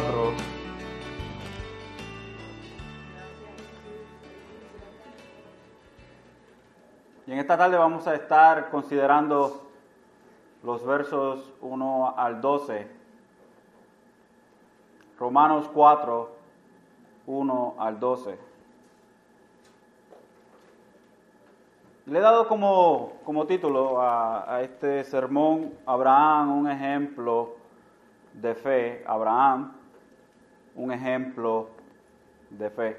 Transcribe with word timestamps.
Romanos 0.00 0.08
capítulo 0.08 0.30
4. 0.30 0.32
Y 7.26 7.32
en 7.32 7.38
esta 7.38 7.56
tarde 7.56 7.76
vamos 7.76 8.06
a 8.06 8.14
estar 8.14 8.70
considerando 8.70 9.66
los 10.62 10.84
versos 10.84 11.52
1 11.60 12.14
al 12.16 12.40
12. 12.40 12.88
Romanos 15.18 15.68
4, 15.72 16.30
1 17.26 17.74
al 17.78 18.00
12. 18.00 18.38
Le 22.06 22.18
he 22.18 22.22
dado 22.22 22.48
como, 22.48 23.12
como 23.24 23.46
título 23.46 24.00
a, 24.00 24.56
a 24.56 24.62
este 24.62 25.04
sermón 25.04 25.74
Abraham, 25.86 26.58
un 26.58 26.70
ejemplo 26.70 27.54
de 28.32 28.54
fe. 28.54 29.04
Abraham, 29.06 29.79
un 30.74 30.92
ejemplo 30.92 31.68
de 32.50 32.70
fe. 32.70 32.96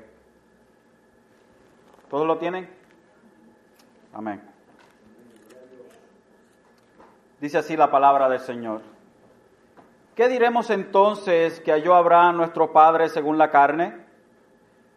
¿Todos 2.09 2.27
lo 2.27 2.38
tienen? 2.38 2.70
Amén. 4.13 4.41
Dice 7.39 7.57
así 7.57 7.77
la 7.77 7.89
palabra 7.89 8.29
del 8.29 8.39
Señor. 8.39 8.81
¿Qué 10.15 10.27
diremos 10.27 10.70
entonces 10.70 11.59
que 11.62 11.71
halló 11.71 11.95
Abraham 11.95 12.38
nuestro 12.38 12.71
Padre 12.73 13.09
según 13.09 13.38
la 13.38 13.49
carne? 13.49 13.95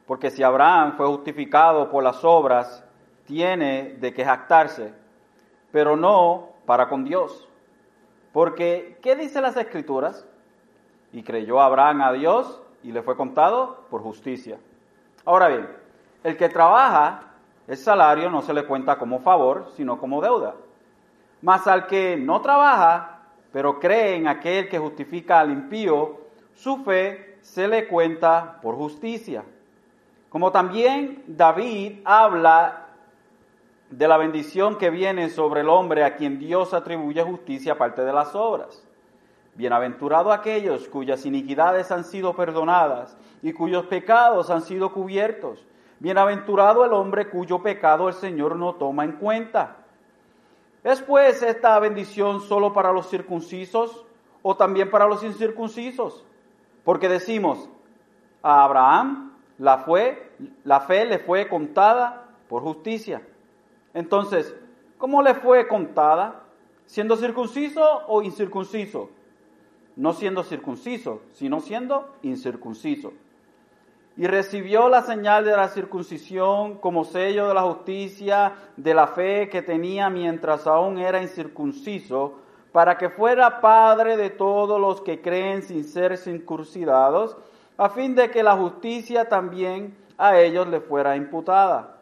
Porque 0.07 0.31
si 0.31 0.43
Abraham 0.43 0.97
fue 0.97 1.07
justificado 1.07 1.89
por 1.89 2.03
las 2.03 2.25
obras, 2.25 2.85
tiene 3.25 3.97
de 4.01 4.13
qué 4.13 4.25
jactarse, 4.25 4.93
pero 5.73 5.97
no 5.97 6.51
para 6.67 6.89
con 6.89 7.05
Dios. 7.05 7.49
Porque, 8.33 8.99
¿qué 9.01 9.15
dice 9.15 9.41
las 9.41 9.57
Escrituras? 9.57 10.27
Y 11.13 11.23
creyó 11.23 11.61
Abraham 11.61 12.03
a 12.03 12.13
Dios 12.13 12.61
y 12.85 12.93
le 12.93 13.03
fue 13.03 13.17
contado 13.17 13.87
por 13.91 14.03
justicia. 14.03 14.59
Ahora 15.25 15.49
bien, 15.49 15.69
el 16.23 16.37
que 16.37 16.49
trabaja, 16.49 17.33
el 17.67 17.77
salario 17.77 18.31
no 18.31 18.43
se 18.43 18.55
le 18.55 18.65
cuenta 18.65 18.99
como 18.99 19.21
favor, 19.21 19.71
sino 19.75 19.99
como 19.99 20.21
deuda. 20.21 20.55
Mas 21.43 21.67
al 21.67 21.87
que 21.87 22.17
no 22.17 22.41
trabaja, 22.41 23.23
pero 23.53 23.81
cree 23.81 24.17
en 24.17 24.29
aquel 24.29 24.69
que 24.69 24.79
justifica 24.79 25.41
al 25.41 25.51
impío, 25.51 26.21
su 26.55 26.85
fe 26.85 27.39
se 27.41 27.67
le 27.67 27.89
cuenta 27.89 28.61
por 28.61 28.77
justicia. 28.77 29.45
Como 30.29 30.53
también 30.53 31.23
David 31.27 32.01
habla 32.05 32.87
de 33.91 34.09
la 34.09 34.17
bendición 34.17 34.77
que 34.77 34.91
viene 34.91 35.31
sobre 35.31 35.61
el 35.61 35.69
hombre 35.69 36.05
a 36.05 36.17
quien 36.17 36.39
Dios 36.39 36.75
atribuye 36.75 37.23
justicia 37.23 37.75
aparte 37.75 38.03
de 38.03 38.13
las 38.13 38.35
obras. 38.35 38.84
Bienaventurado 39.55 40.33
aquellos 40.33 40.89
cuyas 40.89 41.25
iniquidades 41.27 41.93
han 41.93 42.05
sido 42.05 42.35
perdonadas 42.35 43.17
y 43.41 43.53
cuyos 43.53 43.87
pecados 43.87 44.51
han 44.51 44.63
sido 44.63 44.93
cubiertos. 44.93 45.65
Bienaventurado 46.01 46.85
el 46.85 46.93
hombre 46.93 47.31
cuyo 47.31 47.63
pecado 47.63 48.09
el 48.09 48.15
Señor 48.15 48.57
no 48.57 48.75
toma 48.75 49.05
en 49.05 49.13
cuenta. 49.13 49.77
¿Es 50.83 51.01
pues 51.01 51.43
esta 51.43 51.79
bendición 51.79 52.41
solo 52.41 52.73
para 52.73 52.93
los 52.93 53.09
circuncisos 53.09 54.05
o 54.43 54.57
también 54.57 54.91
para 54.91 55.07
los 55.07 55.23
incircuncisos? 55.23 56.25
Porque 56.83 57.09
decimos, 57.09 57.71
a 58.43 58.65
Abraham 58.65 59.33
la, 59.59 59.79
fue, 59.79 60.33
la 60.65 60.81
fe 60.81 61.07
le 61.07 61.21
fue 61.21 61.49
contada 61.49 62.27
por 62.49 62.63
justicia. 62.63 63.23
Entonces, 63.95 64.55
¿cómo 64.99 65.23
le 65.23 65.35
fue 65.35 65.69
contada? 65.69 66.43
¿Siendo 66.87 67.17
circunciso 67.17 68.03
o 68.09 68.21
incircunciso? 68.21 69.09
No 69.97 70.13
siendo 70.13 70.43
circunciso, 70.43 71.23
sino 71.33 71.61
siendo 71.61 72.15
incircunciso. 72.23 73.13
Y 74.17 74.27
recibió 74.27 74.89
la 74.89 75.03
señal 75.03 75.45
de 75.45 75.57
la 75.57 75.69
circuncisión 75.69 76.79
como 76.79 77.05
sello 77.05 77.49
de 77.49 77.55
la 77.55 77.63
justicia, 77.63 78.55
de 78.77 78.95
la 78.95 79.09
fe 79.09 79.49
que 79.49 79.63
tenía 79.63 80.09
mientras 80.11 80.67
aún 80.67 80.99
era 80.99 81.23
incircunciso, 81.23 82.39
para 82.73 82.97
que 82.97 83.09
fuera 83.09 83.61
padre 83.61 84.17
de 84.17 84.31
todos 84.31 84.81
los 84.81 85.01
que 85.01 85.21
creen 85.21 85.63
sin 85.63 85.85
ser 85.85 86.17
circuncidados, 86.17 87.37
a 87.77 87.89
fin 87.89 88.15
de 88.15 88.31
que 88.31 88.43
la 88.43 88.57
justicia 88.57 89.29
también 89.29 89.97
a 90.17 90.39
ellos 90.39 90.67
le 90.69 90.81
fuera 90.81 91.17
imputada 91.17 91.95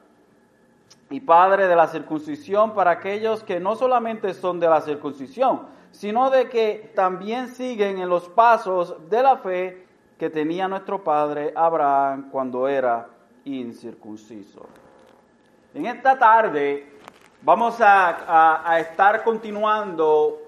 y 1.13 1.21
padre 1.21 1.69
de 1.69 1.77
la 1.77 1.89
circuncisión 1.89 2.73
para 2.73 2.93
aquellos 2.93 3.45
que 3.45 3.61
no 3.61 3.77
solamente 3.77 4.33
son 4.33 4.59
de 4.59 4.69
la 4.69 4.81
circuncisión, 4.81 5.61
sino 5.93 6.31
de 6.31 6.49
que 6.49 6.93
también 6.95 7.49
siguen 7.49 7.99
en 7.99 8.09
los 8.09 8.29
pasos 8.29 9.09
de 9.09 9.23
la 9.23 9.37
fe 9.37 9.87
que 10.19 10.31
tenía 10.31 10.67
nuestro 10.69 11.05
padre 11.05 11.53
Abraham 11.55 12.31
cuando 12.31 12.67
era 12.67 13.09
incircunciso. 13.45 14.67
En 15.75 15.87
esta 15.87 16.19
tarde 16.19 16.93
vamos 17.43 17.77
a, 17.81 18.79
estar 18.79 19.23
continuando 19.23 20.41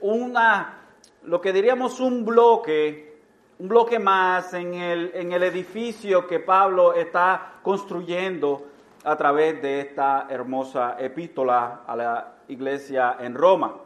una, 0.00 0.78
lo 1.24 1.40
que 1.40 1.52
diríamos 1.52 2.00
un 2.00 2.24
bloque, 2.24 3.18
un 3.58 3.68
bloque 3.68 3.98
más 3.98 4.54
en 4.54 4.74
el, 4.74 5.10
en 5.14 5.32
el 5.32 5.42
edificio 5.42 6.26
que 6.26 6.40
Pablo 6.40 6.92
está 6.92 7.54
construyendo 7.62 8.66
a 9.04 9.16
través 9.16 9.60
de 9.60 9.80
esta 9.80 10.26
hermosa 10.28 10.96
epístola 10.98 11.82
a 11.86 11.96
la 11.96 12.34
iglesia 12.48 13.16
en 13.20 13.34
Roma. 13.34 13.83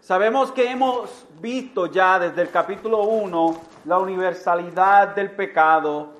Sabemos 0.00 0.52
que 0.52 0.70
hemos 0.70 1.26
visto 1.40 1.86
ya 1.86 2.18
desde 2.18 2.42
el 2.42 2.50
capítulo 2.50 3.02
1 3.02 3.60
la 3.84 3.98
universalidad 3.98 5.08
del 5.14 5.32
pecado 5.32 6.14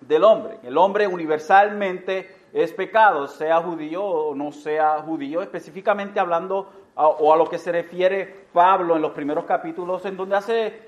del 0.00 0.24
hombre. 0.24 0.58
El 0.62 0.76
hombre 0.76 1.06
universalmente 1.06 2.34
es 2.52 2.72
pecado, 2.72 3.26
sea 3.26 3.62
judío 3.62 4.04
o 4.04 4.34
no 4.34 4.52
sea 4.52 5.00
judío, 5.00 5.40
específicamente 5.40 6.20
hablando 6.20 6.70
o 6.96 7.32
a 7.32 7.36
lo 7.36 7.48
que 7.48 7.56
se 7.56 7.72
refiere 7.72 8.46
Pablo 8.52 8.94
en 8.94 9.02
los 9.02 9.12
primeros 9.12 9.44
capítulos, 9.46 10.04
en 10.04 10.16
donde, 10.16 10.36
hace, 10.36 10.82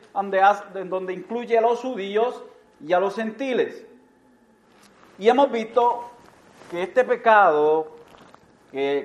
en 0.74 0.90
donde 0.90 1.14
incluye 1.14 1.56
a 1.56 1.60
los 1.60 1.80
judíos 1.80 2.42
y 2.84 2.92
a 2.92 3.00
los 3.00 3.16
gentiles. 3.16 3.84
Y 5.18 5.28
hemos 5.28 5.50
visto 5.50 6.10
que 6.70 6.82
este 6.82 7.02
pecado 7.04 7.96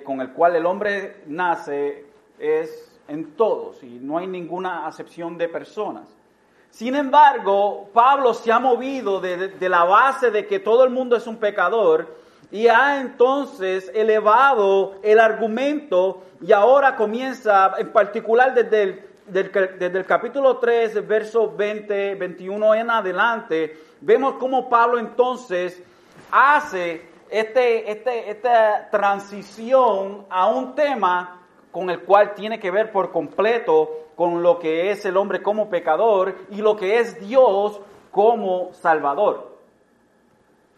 con 0.03 0.19
el 0.19 0.31
cual 0.33 0.55
el 0.57 0.65
hombre 0.65 1.23
nace 1.27 2.05
es 2.37 2.90
en 3.11 3.35
todos 3.35 3.83
y 3.83 3.99
no 4.01 4.17
hay 4.17 4.27
ninguna 4.27 4.87
acepción 4.87 5.37
de 5.37 5.49
personas. 5.49 6.07
Sin 6.69 6.95
embargo, 6.95 7.89
Pablo 7.93 8.33
se 8.33 8.51
ha 8.51 8.59
movido 8.59 9.19
de, 9.19 9.51
la 9.59 9.83
base 9.83 10.31
de 10.31 10.47
que 10.47 10.59
todo 10.59 10.85
el 10.85 10.89
mundo 10.91 11.17
es 11.17 11.27
un 11.27 11.35
pecador 11.35 12.15
y 12.49 12.67
ha 12.67 13.01
entonces 13.01 13.91
elevado 13.93 14.95
el 15.03 15.19
argumento 15.19 16.23
y 16.41 16.53
ahora 16.53 16.95
comienza, 16.95 17.73
en 17.77 17.91
particular 17.91 18.53
desde 18.53 18.83
el, 18.83 19.01
desde 19.27 19.97
el 19.97 20.05
capítulo 20.05 20.57
3, 20.57 21.05
verso 21.05 21.53
20, 21.53 22.15
21 22.15 22.75
en 22.75 22.89
adelante, 22.89 23.77
vemos 23.99 24.35
cómo 24.39 24.69
Pablo 24.69 24.97
entonces 24.97 25.83
hace 26.31 27.05
este, 27.29 27.91
este, 27.91 28.31
esta 28.31 28.89
transición 28.89 30.25
a 30.29 30.47
un 30.47 30.73
tema 30.75 31.40
con 31.71 31.89
el 31.89 32.01
cual 32.01 32.33
tiene 32.33 32.59
que 32.59 32.71
ver 32.71 32.91
por 32.91 33.11
completo 33.11 33.89
con 34.15 34.43
lo 34.43 34.59
que 34.59 34.91
es 34.91 35.05
el 35.05 35.17
hombre 35.17 35.41
como 35.41 35.69
pecador 35.69 36.35
y 36.51 36.61
lo 36.61 36.75
que 36.75 36.99
es 36.99 37.19
Dios 37.19 37.79
como 38.11 38.73
salvador. 38.73 39.51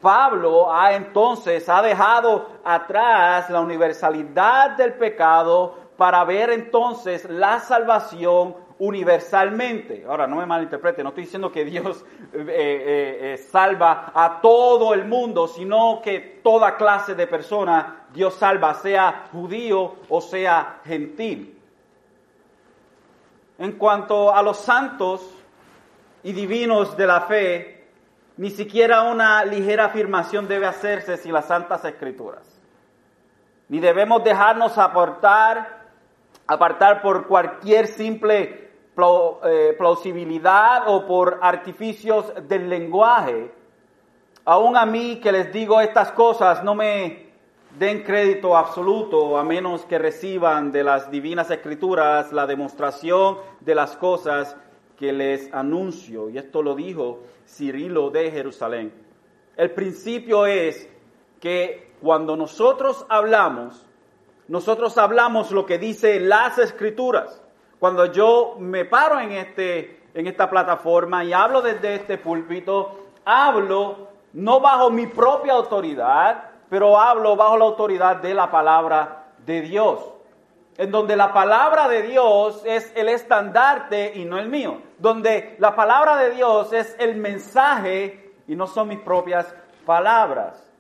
Pablo 0.02 0.72
ha 0.72 0.94
entonces 0.94 1.68
ha 1.70 1.82
dejado 1.82 2.48
atrás 2.64 3.50
la 3.50 3.62
universalidad 3.62 4.72
del 4.72 4.94
pecado 4.94 5.76
para 5.98 6.24
ver 6.26 6.50
entonces 6.50 7.30
la 7.30 7.60
salvación 7.60 8.56
universalmente. 8.84 10.04
Ahora, 10.06 10.28
no 10.28 10.36
me 10.36 10.46
malinterprete, 10.46 11.04
no 11.04 11.10
estoy 11.10 11.24
diciendo 11.24 11.50
que 11.50 11.64
Dios 11.64 12.04
eh, 12.34 12.46
eh, 12.46 13.18
eh, 13.34 13.38
salva 13.38 14.12
a 14.14 14.42
todo 14.42 14.94
el 14.94 15.06
mundo, 15.06 15.48
sino 15.48 16.02
que 16.04 16.42
toda 16.44 16.76
clase 16.76 17.16
de 17.16 17.26
persona 17.26 18.08
Dios 18.14 18.34
salva, 18.34 18.74
sea 18.74 19.30
judío 19.32 19.96
o 20.10 20.20
sea 20.20 20.82
gentil. 20.84 21.58
En 23.58 23.72
cuanto 23.74 24.36
a 24.36 24.44
los 24.44 24.58
santos 24.58 25.30
y 26.22 26.34
divinos 26.34 26.98
de 26.98 27.08
la 27.08 27.22
fe, 27.22 27.88
ni 28.36 28.50
siquiera 28.50 29.04
una 29.04 29.46
ligera 29.46 29.86
afirmación 29.86 30.46
debe 30.46 30.66
hacerse 30.66 31.16
sin 31.16 31.32
las 31.32 31.46
santas 31.46 31.86
escrituras. 31.86 32.44
Ni 33.70 33.80
debemos 33.80 34.26
dejarnos 34.26 34.78
aportar, 34.78 35.84
apartar 36.48 37.02
por 37.02 37.28
cualquier 37.28 37.88
simple 37.88 38.63
plausibilidad 38.96 40.84
o 40.88 41.06
por 41.06 41.40
artificios 41.42 42.32
del 42.48 42.70
lenguaje. 42.70 43.52
Aún 44.46 44.78
a 44.78 44.86
mí 44.86 45.20
que 45.22 45.32
les 45.32 45.52
digo 45.54 45.80
estas 45.80 46.12
cosas 46.12 46.64
no 46.64 46.76
me 46.76 47.32
den 47.78 48.04
crédito 48.04 48.56
absoluto 48.56 49.38
a 49.38 49.44
menos 49.44 49.86
que 49.86 49.98
reciban 49.98 50.72
de 50.72 50.84
las 50.84 51.10
divinas 51.10 51.50
escrituras 51.50 52.32
la 52.32 52.46
demostración 52.46 53.38
de 53.62 53.76
las 53.76 53.96
cosas 53.98 54.56
que 54.98 55.12
les 55.12 55.52
anuncio, 55.54 56.30
y 56.30 56.38
esto 56.38 56.62
lo 56.62 56.76
dijo 56.76 57.22
Cirilo 57.48 58.10
de 58.10 58.32
Jerusalén. 58.32 58.94
El 59.58 59.72
principio 59.72 60.46
es 60.46 60.88
que 61.40 61.94
cuando 62.02 62.38
nosotros 62.38 63.06
hablamos, 63.10 63.86
nosotros 64.48 64.98
hablamos 64.98 65.52
lo 65.52 65.66
que 65.66 65.78
dice 65.78 66.20
las 66.20 66.58
escrituras. 66.58 67.43
Cuando 67.84 68.06
yo 68.06 68.56
me 68.60 68.86
paro 68.86 69.20
en, 69.20 69.34
este, 69.34 70.04
en 70.14 70.26
esta 70.26 70.50
plataforma 70.50 71.26
y 71.26 71.34
hablo 71.34 71.62
desde 71.62 71.96
este 71.96 72.18
púlpito, 72.18 73.10
hablo 73.26 74.08
no 74.32 74.62
bajo 74.62 74.90
mi 74.90 75.06
propia 75.08 75.52
autoridad, 75.52 76.46
pero 76.70 76.98
hablo 76.98 77.36
bajo 77.36 77.58
la 77.58 77.66
autoridad 77.66 78.16
de 78.22 78.34
la 78.34 78.50
palabra 78.50 79.26
de 79.46 79.60
Dios. 79.64 80.00
En 80.78 80.92
donde 80.92 81.18
la 81.18 81.34
palabra 81.34 81.90
de 81.90 82.04
Dios 82.04 82.62
es 82.64 82.90
el 82.96 83.10
estandarte 83.10 84.14
y 84.16 84.24
no 84.24 84.40
el 84.40 84.48
mío. 84.48 84.78
Donde 84.98 85.58
la 85.60 85.76
palabra 85.76 86.16
de 86.16 86.30
Dios 86.30 86.72
es 86.72 86.96
el 87.00 87.18
mensaje 87.18 88.32
y 88.48 88.56
no 88.56 88.66
son 88.66 88.88
mis 88.88 89.00
propias 89.00 89.54
palabras. 89.86 90.72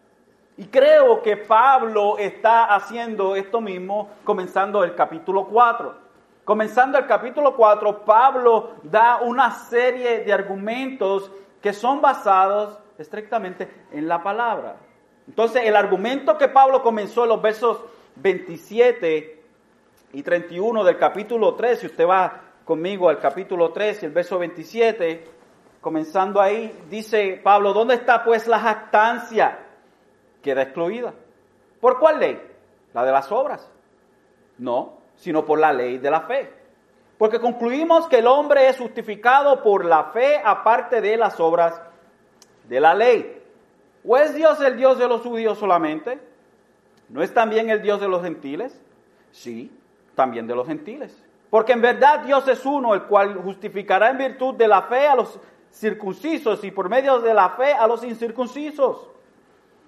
Y 0.55 0.67
creo 0.67 1.21
que 1.21 1.35
Pablo 1.35 2.17
está 2.17 2.73
haciendo 2.73 3.35
esto 3.35 3.59
mismo 3.59 4.09
comenzando 4.23 4.85
el 4.85 4.95
capítulo 4.95 5.47
4. 5.47 6.02
Comenzando 6.43 6.97
el 6.97 7.07
capítulo 7.07 7.55
4, 7.55 8.03
Pablo 8.03 8.73
da 8.83 9.21
una 9.21 9.51
serie 9.51 10.19
de 10.19 10.33
argumentos 10.33 11.31
que 11.61 11.71
son 11.71 12.01
basados 12.01 12.77
estrictamente 12.97 13.69
en 13.91 14.07
la 14.09 14.21
palabra. 14.21 14.75
Entonces, 15.25 15.63
el 15.65 15.75
argumento 15.75 16.37
que 16.37 16.49
Pablo 16.49 16.83
comenzó 16.83 17.23
en 17.23 17.29
los 17.29 17.41
versos 17.41 17.79
27 18.17 19.41
y 20.11 20.21
31 20.21 20.83
del 20.83 20.97
capítulo 20.97 21.55
3, 21.55 21.79
si 21.79 21.85
usted 21.87 22.05
va 22.05 22.41
conmigo 22.65 23.07
al 23.07 23.19
capítulo 23.19 23.71
3 23.71 24.03
y 24.03 24.05
el 24.07 24.11
verso 24.11 24.37
27, 24.37 25.25
comenzando 25.79 26.41
ahí, 26.41 26.77
dice 26.89 27.39
Pablo, 27.41 27.71
¿dónde 27.71 27.95
está 27.95 28.21
pues 28.23 28.47
la 28.47 28.59
jactancia? 28.59 29.59
Queda 30.41 30.63
excluida. 30.63 31.13
¿Por 31.79 31.99
cuál 31.99 32.19
ley? 32.19 32.41
La 32.93 33.05
de 33.05 33.11
las 33.13 33.31
obras. 33.31 33.69
No, 34.57 35.02
sino 35.15 35.45
por 35.45 35.59
la 35.59 35.73
ley 35.73 35.97
de 35.97 36.11
la 36.11 36.21
fe. 36.21 36.51
Porque 37.17 37.39
concluimos 37.39 38.07
que 38.07 38.19
el 38.19 38.27
hombre 38.27 38.67
es 38.67 38.77
justificado 38.77 39.61
por 39.63 39.85
la 39.85 40.05
fe 40.05 40.41
aparte 40.43 41.01
de 41.01 41.15
las 41.17 41.39
obras 41.39 41.81
de 42.67 42.79
la 42.79 42.93
ley. 42.93 43.41
¿O 44.05 44.17
es 44.17 44.33
Dios 44.33 44.59
el 44.61 44.75
Dios 44.75 44.97
de 44.99 45.07
los 45.07 45.21
judíos 45.21 45.57
solamente? 45.57 46.19
¿No 47.09 47.21
es 47.21 47.33
también 47.33 47.69
el 47.69 47.81
Dios 47.81 48.01
de 48.01 48.07
los 48.07 48.23
gentiles? 48.23 48.79
Sí, 49.31 49.71
también 50.15 50.47
de 50.47 50.55
los 50.55 50.67
gentiles. 50.67 51.23
Porque 51.49 51.73
en 51.73 51.81
verdad 51.81 52.21
Dios 52.21 52.47
es 52.47 52.65
uno, 52.65 52.93
el 52.93 53.03
cual 53.03 53.35
justificará 53.35 54.09
en 54.09 54.17
virtud 54.17 54.55
de 54.55 54.67
la 54.67 54.81
fe 54.81 55.07
a 55.07 55.15
los 55.15 55.39
circuncisos 55.71 56.63
y 56.63 56.71
por 56.71 56.89
medio 56.89 57.19
de 57.19 57.33
la 57.33 57.51
fe 57.51 57.73
a 57.73 57.87
los 57.87 58.03
incircuncisos. 58.03 59.07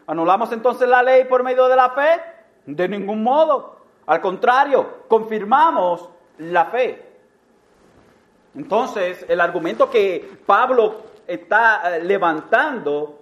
¿Anulamos 0.07 0.51
entonces 0.51 0.87
la 0.87 1.01
ley 1.01 1.25
por 1.25 1.43
medio 1.43 1.67
de 1.67 1.75
la 1.75 1.89
fe? 1.89 2.21
De 2.65 2.87
ningún 2.87 3.23
modo. 3.23 3.77
Al 4.05 4.21
contrario, 4.21 5.05
confirmamos 5.07 6.09
la 6.37 6.65
fe. 6.65 7.05
Entonces, 8.55 9.25
el 9.27 9.41
argumento 9.41 9.89
que 9.89 10.39
Pablo 10.45 11.03
está 11.27 11.97
eh, 11.97 12.03
levantando, 12.03 13.19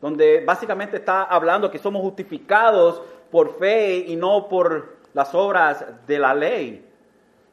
donde 0.00 0.44
básicamente 0.44 0.98
está 0.98 1.24
hablando 1.24 1.70
que 1.70 1.78
somos 1.78 2.02
justificados 2.02 3.02
por 3.30 3.58
fe 3.58 3.96
y 4.06 4.16
no 4.16 4.48
por 4.48 4.96
las 5.14 5.34
obras 5.34 5.84
de 6.06 6.18
la 6.18 6.34
ley. 6.34 6.86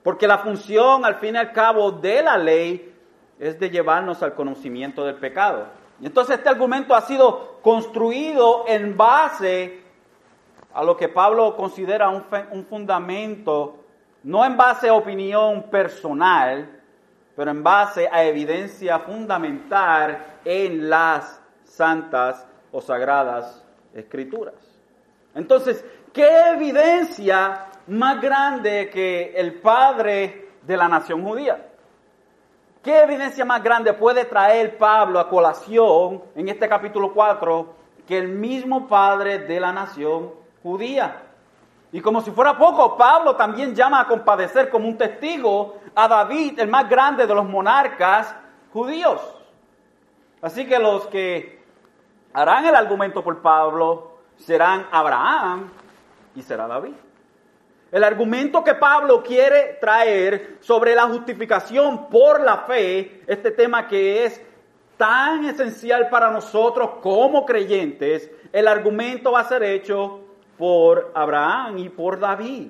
Porque 0.04 0.28
la 0.28 0.38
función, 0.40 1.06
al 1.06 1.16
fin 1.16 1.36
y 1.36 1.38
al 1.38 1.54
cabo, 1.54 1.92
de 1.92 2.22
la 2.22 2.38
ley 2.38 2.94
es 3.40 3.60
de 3.60 3.70
llevarnos 3.70 4.22
al 4.22 4.36
conocimiento 4.36 5.06
del 5.06 5.16
pecado. 5.16 5.68
Entonces 6.02 6.38
este 6.38 6.50
argumento 6.50 6.94
ha 6.94 7.02
sido 7.02 7.60
construido 7.62 8.66
en 8.68 8.98
base 8.98 9.83
a 10.74 10.84
lo 10.84 10.98
que 10.98 11.10
Pablo 11.10 11.56
considera 11.56 12.10
un, 12.10 12.24
un 12.52 12.66
fundamento, 12.66 13.78
no 14.24 14.44
en 14.44 14.58
base 14.58 14.90
a 14.90 14.94
opinión 14.94 15.64
personal, 15.64 16.82
pero 17.36 17.52
en 17.52 17.64
base 17.64 18.08
a 18.12 18.24
evidencia 18.24 19.00
fundamental 19.00 20.40
en 20.46 20.90
las 20.90 21.42
santas 21.64 22.46
o 22.72 22.82
sagradas 22.82 23.64
escrituras. 23.94 24.56
Entonces, 25.36 25.84
¿qué 26.12 26.28
evidencia 26.54 27.66
más 27.88 28.22
grande 28.22 28.90
que 28.92 29.34
el 29.36 29.56
padre 29.56 30.50
de 30.62 30.78
la 30.78 30.88
nación 30.88 31.24
judía? 31.24 31.70
¿Qué 32.84 33.02
evidencia 33.02 33.46
más 33.46 33.64
grande 33.64 33.94
puede 33.94 34.26
traer 34.26 34.78
Pablo 34.78 35.20
a 35.20 35.30
colación 35.30 36.22
en 36.36 36.50
este 36.50 36.68
capítulo 36.68 37.14
4 37.14 37.74
que 38.06 38.18
el 38.18 38.28
mismo 38.28 38.88
padre 38.88 39.40
de 39.40 39.60
la 39.60 39.72
nación 39.72 40.43
judía? 40.64 41.22
Y 41.92 42.02
como 42.02 42.22
si 42.22 42.32
fuera 42.32 42.58
poco, 42.58 42.98
Pablo 42.98 43.36
también 43.36 43.76
llama 43.76 44.02
a 44.02 44.08
compadecer 44.08 44.70
como 44.72 44.88
un 44.88 44.98
testigo 44.98 45.78
a 45.94 46.08
David, 46.08 46.60
el 46.60 46.68
más 46.68 46.90
grande 46.90 47.28
de 47.28 47.36
los 47.36 47.46
monarcas 47.46 48.34
judíos. 48.72 49.22
Así 50.42 50.66
que 50.66 50.80
los 50.80 51.06
que 51.08 51.62
harán 52.34 52.66
el 52.66 52.76
argumento 52.76 53.24
por 53.24 53.42
Pablo 53.44 54.18
serán 54.38 54.88
Abraham 54.92 55.70
y 56.36 56.42
será 56.42 56.68
David. 56.68 56.96
El 57.92 58.04
argumento 58.04 58.64
que 58.64 58.74
Pablo 58.74 59.22
quiere 59.22 59.78
traer 59.80 60.58
sobre 60.62 60.96
la 60.96 61.04
justificación 61.04 62.08
por 62.08 62.42
la 62.42 62.58
fe, 62.58 63.22
este 63.28 63.52
tema 63.52 63.88
que 63.88 64.26
es 64.26 64.42
tan 64.98 65.46
esencial 65.46 66.10
para 66.10 66.32
nosotros 66.32 66.90
como 67.04 67.46
creyentes, 67.46 68.32
el 68.52 68.68
argumento 68.68 69.32
va 69.32 69.42
a 69.42 69.48
ser 69.48 69.62
hecho 69.62 70.23
por 70.58 71.12
Abraham 71.14 71.78
y 71.80 71.90
por 71.90 72.20
David. 72.20 72.70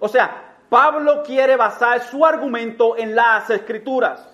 O 0.00 0.08
sea, 0.08 0.56
Pablo 0.68 1.22
quiere 1.22 1.56
basar 1.56 2.00
su 2.00 2.24
argumento 2.24 2.96
en 2.96 3.14
las 3.14 3.48
escrituras. 3.50 4.30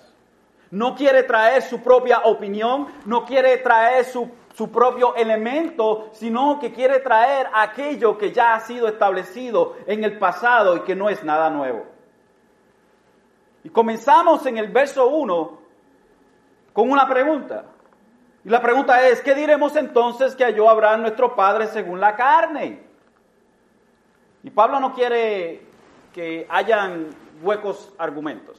No 0.70 0.94
quiere 0.94 1.24
traer 1.24 1.62
su 1.62 1.82
propia 1.82 2.20
opinión, 2.20 2.86
no 3.04 3.24
quiere 3.24 3.58
traer 3.58 4.04
su, 4.04 4.30
su, 4.54 4.70
propio 4.70 5.14
elemento, 5.16 6.10
sino 6.12 6.58
que 6.60 6.72
quiere 6.72 7.00
traer 7.00 7.48
aquello 7.52 8.16
que 8.16 8.32
ya 8.32 8.54
ha 8.54 8.60
sido 8.60 8.86
establecido 8.86 9.76
en 9.86 10.04
el 10.04 10.18
pasado 10.18 10.76
y 10.76 10.80
que 10.80 10.94
no 10.94 11.08
es 11.08 11.24
nada 11.24 11.50
nuevo. 11.50 11.86
Y 13.64 13.68
comenzamos 13.68 14.46
en 14.46 14.58
el 14.58 14.68
verso 14.68 15.08
1 15.08 15.58
con 16.72 16.90
una 16.90 17.06
pregunta. 17.08 17.64
Y 18.44 18.48
la 18.48 18.62
pregunta 18.62 19.06
es, 19.08 19.20
¿qué 19.20 19.34
diremos 19.34 19.76
entonces 19.76 20.34
que 20.34 20.44
halló 20.44 20.70
Abraham 20.70 21.02
nuestro 21.02 21.36
Padre 21.36 21.66
según 21.66 22.00
la 22.00 22.16
carne? 22.16 22.82
Y 24.42 24.50
Pablo 24.50 24.80
no 24.80 24.94
quiere 24.94 25.66
que 26.14 26.46
hayan 26.48 27.08
huecos 27.42 27.92
argumentos, 27.98 28.58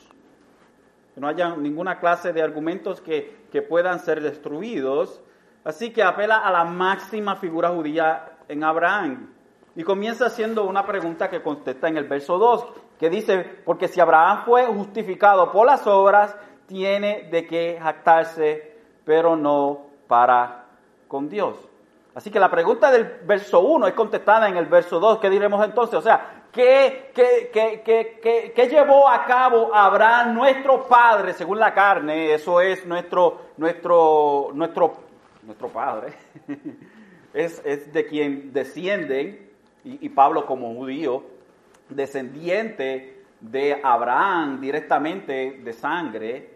que 1.16 1.22
no 1.22 1.28
haya 1.28 1.56
ninguna 1.56 2.00
clase 2.00 2.32
de 2.32 2.44
argumentos 2.44 3.02
que, 3.02 3.46
que 3.52 3.64
puedan 3.64 4.00
ser 4.00 4.22
destruidos. 4.22 5.20
Así 5.64 5.92
que 5.92 6.04
apela 6.04 6.38
a 6.38 6.52
la 6.52 6.64
máxima 6.64 7.36
figura 7.36 7.70
judía 7.70 8.34
en 8.48 8.64
Abraham. 8.64 9.34
Y 9.76 9.84
comienza 9.84 10.28
haciendo 10.28 10.66
una 10.66 10.86
pregunta 10.86 11.30
que 11.30 11.42
contesta 11.42 11.88
en 11.88 11.98
el 11.98 12.04
verso 12.04 12.38
2, 12.38 12.68
que 13.00 13.10
dice, 13.10 13.44
porque 13.66 13.88
si 13.88 14.00
Abraham 14.00 14.44
fue 14.46 14.66
justificado 14.66 15.52
por 15.52 15.66
las 15.66 15.88
obras, 15.88 16.36
tiene 16.68 17.30
de 17.32 17.48
qué 17.48 17.80
jactarse, 17.82 18.71
pero 19.06 19.36
no 19.36 19.82
para 20.08 20.66
con 21.08 21.30
Dios. 21.30 21.58
Así 22.14 22.30
que 22.30 22.40
la 22.40 22.52
pregunta 22.52 22.92
del 22.92 23.06
verso 23.24 23.62
1 23.62 23.88
es 23.88 23.94
contestada 23.94 24.50
en 24.50 24.58
el 24.58 24.66
verso 24.66 25.00
2. 25.00 25.20
¿Qué 25.20 25.30
diremos 25.30 25.64
entonces? 25.64 25.98
O 25.98 26.02
sea, 26.02 26.44
¿qué, 26.52 27.12
qué, 27.14 28.68
llevó 28.70 29.08
a 29.08 29.24
cabo 29.26 29.74
Abraham, 29.74 30.34
nuestro 30.34 30.88
padre, 30.88 31.34
según 31.34 31.60
la 31.60 31.74
carne? 31.74 32.34
Eso 32.34 32.60
es 32.60 32.86
nuestro, 32.86 33.40
nuestro, 33.58 34.50
nuestro, 34.54 34.94
nuestro 35.44 35.70
padre. 35.70 36.14
es, 37.34 37.62
es, 37.64 37.94
de 37.94 38.06
quien 38.06 38.52
descienden, 38.52 39.50
y 39.84 40.10
Pablo 40.10 40.46
como 40.46 40.76
judío, 40.76 41.24
descendiente 41.90 43.24
de 43.40 43.80
Abraham 43.84 44.60
directamente 44.62 45.60
de 45.64 45.74
sangre. 45.74 46.51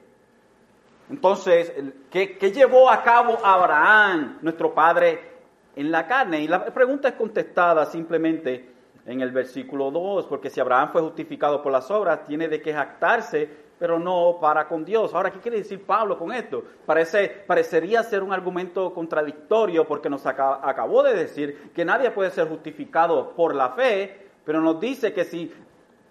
Entonces, 1.09 1.71
¿qué, 2.09 2.37
¿qué, 2.37 2.51
llevó 2.51 2.89
a 2.89 3.03
cabo 3.03 3.37
Abraham, 3.43 4.39
nuestro 4.41 4.73
padre 4.73 5.35
en 5.75 5.91
la 5.91 6.07
carne. 6.07 6.41
Y 6.41 6.47
la 6.47 6.65
pregunta 6.65 7.09
es 7.09 7.15
contestada 7.15 7.85
simplemente 7.85 8.73
en 9.05 9.21
el 9.21 9.31
versículo 9.31 9.91
2, 9.91 10.25
porque 10.25 10.49
si 10.49 10.59
Abraham 10.59 10.89
fue 10.91 11.01
justificado 11.01 11.61
por 11.61 11.71
las 11.71 11.91
obras, 11.91 12.25
tiene 12.25 12.47
de 12.47 12.61
qué 12.61 12.73
jactarse, 12.73 13.47
pero 13.77 13.99
no 13.99 14.37
para 14.41 14.67
con 14.67 14.83
Dios. 14.83 15.13
Ahora, 15.13 15.31
¿qué 15.31 15.39
quiere 15.39 15.57
decir 15.57 15.85
Pablo 15.85 16.17
con 16.17 16.31
esto? 16.31 16.63
Parece, 16.85 17.27
parecería 17.45 18.01
ser 18.03 18.23
un 18.23 18.33
argumento 18.33 18.93
contradictorio 18.93 19.85
porque 19.85 20.09
nos 20.09 20.25
acabó 20.25 21.03
de 21.03 21.13
decir 21.13 21.71
que 21.75 21.85
nadie 21.85 22.09
puede 22.11 22.31
ser 22.31 22.47
justificado 22.47 23.31
por 23.31 23.53
la 23.53 23.69
fe, 23.69 24.29
pero 24.43 24.61
nos 24.61 24.79
dice 24.79 25.13
que 25.13 25.25
si 25.25 25.53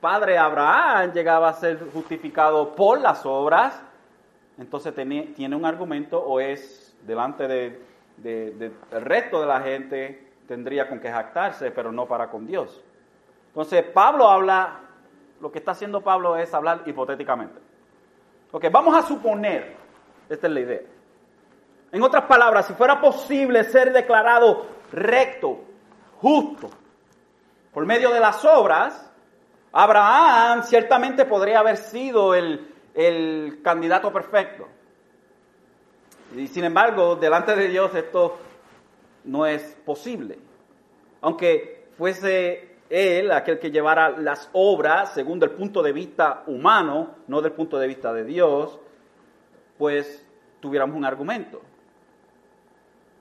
padre 0.01 0.37
Abraham 0.37 1.13
llegaba 1.13 1.49
a 1.49 1.55
ser 1.55 1.81
justificado 1.93 2.77
por 2.77 3.01
las 3.01 3.25
obras, 3.25 3.83
entonces 4.59 4.95
tiene, 4.95 5.57
un 5.57 5.65
argumento 5.65 6.21
o 6.21 6.41
es 6.41 6.97
delante 7.03 7.49
del 7.49 7.81
de, 8.19 8.73
resto 8.91 9.41
de 9.41 9.47
la 9.47 9.61
gente 9.61 10.33
tendría 10.47 10.89
con 10.89 11.01
que 11.01 11.11
jactarse, 11.11 11.71
pero 11.71 11.91
no 11.91 12.07
para 12.07 12.31
con 12.31 12.47
Dios. 12.47 12.83
Entonces 13.49 13.83
Pablo 13.83 14.29
habla, 14.29 14.81
lo 15.41 15.51
que 15.51 15.59
está 15.59 15.73
haciendo 15.73 16.03
Pablo 16.03 16.37
es 16.37 16.53
hablar 16.55 16.83
hipotéticamente. 16.87 17.61
Ok, 18.53 18.67
vamos 18.71 18.97
a 18.97 19.03
suponer, 19.03 19.75
esta 20.29 20.47
es 20.47 20.53
la 20.53 20.61
idea. 20.61 20.81
En 21.91 22.03
otras 22.03 22.25
palabras, 22.25 22.67
si 22.67 22.75
fuera 22.75 23.01
posible 23.01 23.65
ser 23.65 23.93
declarado 23.93 24.67
recto, 24.93 25.61
justo, 26.21 26.71
por 27.73 27.87
medio 27.87 28.11
de 28.11 28.21
las 28.21 28.45
obras, 28.45 29.11
Abraham 29.73 30.63
ciertamente 30.63 31.25
podría 31.25 31.59
haber 31.59 31.77
sido 31.77 32.35
el, 32.35 32.74
el 32.95 33.61
candidato 33.63 34.13
perfecto. 34.13 34.69
Y 36.37 36.47
sin 36.49 36.65
embargo, 36.65 37.17
delante 37.17 37.55
de 37.55 37.69
Dios 37.69 37.95
esto 37.95 38.39
no 39.25 39.47
es 39.47 39.63
posible. 39.85 40.39
Aunque 41.21 41.87
fuese 41.97 42.77
él 42.91 43.31
aquel 43.33 43.59
que 43.59 43.71
llevara 43.71 44.11
las 44.11 44.49
obras 44.53 45.15
según 45.15 45.43
el 45.43 45.51
punto 45.51 45.83
de 45.83 45.93
vista 45.93 46.43
humano, 46.47 47.17
no 47.27 47.41
del 47.41 47.53
punto 47.53 47.79
de 47.79 47.87
vista 47.87 48.13
de 48.13 48.25
Dios, 48.25 48.79
pues 49.79 50.25
tuviéramos 50.61 50.97
un 50.97 51.05
argumento. 51.05 51.61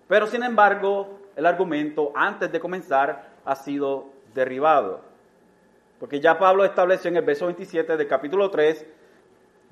Pero 0.07 0.27
sin 0.27 0.43
embargo, 0.43 1.19
el 1.35 1.45
argumento 1.45 2.11
antes 2.15 2.51
de 2.51 2.59
comenzar 2.59 3.29
ha 3.45 3.55
sido 3.55 4.09
derribado. 4.33 5.01
Porque 5.99 6.19
ya 6.19 6.37
Pablo 6.37 6.65
estableció 6.65 7.09
en 7.09 7.17
el 7.17 7.23
verso 7.23 7.45
27 7.45 7.95
del 7.95 8.07
capítulo 8.07 8.49
3, 8.49 8.85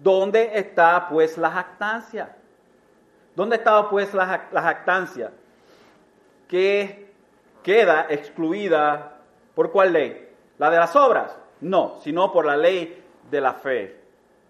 ¿dónde 0.01 0.51
está 0.55 1.07
pues 1.09 1.37
la 1.37 1.51
jactancia? 1.51 2.35
¿Dónde 3.35 3.57
estaba 3.57 3.89
pues 3.89 4.13
la, 4.13 4.49
la 4.51 4.61
jactancia? 4.61 5.31
Que 6.47 7.11
queda 7.63 8.07
excluida 8.09 9.17
por 9.55 9.71
cuál 9.71 9.93
ley? 9.93 10.29
¿La 10.57 10.69
de 10.69 10.77
las 10.77 10.95
obras? 10.95 11.37
No, 11.61 11.97
sino 12.01 12.31
por 12.31 12.45
la 12.45 12.57
ley 12.57 13.03
de 13.29 13.41
la 13.41 13.53
fe. 13.53 14.01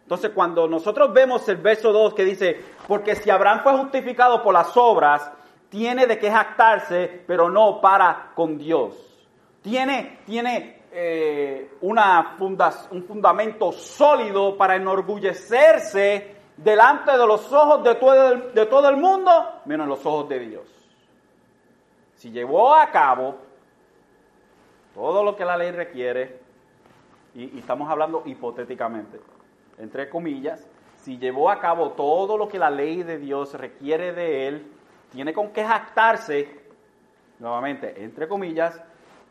Entonces 0.04 0.32
cuando 0.32 0.68
nosotros 0.68 1.14
vemos 1.14 1.48
el 1.48 1.58
verso 1.58 1.94
2 1.94 2.14
que 2.14 2.26
dice, 2.26 2.60
porque 2.88 3.16
si 3.16 3.30
Abraham 3.30 3.62
fue 3.64 3.78
justificado 3.78 4.42
por 4.42 4.54
las 4.54 4.76
obras, 4.76 5.32
tiene 5.70 6.06
de 6.06 6.20
qué 6.20 6.30
jactarse, 6.30 7.24
pero 7.28 7.50
no 7.50 7.80
para 7.80 8.32
con 8.36 8.58
Dios. 8.58 8.94
Tiene, 9.62 10.20
tiene 10.26 10.81
eh, 10.92 11.78
una 11.82 12.36
un 12.40 13.04
fundamento 13.04 13.72
sólido 13.72 14.58
para 14.58 14.76
enorgullecerse 14.76 16.36
delante 16.58 17.12
de 17.12 17.26
los 17.26 17.52
ojos 17.52 17.84
de 17.84 17.96
todo, 17.96 18.32
el, 18.32 18.54
de 18.54 18.66
todo 18.66 18.90
el 18.90 18.98
mundo, 18.98 19.32
menos 19.66 19.88
los 19.88 20.06
ojos 20.06 20.28
de 20.30 20.40
Dios. 20.40 20.68
Si 22.16 22.30
llevó 22.30 22.76
a 22.76 22.92
cabo 22.92 23.38
todo 24.94 25.24
lo 25.24 25.36
que 25.36 25.46
la 25.46 25.58
ley 25.58 25.72
requiere, 25.72 26.40
y, 27.34 27.56
y 27.56 27.60
estamos 27.60 27.90
hablando 27.90 28.24
hipotéticamente, 28.26 29.20
entre 29.78 30.10
comillas, 30.10 30.68
si 30.98 31.18
llevó 31.18 31.50
a 31.50 31.60
cabo 31.60 31.92
todo 31.92 32.38
lo 32.38 32.48
que 32.48 32.60
la 32.60 32.70
ley 32.70 33.02
de 33.04 33.18
Dios 33.18 33.54
requiere 33.54 34.14
de 34.14 34.48
él, 34.48 34.72
tiene 35.12 35.34
con 35.34 35.52
qué 35.52 35.64
jactarse, 35.64 36.60
nuevamente, 37.40 38.04
entre 38.04 38.28
comillas, 38.28 38.80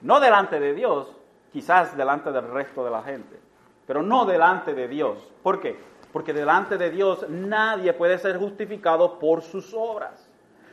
no 0.01 0.19
delante 0.19 0.59
de 0.59 0.75
Dios, 0.75 1.20
quizás 1.53 1.97
delante 1.97 2.31
del 2.33 2.49
resto 2.51 2.85
de 2.85 2.91
la 2.91 3.03
gente, 3.03 3.39
pero 3.87 4.03
no 4.03 4.25
delante 4.25 4.75
de 4.75 4.89
Dios. 4.89 5.19
¿Por 5.43 5.61
qué? 5.61 5.79
Porque 6.13 6.33
delante 6.33 6.79
de 6.79 6.91
Dios 6.91 7.29
nadie 7.29 7.93
puede 7.93 8.19
ser 8.19 8.39
justificado 8.39 9.19
por 9.19 9.43
sus 9.43 9.75
obras. 9.75 10.29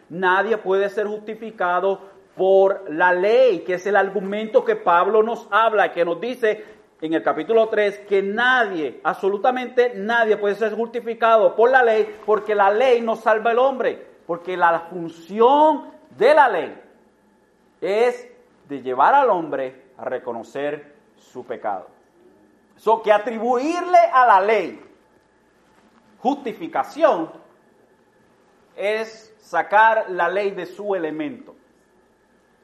Nadie 0.09 0.57
puede 0.57 0.89
ser 0.89 1.07
justificado 1.07 1.99
por 2.35 2.85
la 2.89 3.13
ley, 3.13 3.59
que 3.59 3.75
es 3.75 3.87
el 3.87 3.95
argumento 3.95 4.63
que 4.63 4.75
Pablo 4.75 5.23
nos 5.23 5.47
habla, 5.51 5.91
que 5.91 6.05
nos 6.05 6.21
dice 6.21 6.63
en 7.01 7.13
el 7.13 7.23
capítulo 7.23 7.67
3 7.67 7.99
que 8.07 8.21
nadie, 8.21 9.01
absolutamente 9.03 9.93
nadie 9.95 10.37
puede 10.37 10.55
ser 10.55 10.73
justificado 10.73 11.55
por 11.55 11.69
la 11.69 11.83
ley, 11.83 12.19
porque 12.25 12.55
la 12.55 12.69
ley 12.69 13.01
no 13.01 13.15
salva 13.15 13.51
al 13.51 13.59
hombre, 13.59 14.05
porque 14.25 14.55
la 14.55 14.81
función 14.81 15.91
de 16.17 16.33
la 16.33 16.49
ley 16.49 16.81
es 17.81 18.27
de 18.67 18.81
llevar 18.81 19.13
al 19.13 19.29
hombre 19.29 19.86
a 19.97 20.05
reconocer 20.05 20.95
su 21.15 21.45
pecado. 21.45 21.87
So 22.75 23.01
que 23.01 23.11
atribuirle 23.11 23.99
a 24.13 24.25
la 24.25 24.41
ley 24.41 24.83
justificación 26.19 27.31
es 28.75 29.35
sacar 29.39 30.09
la 30.09 30.29
ley 30.29 30.51
de 30.51 30.65
su 30.65 30.93
elemento. 30.95 31.55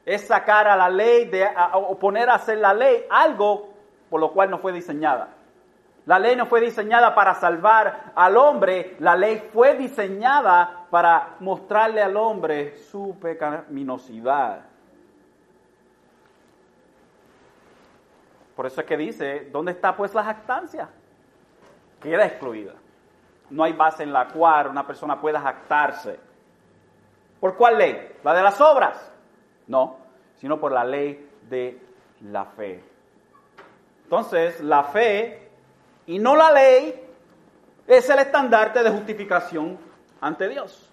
Es 0.04 0.26
sacar 0.26 0.68
a 0.68 0.76
la 0.76 0.88
ley 0.88 1.24
de 1.24 1.48
o 1.72 1.98
poner 1.98 2.28
a 2.28 2.34
hacer 2.34 2.58
la 2.58 2.74
ley 2.74 3.04
algo 3.10 3.74
por 4.10 4.20
lo 4.20 4.32
cual 4.32 4.50
no 4.50 4.58
fue 4.58 4.72
diseñada. 4.72 5.28
La 6.06 6.18
ley 6.18 6.36
no 6.36 6.46
fue 6.46 6.60
diseñada 6.60 7.14
para 7.14 7.34
salvar 7.34 8.12
al 8.14 8.36
hombre, 8.36 8.94
la 9.00 9.16
ley 9.16 9.48
fue 9.52 9.74
diseñada 9.74 10.86
para 10.90 11.36
mostrarle 11.40 12.02
al 12.02 12.16
hombre 12.16 12.76
su 12.76 13.16
pecaminosidad. 13.18 14.60
Por 18.54 18.66
eso 18.66 18.80
es 18.80 18.86
que 18.86 18.96
dice, 18.96 19.48
¿dónde 19.50 19.72
está 19.72 19.96
pues 19.96 20.14
la 20.14 20.24
jactancia? 20.24 20.88
Queda 22.00 22.26
excluida. 22.26 22.72
No 23.50 23.64
hay 23.64 23.72
base 23.72 24.02
en 24.02 24.12
la 24.12 24.28
cual 24.28 24.68
una 24.68 24.86
persona 24.86 25.20
pueda 25.20 25.40
jactarse. 25.40 26.18
¿Por 27.40 27.56
cuál 27.56 27.78
ley? 27.78 28.16
¿La 28.22 28.34
de 28.34 28.42
las 28.42 28.60
obras? 28.60 29.12
No, 29.66 29.96
sino 30.36 30.58
por 30.60 30.72
la 30.72 30.84
ley 30.84 31.30
de 31.48 31.78
la 32.22 32.44
fe. 32.44 32.82
Entonces, 34.04 34.60
la 34.60 34.84
fe 34.84 35.48
y 36.06 36.18
no 36.18 36.36
la 36.36 36.52
ley 36.52 37.04
es 37.86 38.08
el 38.08 38.18
estandarte 38.18 38.82
de 38.82 38.90
justificación 38.90 39.78
ante 40.20 40.48
Dios. 40.48 40.90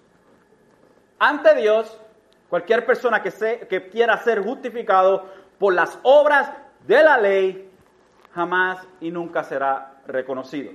Ante 1.18 1.54
Dios, 1.54 1.98
cualquier 2.48 2.84
persona 2.84 3.22
que, 3.22 3.30
se, 3.30 3.60
que 3.68 3.88
quiera 3.88 4.16
ser 4.18 4.42
justificado 4.42 5.26
por 5.58 5.72
las 5.72 5.98
obras 6.02 6.50
de 6.86 7.02
la 7.02 7.18
ley 7.18 7.70
jamás 8.34 8.86
y 9.00 9.10
nunca 9.10 9.44
será 9.44 10.00
reconocido. 10.06 10.72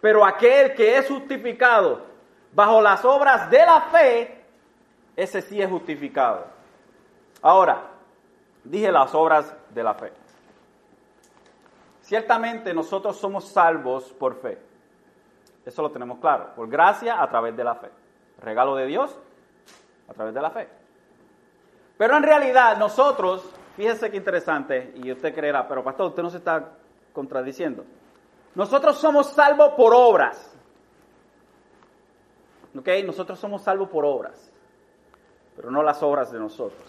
Pero 0.00 0.24
aquel 0.24 0.74
que 0.74 0.96
es 0.96 1.08
justificado 1.08 2.02
bajo 2.52 2.80
las 2.82 3.04
obras 3.04 3.50
de 3.50 3.58
la 3.58 3.80
fe, 3.82 4.44
ese 5.16 5.40
sí 5.42 5.60
es 5.60 5.70
justificado. 5.70 6.46
Ahora, 7.40 7.82
dije 8.64 8.90
las 8.90 9.14
obras 9.14 9.54
de 9.70 9.82
la 9.82 9.94
fe. 9.94 10.12
Ciertamente 12.00 12.74
nosotros 12.74 13.16
somos 13.16 13.48
salvos 13.48 14.12
por 14.12 14.40
fe. 14.40 14.58
Eso 15.64 15.82
lo 15.82 15.90
tenemos 15.90 16.18
claro. 16.18 16.50
Por 16.56 16.68
gracia 16.68 17.22
a 17.22 17.28
través 17.28 17.56
de 17.56 17.64
la 17.64 17.76
fe. 17.76 17.88
Regalo 18.40 18.74
de 18.74 18.86
Dios 18.86 19.16
a 20.08 20.12
través 20.12 20.34
de 20.34 20.42
la 20.42 20.50
fe. 20.50 20.68
Pero 21.96 22.16
en 22.16 22.22
realidad 22.24 22.76
nosotros 22.76 23.48
Fíjese 23.82 24.12
qué 24.12 24.16
interesante, 24.16 24.92
y 24.94 25.10
usted 25.10 25.34
creerá, 25.34 25.66
pero 25.66 25.82
pastor, 25.82 26.06
usted 26.06 26.22
no 26.22 26.30
se 26.30 26.36
está 26.36 26.70
contradiciendo. 27.12 27.84
Nosotros 28.54 28.96
somos 28.96 29.32
salvos 29.32 29.70
por 29.70 29.92
obras. 29.92 30.56
¿Ok? 32.78 32.88
Nosotros 33.04 33.40
somos 33.40 33.60
salvos 33.62 33.88
por 33.88 34.04
obras, 34.04 34.52
pero 35.56 35.72
no 35.72 35.82
las 35.82 36.00
obras 36.00 36.30
de 36.30 36.38
nosotros. 36.38 36.80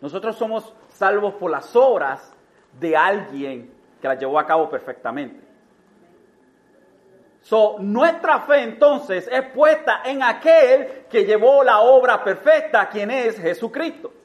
Nosotros 0.00 0.36
somos 0.36 0.72
salvos 0.88 1.34
por 1.34 1.50
las 1.50 1.76
obras 1.76 2.32
de 2.80 2.96
alguien 2.96 3.74
que 4.00 4.08
las 4.08 4.18
llevó 4.18 4.38
a 4.38 4.46
cabo 4.46 4.70
perfectamente. 4.70 5.38
So, 7.42 7.76
nuestra 7.78 8.40
fe 8.40 8.62
entonces 8.62 9.28
es 9.30 9.50
puesta 9.50 10.00
en 10.02 10.22
aquel 10.22 11.04
que 11.10 11.26
llevó 11.26 11.62
la 11.62 11.80
obra 11.80 12.24
perfecta, 12.24 12.88
quien 12.88 13.10
es 13.10 13.38
Jesucristo 13.38 14.21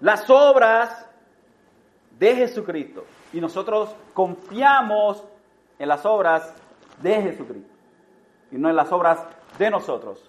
las 0.00 0.28
obras 0.30 1.08
de 2.18 2.36
Jesucristo. 2.36 3.04
Y 3.32 3.40
nosotros 3.40 3.94
confiamos 4.12 5.24
en 5.78 5.88
las 5.88 6.04
obras 6.04 6.54
de 7.00 7.22
Jesucristo 7.22 7.72
y 8.50 8.56
no 8.56 8.68
en 8.68 8.76
las 8.76 8.90
obras 8.92 9.24
de 9.58 9.70
nosotros. 9.70 10.28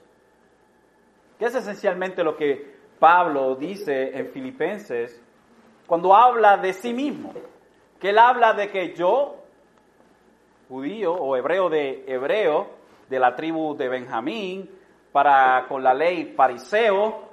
Que 1.39 1.45
es 1.45 1.55
esencialmente 1.55 2.23
lo 2.23 2.35
que 2.35 2.79
Pablo 2.99 3.55
dice 3.55 4.17
en 4.17 4.27
Filipenses 4.27 5.19
cuando 5.87 6.15
habla 6.15 6.57
de 6.57 6.73
sí 6.73 6.93
mismo. 6.93 7.33
Que 7.99 8.09
él 8.09 8.19
habla 8.19 8.53
de 8.53 8.69
que 8.69 8.95
yo, 8.95 9.37
judío 10.69 11.13
o 11.13 11.35
hebreo 11.35 11.69
de 11.69 12.05
hebreo, 12.07 12.69
de 13.09 13.19
la 13.19 13.35
tribu 13.35 13.75
de 13.75 13.89
Benjamín, 13.89 14.69
para 15.11 15.65
con 15.67 15.83
la 15.83 15.93
ley 15.93 16.33
fariseo, 16.35 17.30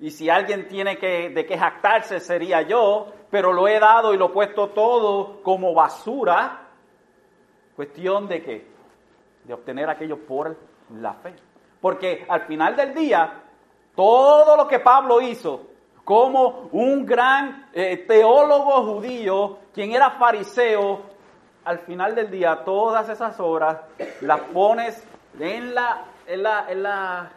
y 0.00 0.10
si 0.10 0.30
alguien 0.30 0.66
tiene 0.66 0.96
que, 0.96 1.28
de 1.28 1.44
qué 1.44 1.58
jactarse 1.58 2.20
sería 2.20 2.62
yo, 2.62 3.08
pero 3.30 3.52
lo 3.52 3.68
he 3.68 3.78
dado 3.78 4.14
y 4.14 4.16
lo 4.16 4.26
he 4.26 4.30
puesto 4.30 4.68
todo 4.70 5.42
como 5.42 5.74
basura. 5.74 6.68
Cuestión 7.76 8.26
de 8.26 8.42
qué? 8.42 8.66
De 9.44 9.52
obtener 9.52 9.90
aquello 9.90 10.18
por 10.26 10.56
la 10.98 11.12
fe. 11.14 11.34
Porque 11.82 12.24
al 12.28 12.46
final 12.46 12.76
del 12.76 12.94
día, 12.94 13.42
todo 13.94 14.56
lo 14.56 14.66
que 14.66 14.80
Pablo 14.80 15.20
hizo 15.20 15.66
como 16.02 16.70
un 16.72 17.04
gran 17.04 17.68
eh, 17.74 17.98
teólogo 17.98 18.94
judío, 18.94 19.58
quien 19.72 19.92
era 19.92 20.12
fariseo, 20.12 21.02
al 21.64 21.78
final 21.80 22.14
del 22.14 22.30
día 22.30 22.64
todas 22.64 23.08
esas 23.10 23.38
obras 23.38 23.78
las 24.22 24.40
pones 24.40 25.06
en 25.38 25.74
la, 25.74 26.04
en 26.26 26.42
la, 26.42 26.66
en 26.68 26.82
la 26.82 27.30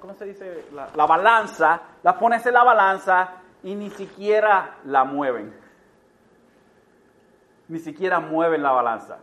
¿cómo, 0.00 0.14
se 0.14 0.24
dice? 0.26 0.66
La, 0.72 0.88
la 0.94 1.06
balanza, 1.06 1.80
las 2.02 2.14
pones 2.14 2.44
en 2.46 2.54
la 2.54 2.64
balanza 2.64 3.28
y 3.62 3.74
ni 3.74 3.90
siquiera 3.90 4.76
la 4.84 5.04
mueven. 5.04 5.54
Ni 7.68 7.78
siquiera 7.78 8.20
mueven 8.20 8.62
la 8.62 8.72
balanza. 8.72 9.18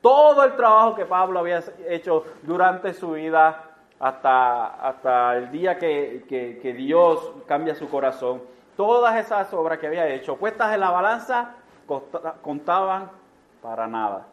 Todo 0.00 0.44
el 0.44 0.54
trabajo 0.56 0.94
que 0.94 1.06
Pablo 1.06 1.40
había 1.40 1.62
hecho 1.88 2.24
durante 2.42 2.92
su 2.92 3.12
vida 3.12 3.64
hasta, 3.98 4.66
hasta 4.66 5.36
el 5.36 5.50
día 5.50 5.78
que, 5.78 6.24
que 6.28 6.72
Dios 6.72 7.32
cambia 7.46 7.74
su 7.74 7.88
corazón, 7.88 8.42
todas 8.76 9.16
esas 9.16 9.52
obras 9.54 9.78
que 9.78 9.88
había 9.88 10.06
hecho, 10.06 10.36
puestas 10.36 10.72
en 10.72 10.80
la 10.80 10.90
balanza, 10.90 11.56
contaban 12.42 13.10
para 13.60 13.88
nada, 13.88 14.26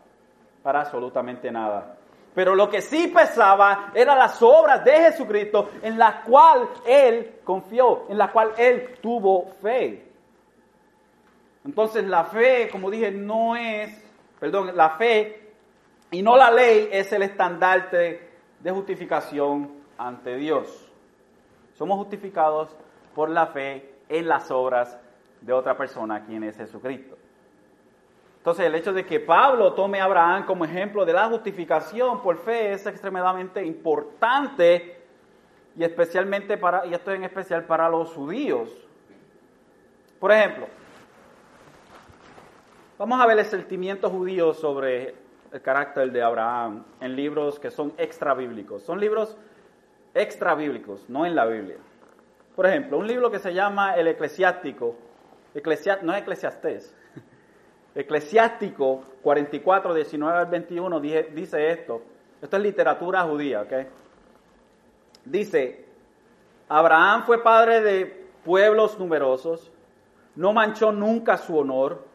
para 0.62 0.82
absolutamente 0.82 1.52
nada. 1.52 1.95
Pero 2.36 2.54
lo 2.54 2.70
que 2.70 2.82
sí 2.82 3.08
pesaba 3.08 3.92
eran 3.96 4.20
las 4.20 4.42
obras 4.42 4.84
de 4.84 4.92
Jesucristo 4.92 5.70
en 5.82 5.98
las 5.98 6.26
cual 6.26 6.68
él 6.86 7.40
confió, 7.46 8.04
en 8.10 8.18
las 8.18 8.32
cual 8.32 8.52
él 8.58 8.98
tuvo 9.02 9.54
fe. 9.62 10.06
Entonces 11.64 12.04
la 12.04 12.26
fe, 12.26 12.68
como 12.70 12.92
dije, 12.92 13.10
no 13.10 13.56
es, 13.56 13.90
perdón, 14.38 14.76
la 14.76 14.92
fe 14.92 15.54
y 16.12 16.22
no 16.22 16.36
la 16.36 16.52
ley 16.52 16.90
es 16.92 17.12
el 17.14 17.24
estandarte 17.24 18.30
de 18.60 18.72
justificación 18.72 19.72
ante 19.98 20.36
Dios. 20.36 20.92
Somos 21.74 21.98
justificados 21.98 22.76
por 23.16 23.30
la 23.30 23.48
fe 23.48 23.94
en 24.10 24.28
las 24.28 24.52
obras 24.52 25.00
de 25.40 25.54
otra 25.54 25.78
persona, 25.78 26.26
quien 26.26 26.44
es 26.44 26.58
Jesucristo. 26.58 27.18
Entonces 28.46 28.68
el 28.68 28.76
hecho 28.76 28.94
de 28.94 29.04
que 29.08 29.20
Pablo 29.20 29.74
tome 29.74 30.00
a 30.00 30.04
Abraham 30.04 30.46
como 30.46 30.66
ejemplo 30.66 31.04
de 31.04 31.14
la 31.14 31.28
justificación 31.30 32.22
por 32.22 32.38
fe 32.38 32.74
es 32.74 32.86
extremadamente 32.86 33.66
importante 33.66 35.02
y 35.76 35.84
especialmente 35.84 36.56
para, 36.56 36.86
y 36.86 36.94
esto 36.94 37.12
en 37.12 37.24
especial 37.24 37.64
para 37.64 37.90
los 37.90 38.14
judíos. 38.14 38.70
Por 40.20 40.32
ejemplo, 40.32 40.68
vamos 43.00 43.20
a 43.20 43.26
ver 43.26 43.40
el 43.40 43.46
sentimiento 43.46 44.12
judío 44.12 44.54
sobre 44.54 45.16
el 45.52 45.62
carácter 45.64 46.12
de 46.12 46.22
Abraham 46.22 46.86
en 47.02 47.16
libros 47.16 47.60
que 47.60 47.72
son 47.72 47.94
extra 47.98 48.36
bíblicos. 48.36 48.84
Son 48.84 49.00
libros 49.00 49.36
extra 50.14 50.54
bíblicos, 50.54 51.10
no 51.10 51.26
en 51.26 51.34
la 51.34 51.48
Biblia. 51.48 51.78
Por 52.56 52.68
ejemplo, 52.68 53.00
un 53.00 53.08
libro 53.08 53.32
que 53.32 53.40
se 53.40 53.56
llama 53.56 53.96
El 53.96 54.08
Eclesiástico, 54.08 54.96
no 56.04 56.14
es 56.14 56.22
Eclesiastés, 56.22 56.96
Eclesiástico 57.96 59.04
44, 59.24 59.94
19 59.94 60.38
al 60.38 60.46
21 60.48 61.00
dice 61.00 61.72
esto. 61.72 62.02
Esto 62.42 62.58
es 62.58 62.64
literatura 62.64 63.22
judía, 63.22 63.62
¿ok? 63.62 63.74
Dice, 65.24 65.86
Abraham 66.68 67.24
fue 67.24 67.42
padre 67.42 67.82
de 67.82 68.28
pueblos 68.44 69.00
numerosos, 69.00 69.72
no 70.36 70.54
manchó 70.54 70.92
nunca 70.92 71.38
su 71.38 71.58
honor, 71.58 72.06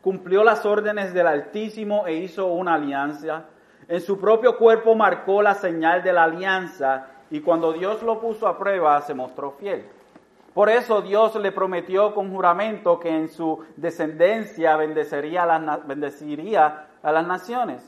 cumplió 0.00 0.42
las 0.42 0.64
órdenes 0.64 1.12
del 1.12 1.26
Altísimo 1.26 2.06
e 2.06 2.14
hizo 2.14 2.46
una 2.46 2.74
alianza. 2.74 3.44
En 3.86 4.00
su 4.00 4.18
propio 4.18 4.56
cuerpo 4.56 4.94
marcó 4.94 5.42
la 5.42 5.54
señal 5.54 6.02
de 6.02 6.12
la 6.12 6.24
alianza 6.24 7.08
y 7.30 7.40
cuando 7.40 7.72
Dios 7.72 8.02
lo 8.02 8.20
puso 8.20 8.48
a 8.48 8.58
prueba 8.58 9.00
se 9.02 9.14
mostró 9.14 9.52
fiel. 9.52 9.84
Por 10.56 10.70
eso 10.70 11.02
Dios 11.02 11.34
le 11.34 11.52
prometió 11.52 12.14
con 12.14 12.32
juramento 12.32 12.98
que 12.98 13.10
en 13.10 13.28
su 13.28 13.62
descendencia 13.76 14.74
bendeciría 14.78 15.42
a 15.42 17.12
las 17.12 17.26
naciones, 17.26 17.86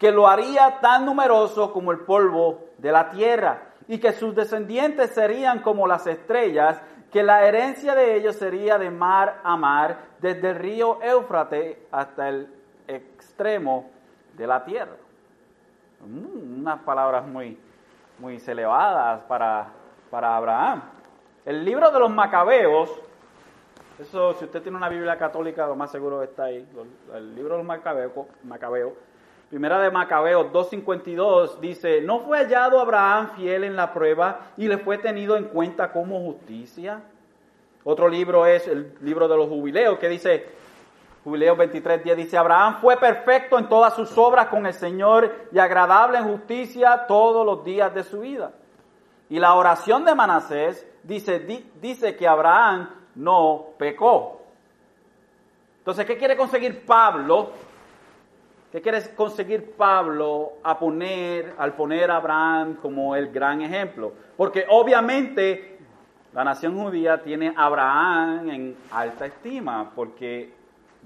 que 0.00 0.10
lo 0.10 0.26
haría 0.26 0.80
tan 0.80 1.06
numeroso 1.06 1.72
como 1.72 1.92
el 1.92 2.00
polvo 2.00 2.70
de 2.78 2.90
la 2.90 3.08
tierra 3.10 3.68
y 3.86 3.98
que 3.98 4.10
sus 4.10 4.34
descendientes 4.34 5.10
serían 5.10 5.60
como 5.60 5.86
las 5.86 6.08
estrellas, 6.08 6.82
que 7.12 7.22
la 7.22 7.46
herencia 7.46 7.94
de 7.94 8.16
ellos 8.16 8.34
sería 8.34 8.78
de 8.78 8.90
mar 8.90 9.38
a 9.44 9.56
mar, 9.56 9.98
desde 10.20 10.50
el 10.50 10.56
río 10.56 11.00
Éufrates 11.00 11.78
hasta 11.92 12.30
el 12.30 12.52
extremo 12.88 13.92
de 14.36 14.44
la 14.44 14.64
tierra. 14.64 14.96
Mm, 16.04 16.62
unas 16.62 16.80
palabras 16.80 17.24
muy, 17.28 17.56
muy 18.18 18.42
elevadas 18.44 19.20
para, 19.28 19.68
para 20.10 20.36
Abraham. 20.36 20.97
El 21.48 21.64
libro 21.64 21.90
de 21.90 21.98
los 21.98 22.10
macabeos, 22.10 22.90
eso 23.98 24.34
si 24.34 24.44
usted 24.44 24.60
tiene 24.60 24.76
una 24.76 24.90
Biblia 24.90 25.16
católica, 25.16 25.66
lo 25.66 25.76
más 25.76 25.90
seguro 25.90 26.22
está 26.22 26.44
ahí, 26.44 26.68
el 27.14 27.34
libro 27.34 27.52
de 27.52 27.58
los 27.60 27.66
macabeos, 27.66 28.12
Macabeo, 28.44 28.92
primera 29.48 29.80
de 29.80 29.90
Macabeos 29.90 30.52
2.52 30.52 31.58
dice, 31.58 32.02
no 32.02 32.20
fue 32.20 32.36
hallado 32.36 32.78
Abraham 32.78 33.30
fiel 33.34 33.64
en 33.64 33.76
la 33.76 33.94
prueba 33.94 34.40
y 34.58 34.68
le 34.68 34.76
fue 34.76 34.98
tenido 34.98 35.38
en 35.38 35.44
cuenta 35.44 35.90
como 35.90 36.20
justicia. 36.20 37.00
Otro 37.82 38.10
libro 38.10 38.44
es 38.44 38.68
el 38.68 38.92
libro 39.00 39.26
de 39.26 39.36
los 39.38 39.48
jubileos 39.48 39.98
que 39.98 40.10
dice, 40.10 40.44
Jubileos 41.24 41.56
23.10 41.56 42.14
dice, 42.14 42.36
Abraham 42.36 42.76
fue 42.82 42.98
perfecto 42.98 43.58
en 43.58 43.70
todas 43.70 43.94
sus 43.94 44.18
obras 44.18 44.48
con 44.48 44.66
el 44.66 44.74
Señor 44.74 45.32
y 45.50 45.58
agradable 45.58 46.18
en 46.18 46.24
justicia 46.24 47.06
todos 47.08 47.46
los 47.46 47.64
días 47.64 47.94
de 47.94 48.04
su 48.04 48.20
vida. 48.20 48.52
Y 49.30 49.38
la 49.38 49.54
oración 49.54 50.04
de 50.04 50.14
Manasés 50.14 50.86
dice, 51.02 51.38
dice 51.80 52.16
que 52.16 52.26
Abraham 52.26 52.88
no 53.14 53.66
pecó. 53.78 54.42
Entonces, 55.78 56.06
¿qué 56.06 56.16
quiere 56.16 56.36
conseguir 56.36 56.84
Pablo? 56.84 57.50
¿Qué 58.70 58.82
quiere 58.82 59.14
conseguir 59.14 59.72
Pablo 59.72 60.52
a 60.62 60.78
poner, 60.78 61.54
al 61.56 61.74
poner 61.74 62.10
a 62.10 62.16
Abraham 62.16 62.76
como 62.82 63.16
el 63.16 63.32
gran 63.32 63.62
ejemplo? 63.62 64.12
Porque 64.36 64.66
obviamente 64.68 65.78
la 66.34 66.44
nación 66.44 66.78
judía 66.78 67.22
tiene 67.22 67.54
a 67.56 67.64
Abraham 67.64 68.50
en 68.50 68.76
alta 68.90 69.24
estima, 69.24 69.90
porque 69.94 70.52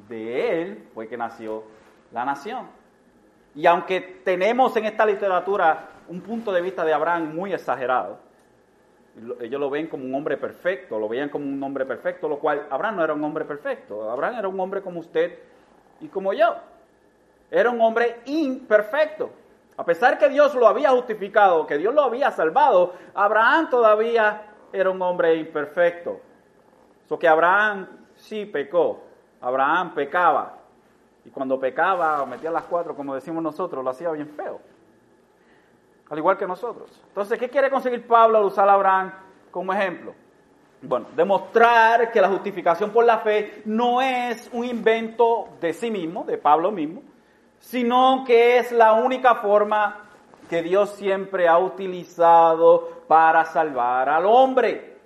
de 0.09 0.63
él 0.63 0.89
fue 0.93 1.07
que 1.07 1.17
nació 1.17 1.63
la 2.13 2.25
nación. 2.25 2.67
Y 3.55 3.67
aunque 3.67 4.01
tenemos 4.25 4.77
en 4.77 4.87
esta 4.87 5.07
literatura 5.07 5.92
un 6.09 6.21
punto 6.21 6.53
de 6.53 6.61
vista 6.61 6.85
de 6.85 6.93
Abraham 6.93 7.35
muy 7.35 7.53
exagerado, 7.53 8.19
ellos 9.41 9.61
lo 9.61 9.69
ven 9.69 9.89
como 9.89 10.05
un 10.05 10.15
hombre 10.15 10.37
perfecto, 10.37 10.99
lo 10.99 11.09
veían 11.09 11.29
como 11.29 11.45
un 11.45 11.63
hombre 11.63 11.85
perfecto, 11.85 12.29
lo 12.29 12.39
cual 12.39 12.67
Abraham 12.71 12.97
no 12.97 13.05
era 13.05 13.13
un 13.13 13.23
hombre 13.25 13.45
perfecto, 13.45 14.11
Abraham 14.11 14.39
era 14.39 14.49
un 14.49 14.59
hombre 14.59 14.83
como 14.83 15.01
usted 15.01 15.39
y 16.01 16.09
como 16.09 16.33
yo. 16.33 16.57
Era 17.51 17.71
un 17.71 17.81
hombre 17.83 18.21
imperfecto. 18.25 19.31
A 19.77 19.85
pesar 19.85 20.19
que 20.19 20.29
Dios 20.31 20.55
lo 20.55 20.67
había 20.67 20.91
justificado, 20.91 21.67
que 21.67 21.77
Dios 21.77 21.95
lo 21.95 22.03
había 22.03 22.31
salvado, 22.31 22.95
Abraham 23.15 23.69
todavía 23.69 24.43
era 24.73 24.91
un 24.91 25.03
hombre 25.03 25.35
imperfecto. 25.37 26.21
So 27.07 27.19
que 27.19 27.29
Abraham 27.29 27.87
sí 28.15 28.47
pecó, 28.47 29.03
Abraham 29.41 29.95
pecaba. 29.95 30.59
Y 31.25 31.31
cuando 31.31 31.61
pecaba, 31.61 32.25
metía 32.25 32.51
las 32.51 32.65
cuatro, 32.65 32.97
como 32.97 33.15
decimos 33.15 33.43
nosotros, 33.43 33.85
lo 33.85 33.91
hacía 33.91 34.11
bien 34.11 34.29
feo 34.29 34.72
al 36.13 36.19
igual 36.19 36.37
que 36.37 36.47
nosotros. 36.47 36.91
Entonces, 37.09 37.39
¿qué 37.39 37.49
quiere 37.49 37.71
conseguir 37.71 38.07
Pablo 38.07 38.37
al 38.37 38.45
usar 38.45 38.69
a 38.69 38.75
Abraham 38.75 39.15
como 39.51 39.73
ejemplo? 39.73 40.13
Bueno, 40.83 41.07
demostrar 41.17 42.13
que 42.13 42.21
la 42.21 42.29
justificación 42.29 42.91
por 42.91 43.07
la 43.07 43.21
fe 43.21 43.63
no 43.65 44.03
es 44.03 44.51
un 44.53 44.67
invento 44.67 45.49
de 45.59 45.73
sí 45.73 45.91
mismo, 45.91 46.23
de 46.25 46.37
Pablo 46.37 46.71
mismo, 46.71 47.03
sino 47.59 48.25
que 48.27 48.59
es 48.59 48.73
la 48.73 48.93
única 48.93 49.37
forma 49.37 50.05
que 50.51 50.63
Dios 50.63 50.91
siempre 50.91 51.49
ha 51.49 51.57
utilizado 51.57 53.05
para 53.09 53.47
salvar 53.47 54.11
al 54.11 54.27
hombre. 54.27 54.99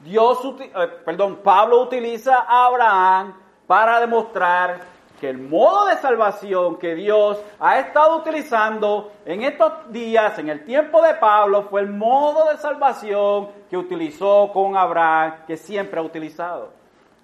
Dios, 0.00 0.40
eh, 0.58 0.88
perdón, 1.04 1.42
Pablo 1.44 1.80
utiliza 1.80 2.40
a 2.40 2.66
Abraham 2.66 3.34
para 3.68 4.00
demostrar 4.00 4.80
que 5.24 5.30
el 5.30 5.38
modo 5.38 5.86
de 5.86 5.96
salvación 5.96 6.76
que 6.76 6.94
Dios 6.94 7.42
ha 7.58 7.78
estado 7.78 8.18
utilizando 8.18 9.10
en 9.24 9.42
estos 9.42 9.90
días, 9.90 10.38
en 10.38 10.50
el 10.50 10.66
tiempo 10.66 11.00
de 11.00 11.14
Pablo, 11.14 11.62
fue 11.62 11.80
el 11.80 11.88
modo 11.88 12.50
de 12.50 12.58
salvación 12.58 13.48
que 13.70 13.78
utilizó 13.78 14.50
con 14.52 14.76
Abraham, 14.76 15.46
que 15.46 15.56
siempre 15.56 15.98
ha 15.98 16.02
utilizado. 16.02 16.74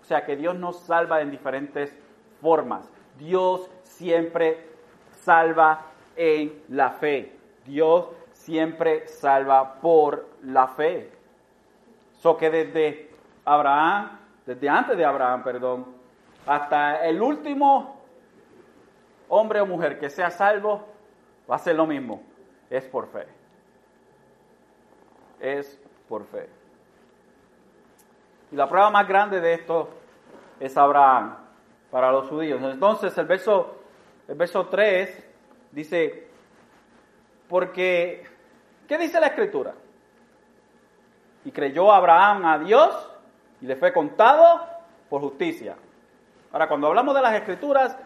O 0.01 0.05
sea 0.07 0.25
que 0.25 0.35
Dios 0.35 0.55
nos 0.55 0.79
salva 0.81 1.21
en 1.21 1.31
diferentes 1.31 1.95
formas. 2.41 2.91
Dios 3.19 3.71
siempre 3.83 4.67
salva 5.11 5.83
en 6.17 6.63
la 6.71 6.93
fe. 6.93 7.37
Dios 7.67 8.07
siempre 8.33 9.09
salva 9.09 9.75
por 9.75 10.27
la 10.45 10.69
fe. 10.69 11.13
So 12.13 12.35
que 12.39 12.49
desde 12.49 13.11
Abraham, 13.45 14.19
desde 14.47 14.71
antes 14.71 14.97
de 14.97 15.05
Abraham, 15.05 15.45
perdón, 15.45 16.00
hasta 16.47 17.07
el 17.07 17.21
último 17.21 18.01
hombre 19.29 19.61
o 19.61 19.67
mujer 19.67 19.99
que 19.99 20.11
sea 20.11 20.31
salvo, 20.31 20.87
va 21.51 21.57
a 21.57 21.59
ser 21.59 21.77
lo 21.77 21.87
mismo. 21.87 22.23
Es 22.69 22.87
por 22.87 23.09
fe. 23.09 23.27
Es 25.41 25.81
por 26.09 26.25
fe. 26.27 26.49
Y 28.53 28.57
la 28.57 28.69
prueba 28.69 28.91
más 28.91 29.07
grande 29.07 29.41
de 29.41 29.55
esto 29.55 29.89
es 30.59 30.77
Abraham 30.77 31.37
para 31.91 32.11
los 32.13 32.29
judíos. 32.29 32.61
Entonces 32.63 33.17
el 33.17 33.27
verso, 33.27 33.77
el 34.29 34.35
verso 34.35 34.67
3 34.67 35.29
dice, 35.73 36.29
porque, 37.49 38.27
¿qué 38.87 38.99
dice 38.99 39.21
la 39.21 39.29
escritura? 39.29 39.75
Y 41.45 41.53
creyó 41.53 41.93
Abraham 41.93 42.45
a 42.45 42.59
Dios 42.59 43.11
y 43.61 43.67
le 43.67 43.77
fue 43.77 43.93
contado 43.93 44.67
por 45.09 45.21
justicia. 45.21 45.77
Ahora, 46.53 46.67
cuando 46.67 46.89
hablamos 46.89 47.15
de 47.15 47.23
las 47.23 47.35
escrituras, 47.35 47.97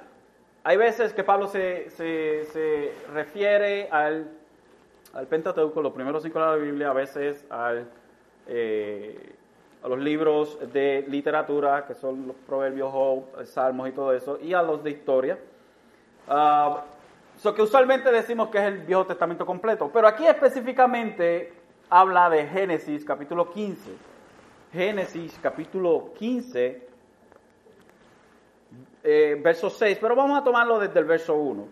hay 0.65 0.77
veces 0.77 1.15
que 1.15 1.25
Pablo 1.25 1.47
se, 1.47 1.89
se, 1.91 2.93
refiere 3.13 3.89
al, 3.91 4.31
al, 5.15 5.27
Pentateuco, 5.27 5.81
los 5.81 5.95
primeros 5.95 6.23
cinco 6.23 6.41
de 6.41 6.47
la 6.47 6.57
Biblia, 6.57 6.91
a 6.91 6.93
veces 6.93 7.43
al, 7.49 7.89
eh, 8.47 9.35
a 9.83 9.89
los 9.89 9.99
libros 9.99 10.59
de 10.75 11.07
literatura, 11.09 11.87
que 11.87 11.95
son 11.95 12.27
los 12.27 12.37
proverbios, 12.47 12.93
salmos 13.45 13.89
y 13.89 13.93
todo 13.93 14.13
eso, 14.13 14.39
y 14.43 14.53
a 14.53 14.63
los 14.63 14.85
de 14.85 14.91
historia. 14.91 15.39
Uh, 16.29 17.53
que 17.55 17.63
usualmente 17.63 18.13
decimos 18.13 18.49
que 18.49 18.59
es 18.59 18.65
el 18.65 18.79
Viejo 18.79 19.07
Testamento 19.07 19.47
completo, 19.47 19.91
pero 19.93 20.07
aquí 20.07 20.27
específicamente 20.27 21.53
habla 21.89 22.29
de 22.29 22.47
Génesis 22.47 23.05
capítulo 23.07 23.51
15. 23.51 23.91
Génesis 24.73 25.39
capítulo 25.43 26.13
15 26.19 26.94
eh, 29.05 29.39
verso 29.39 29.69
6, 29.69 29.99
pero 30.01 30.17
vamos 30.17 30.41
a 30.41 30.43
tomarlo 30.43 30.79
desde 30.79 30.99
el 30.99 31.05
verso 31.05 31.35
1. 31.35 31.69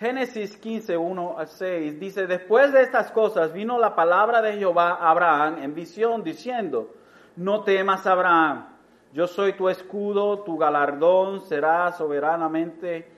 Génesis 0.00 0.56
15, 0.56 0.96
1 0.96 1.38
al 1.38 1.46
6 1.46 2.00
dice, 2.00 2.26
después 2.26 2.72
de 2.72 2.82
estas 2.82 3.12
cosas 3.12 3.52
vino 3.52 3.78
la 3.78 3.94
palabra 3.94 4.42
de 4.42 4.54
Jehová 4.54 4.98
a 5.00 5.10
Abraham 5.10 5.62
en 5.62 5.74
visión 5.74 6.24
diciendo, 6.24 6.90
no 7.36 7.62
temas 7.62 8.04
Abraham, 8.06 8.66
yo 9.12 9.28
soy 9.28 9.52
tu 9.52 9.68
escudo, 9.68 10.40
tu 10.40 10.58
galardón 10.58 11.42
será 11.42 11.92
soberanamente, 11.92 13.08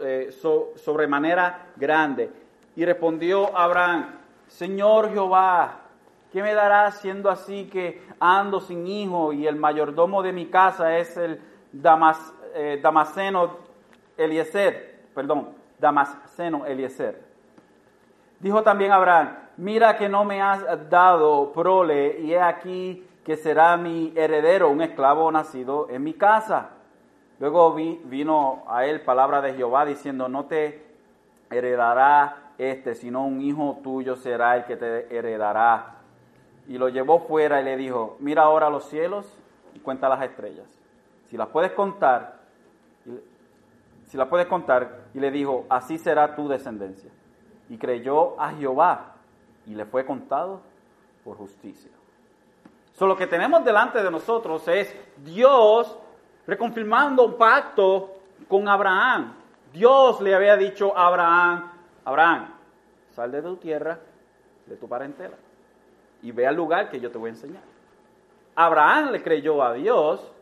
eh, 0.00 0.30
sobremanera 0.76 1.68
grande. 1.76 2.30
Y 2.74 2.84
respondió 2.84 3.56
Abraham, 3.56 4.18
Señor 4.48 5.12
Jehová, 5.12 5.80
¿qué 6.30 6.42
me 6.42 6.52
darás 6.52 7.00
siendo 7.00 7.30
así 7.30 7.68
que 7.72 8.02
ando 8.20 8.60
sin 8.60 8.86
hijo 8.86 9.32
y 9.32 9.46
el 9.46 9.56
mayordomo 9.56 10.22
de 10.22 10.32
mi 10.32 10.46
casa 10.46 10.98
es 10.98 11.16
el 11.16 11.40
Damas, 11.82 12.32
eh, 12.54 12.80
Damasceno 12.82 13.56
Eliezer, 14.16 15.00
perdón, 15.14 15.48
Damasceno 15.78 16.66
Eliezer. 16.66 17.22
Dijo 18.40 18.62
también 18.62 18.92
Abraham, 18.92 19.36
mira 19.56 19.96
que 19.96 20.08
no 20.08 20.24
me 20.24 20.42
has 20.42 20.64
dado 20.88 21.52
prole 21.52 22.20
y 22.20 22.32
he 22.32 22.40
aquí 22.40 23.06
que 23.24 23.36
será 23.36 23.76
mi 23.76 24.12
heredero, 24.14 24.70
un 24.70 24.82
esclavo 24.82 25.30
nacido 25.32 25.88
en 25.90 26.04
mi 26.04 26.14
casa. 26.14 26.70
Luego 27.40 27.74
vino 27.74 28.62
a 28.68 28.86
él 28.86 29.02
palabra 29.02 29.42
de 29.42 29.54
Jehová 29.54 29.84
diciendo, 29.84 30.28
no 30.28 30.44
te 30.44 30.86
heredará 31.50 32.52
este, 32.56 32.94
sino 32.94 33.26
un 33.26 33.42
hijo 33.42 33.80
tuyo 33.82 34.16
será 34.16 34.56
el 34.56 34.64
que 34.64 34.76
te 34.76 35.14
heredará. 35.14 35.96
Y 36.68 36.78
lo 36.78 36.88
llevó 36.88 37.20
fuera 37.20 37.60
y 37.60 37.64
le 37.64 37.76
dijo, 37.76 38.16
mira 38.20 38.42
ahora 38.42 38.70
los 38.70 38.84
cielos 38.88 39.26
y 39.74 39.80
cuenta 39.80 40.08
las 40.08 40.22
estrellas 40.22 40.75
si 41.28 41.36
las 41.36 41.48
puedes 41.48 41.72
contar, 41.72 42.40
si 44.06 44.16
las 44.16 44.28
puedes 44.28 44.46
contar, 44.46 45.06
y 45.14 45.20
le 45.20 45.30
dijo, 45.30 45.66
así 45.68 45.98
será 45.98 46.34
tu 46.34 46.48
descendencia. 46.48 47.10
Y 47.68 47.78
creyó 47.78 48.40
a 48.40 48.52
Jehová 48.52 49.14
y 49.66 49.74
le 49.74 49.84
fue 49.84 50.06
contado 50.06 50.60
por 51.24 51.36
justicia. 51.36 51.90
So, 52.92 53.06
lo 53.06 53.16
que 53.16 53.26
tenemos 53.26 53.64
delante 53.64 54.02
de 54.02 54.10
nosotros 54.10 54.66
es 54.68 54.94
Dios 55.18 55.98
reconfirmando 56.46 57.26
un 57.26 57.36
pacto 57.36 58.14
con 58.48 58.68
Abraham. 58.68 59.34
Dios 59.72 60.20
le 60.20 60.34
había 60.34 60.56
dicho 60.56 60.96
a 60.96 61.08
Abraham, 61.08 61.72
Abraham, 62.04 62.54
sal 63.10 63.32
de 63.32 63.42
tu 63.42 63.56
tierra, 63.56 63.98
de 64.66 64.76
tu 64.76 64.88
parentela, 64.88 65.36
y 66.22 66.30
ve 66.30 66.46
al 66.46 66.54
lugar 66.54 66.88
que 66.88 67.00
yo 67.00 67.10
te 67.10 67.18
voy 67.18 67.28
a 67.28 67.32
enseñar. 67.32 67.62
Abraham 68.54 69.10
le 69.10 69.22
creyó 69.22 69.62
a 69.62 69.74
Dios 69.74 70.32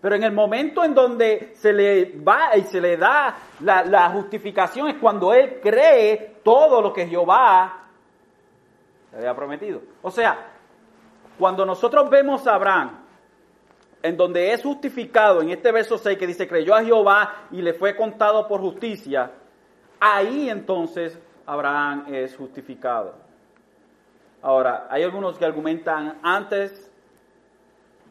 pero 0.00 0.14
en 0.14 0.24
el 0.24 0.32
momento 0.32 0.84
en 0.84 0.94
donde 0.94 1.52
se 1.54 1.72
le 1.72 2.16
va 2.20 2.56
y 2.56 2.62
se 2.62 2.80
le 2.80 2.96
da 2.96 3.36
la, 3.60 4.10
justificación 4.10 4.88
es 4.88 4.96
cuando 4.96 5.32
él 5.32 5.58
cree 5.60 6.36
todo 6.44 6.82
lo 6.82 6.92
que 6.92 7.06
Jehová 7.06 7.88
le 9.12 9.18
había 9.18 9.34
prometido. 9.34 9.80
O 10.02 10.10
sea, 10.10 10.52
cuando 11.38 11.64
nosotros 11.64 12.08
vemos 12.10 12.46
a 12.46 12.54
Abraham, 12.54 13.04
en 14.02 14.16
donde 14.16 14.52
es 14.52 14.62
justificado, 14.62 15.42
en 15.42 15.50
este 15.50 15.72
verso 15.72 15.98
6 15.98 16.18
que 16.18 16.26
dice, 16.26 16.46
creyó 16.46 16.74
a 16.74 16.84
Jehová 16.84 17.46
y 17.50 17.62
le 17.62 17.72
fue 17.72 17.96
contado 17.96 18.46
por 18.46 18.60
justicia, 18.60 19.32
ahí 19.98 20.50
entonces 20.50 21.18
Abraham 21.46 22.04
es 22.08 22.36
justificado. 22.36 23.14
Ahora, 24.42 24.86
hay 24.90 25.02
algunos 25.02 25.38
que 25.38 25.44
argumentan 25.44 26.18
antes 26.22 26.92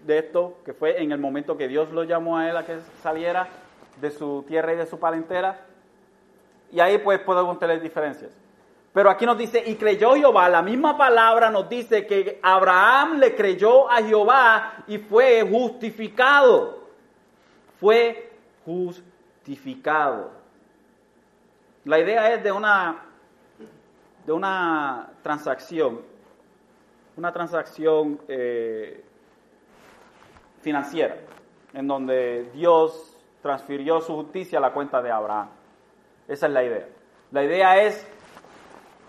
de 0.06 0.20
esto, 0.20 0.58
que 0.64 0.74
fue 0.74 1.02
en 1.02 1.12
el 1.12 1.20
momento 1.20 1.58
que 1.58 1.68
Dios 1.68 1.92
lo 1.92 2.04
llamó 2.04 2.38
a 2.38 2.50
él 2.50 2.58
a 2.58 2.66
que 2.66 2.78
saliera 3.02 3.48
de 4.00 4.12
su 4.12 4.44
tierra 4.48 4.74
y 4.74 4.78
de 4.78 4.86
su 4.86 5.00
parentela. 5.00 5.60
Y 6.72 6.80
ahí 6.80 6.98
pues 6.98 7.20
podemos 7.20 7.58
tener 7.60 7.82
diferencias. 7.82 8.32
Pero 8.94 9.10
aquí 9.10 9.26
nos 9.26 9.38
dice, 9.38 9.62
y 9.66 9.76
creyó 9.76 10.16
Jehová, 10.16 10.48
la 10.48 10.62
misma 10.62 10.98
palabra 10.98 11.50
nos 11.50 11.68
dice 11.68 12.08
que 12.08 12.40
Abraham 12.42 13.20
le 13.20 13.36
creyó 13.36 13.90
a 13.92 13.98
Jehová 13.98 14.84
y 14.88 15.00
fue 15.00 15.42
justificado. 15.42 16.86
Fue 17.80 18.32
justificado. 18.64 20.32
La 21.84 22.00
idea 22.00 22.34
es 22.34 22.44
de 22.44 22.52
una, 22.52 23.06
de 24.26 24.32
una 24.32 25.12
transacción, 25.22 26.02
una 27.16 27.32
transacción 27.32 28.20
eh, 28.28 29.05
financiera, 30.66 31.16
en 31.76 31.88
donde 31.88 32.50
Dios 32.52 33.16
transfirió 33.44 34.02
su 34.02 34.16
justicia 34.16 34.58
a 34.58 34.62
la 34.62 34.74
cuenta 34.74 35.00
de 35.00 35.12
Abraham. 35.12 35.48
Esa 36.28 36.48
es 36.48 36.52
la 36.52 36.64
idea. 36.64 36.88
La 37.32 37.44
idea 37.44 37.84
es, 37.84 38.08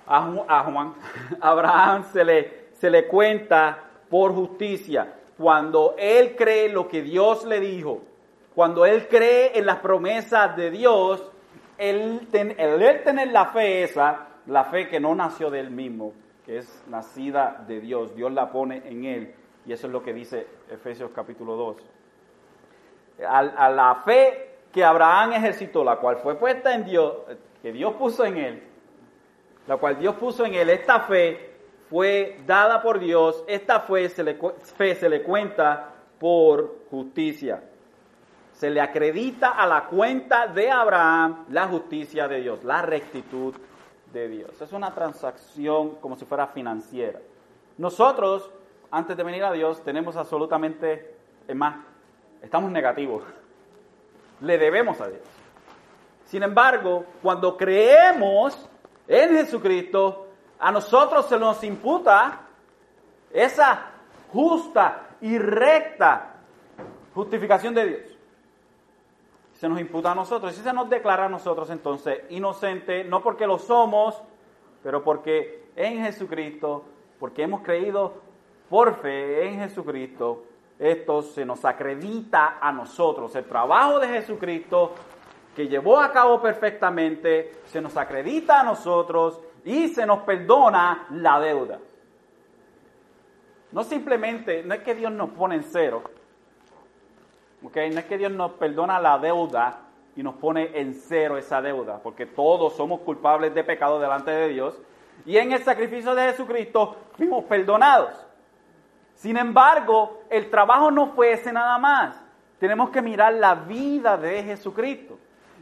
a 0.07 0.21
Juan, 0.65 0.95
Abraham 1.41 2.05
se 2.13 2.25
le, 2.25 2.67
se 2.75 2.91
le 2.91 3.07
cuenta 3.07 3.85
por 4.11 4.35
justicia. 4.35 5.15
Cuando 5.39 5.95
él 5.97 6.37
cree 6.37 6.69
lo 6.69 6.89
que 6.89 7.01
Dios 7.01 7.47
le 7.47 7.59
dijo, 7.59 8.03
cuando 8.55 8.85
él 8.85 9.09
cree 9.09 9.59
en 9.59 9.65
las 9.65 9.79
promesas 9.79 10.55
de 10.59 10.71
Dios, 10.71 11.27
él, 11.79 12.29
él 12.35 13.03
tener 13.03 13.29
la 13.29 13.47
fe 13.47 13.83
esa, 13.83 14.27
la 14.47 14.65
fe 14.65 14.89
que 14.89 15.01
no 15.01 15.15
nació 15.15 15.51
de 15.51 15.61
él 15.61 15.71
mismo, 15.71 16.13
que 16.45 16.59
es 16.59 16.85
nacida 16.87 17.65
de 17.67 17.81
Dios, 17.81 18.15
Dios 18.15 18.31
la 18.31 18.53
pone 18.53 18.83
en 18.85 19.07
él 19.07 19.35
y 19.67 19.73
eso 19.73 19.87
es 19.87 19.93
lo 19.93 20.03
que 20.03 20.13
dice 20.13 20.47
Efesios 20.71 21.11
capítulo 21.15 21.57
2. 21.57 21.77
A, 23.29 23.71
la 23.71 24.03
fe 24.05 24.59
que 24.73 24.85
Abraham 24.85 25.33
ejercitó, 25.33 25.83
la 25.83 25.97
cual 25.97 26.19
fue 26.19 26.37
puesta 26.37 26.75
en 26.75 26.85
Dios, 26.85 27.15
que 27.63 27.73
Dios 27.73 27.95
puso 27.95 28.25
en 28.25 28.37
él, 28.37 28.63
la 29.67 29.77
cual 29.79 29.99
Dios 29.99 30.15
puso 30.17 30.45
en 30.45 30.55
él, 30.55 30.71
esta 30.71 31.01
fe 31.01 31.55
fue 31.91 32.41
dada 32.47 32.81
por 32.81 33.01
Dios, 33.01 33.43
esta 33.49 33.81
fe 33.81 34.09
se 34.09 34.23
le, 34.23 34.39
fe 34.77 34.95
se 34.95 35.09
le 35.09 35.23
cuenta 35.23 35.95
por 36.19 36.83
justicia. 36.91 37.63
Se 38.53 38.71
le 38.71 38.81
acredita 38.81 39.51
a 39.51 39.67
la 39.67 39.87
cuenta 39.87 40.47
de 40.47 40.71
Abraham 40.71 41.47
la 41.51 41.67
justicia 41.69 42.29
de 42.29 42.41
Dios, 42.41 42.65
la 42.65 42.83
rectitud 42.83 43.55
de 44.13 44.29
Dios. 44.29 44.61
Es 44.61 44.73
una 44.73 44.95
transacción 44.95 45.97
como 45.97 46.17
si 46.17 46.25
fuera 46.25 46.47
financiera. 46.47 47.21
Nosotros 47.77 48.51
antes 48.91 49.17
de 49.17 49.23
venir 49.23 49.45
a 49.45 49.53
Dios 49.53 49.83
tenemos 49.83 50.17
absolutamente, 50.17 51.17
es 51.47 51.57
más, 51.57 51.77
estamos 52.43 52.71
negativos. 52.71 53.25
Le 54.41 54.59
debemos 54.59 55.01
a 55.01 55.09
Dios. 55.09 55.23
Sin 56.25 56.43
embargo, 56.43 57.05
cuando 57.23 57.57
creemos 57.57 58.69
en 59.07 59.31
Jesucristo, 59.31 60.27
a 60.59 60.73
nosotros 60.73 61.27
se 61.27 61.39
nos 61.39 61.63
imputa 61.63 62.41
esa 63.33 63.91
justa 64.33 65.09
y 65.21 65.39
recta 65.39 66.35
justificación 67.15 67.75
de 67.75 67.87
Dios. 67.87 68.19
Se 69.55 69.69
nos 69.69 69.81
imputa 69.81 70.13
a 70.13 70.15
nosotros 70.15 70.59
y 70.59 70.63
se 70.63 70.73
nos 70.73 70.91
declara 70.91 71.27
a 71.27 71.29
nosotros 71.29 71.71
entonces 71.71 72.21
inocente, 72.29 73.05
no 73.05 73.23
porque 73.23 73.47
lo 73.47 73.59
somos, 73.59 74.21
pero 74.83 75.03
porque 75.03 75.71
en 75.77 76.05
Jesucristo, 76.05 76.85
porque 77.19 77.45
hemos 77.45 77.63
creído 77.63 78.26
por 78.69 78.97
fe 78.97 79.49
en 79.49 79.61
Jesucristo, 79.61 80.45
esto 80.79 81.23
se 81.23 81.45
nos 81.45 81.65
acredita 81.65 82.59
a 82.61 82.73
nosotros. 82.73 83.35
El 83.35 83.45
trabajo 83.45 83.99
de 83.99 84.09
Jesucristo 84.09 84.95
que 85.57 85.69
llevó 85.69 85.99
a 85.99 86.13
cabo 86.13 86.41
perfectamente, 86.43 87.53
se 87.65 87.81
nos 87.81 87.97
acredita 87.97 88.61
a 88.61 88.63
nosotros 88.63 89.41
y 89.65 89.89
se 89.89 90.05
nos 90.05 90.19
perdona 90.21 91.07
la 91.13 91.41
deuda. 91.41 91.79
No 93.73 93.83
simplemente, 93.83 94.63
no 94.63 94.75
es 94.75 94.83
que 94.83 94.95
Dios 94.95 95.11
nos 95.11 95.31
pone 95.31 95.57
en 95.57 95.65
cero, 95.65 96.03
no 97.63 97.71
es 97.71 98.05
que 98.05 98.19
Dios 98.19 98.31
nos 98.33 98.53
perdona 98.53 99.01
la 99.01 99.19
deuda 99.19 99.81
y 100.15 100.23
nos 100.23 100.35
pone 100.35 100.79
en 100.79 100.95
cero 100.95 101.39
esa 101.39 101.63
deuda, 101.63 102.01
porque 102.03 102.27
todos 102.27 102.77
somos 102.77 103.01
culpables 103.01 103.55
de 103.55 103.65
pecado 103.65 103.99
delante 103.99 104.31
de 104.31 104.49
Dios 104.49 104.79
y 105.25 105.39
en 105.39 105.53
el 105.53 105.63
sacrificio 105.63 106.15
de 106.15 106.33
Jesucristo 106.33 106.97
fuimos 107.17 107.45
perdonados. 107.45 108.26
Sin 109.17 109.39
embargo, 109.39 110.21
el 110.29 110.51
trabajo 110.51 110.91
no 110.91 111.09
fue 111.09 111.33
ese 111.33 111.53
nada 111.53 111.79
más. 111.79 112.23
Tenemos 112.59 112.91
que 112.91 113.03
mirar 113.03 113.35
la 113.35 113.55
vida 113.55 114.17
de 114.17 114.43
Jesucristo. 114.43 115.19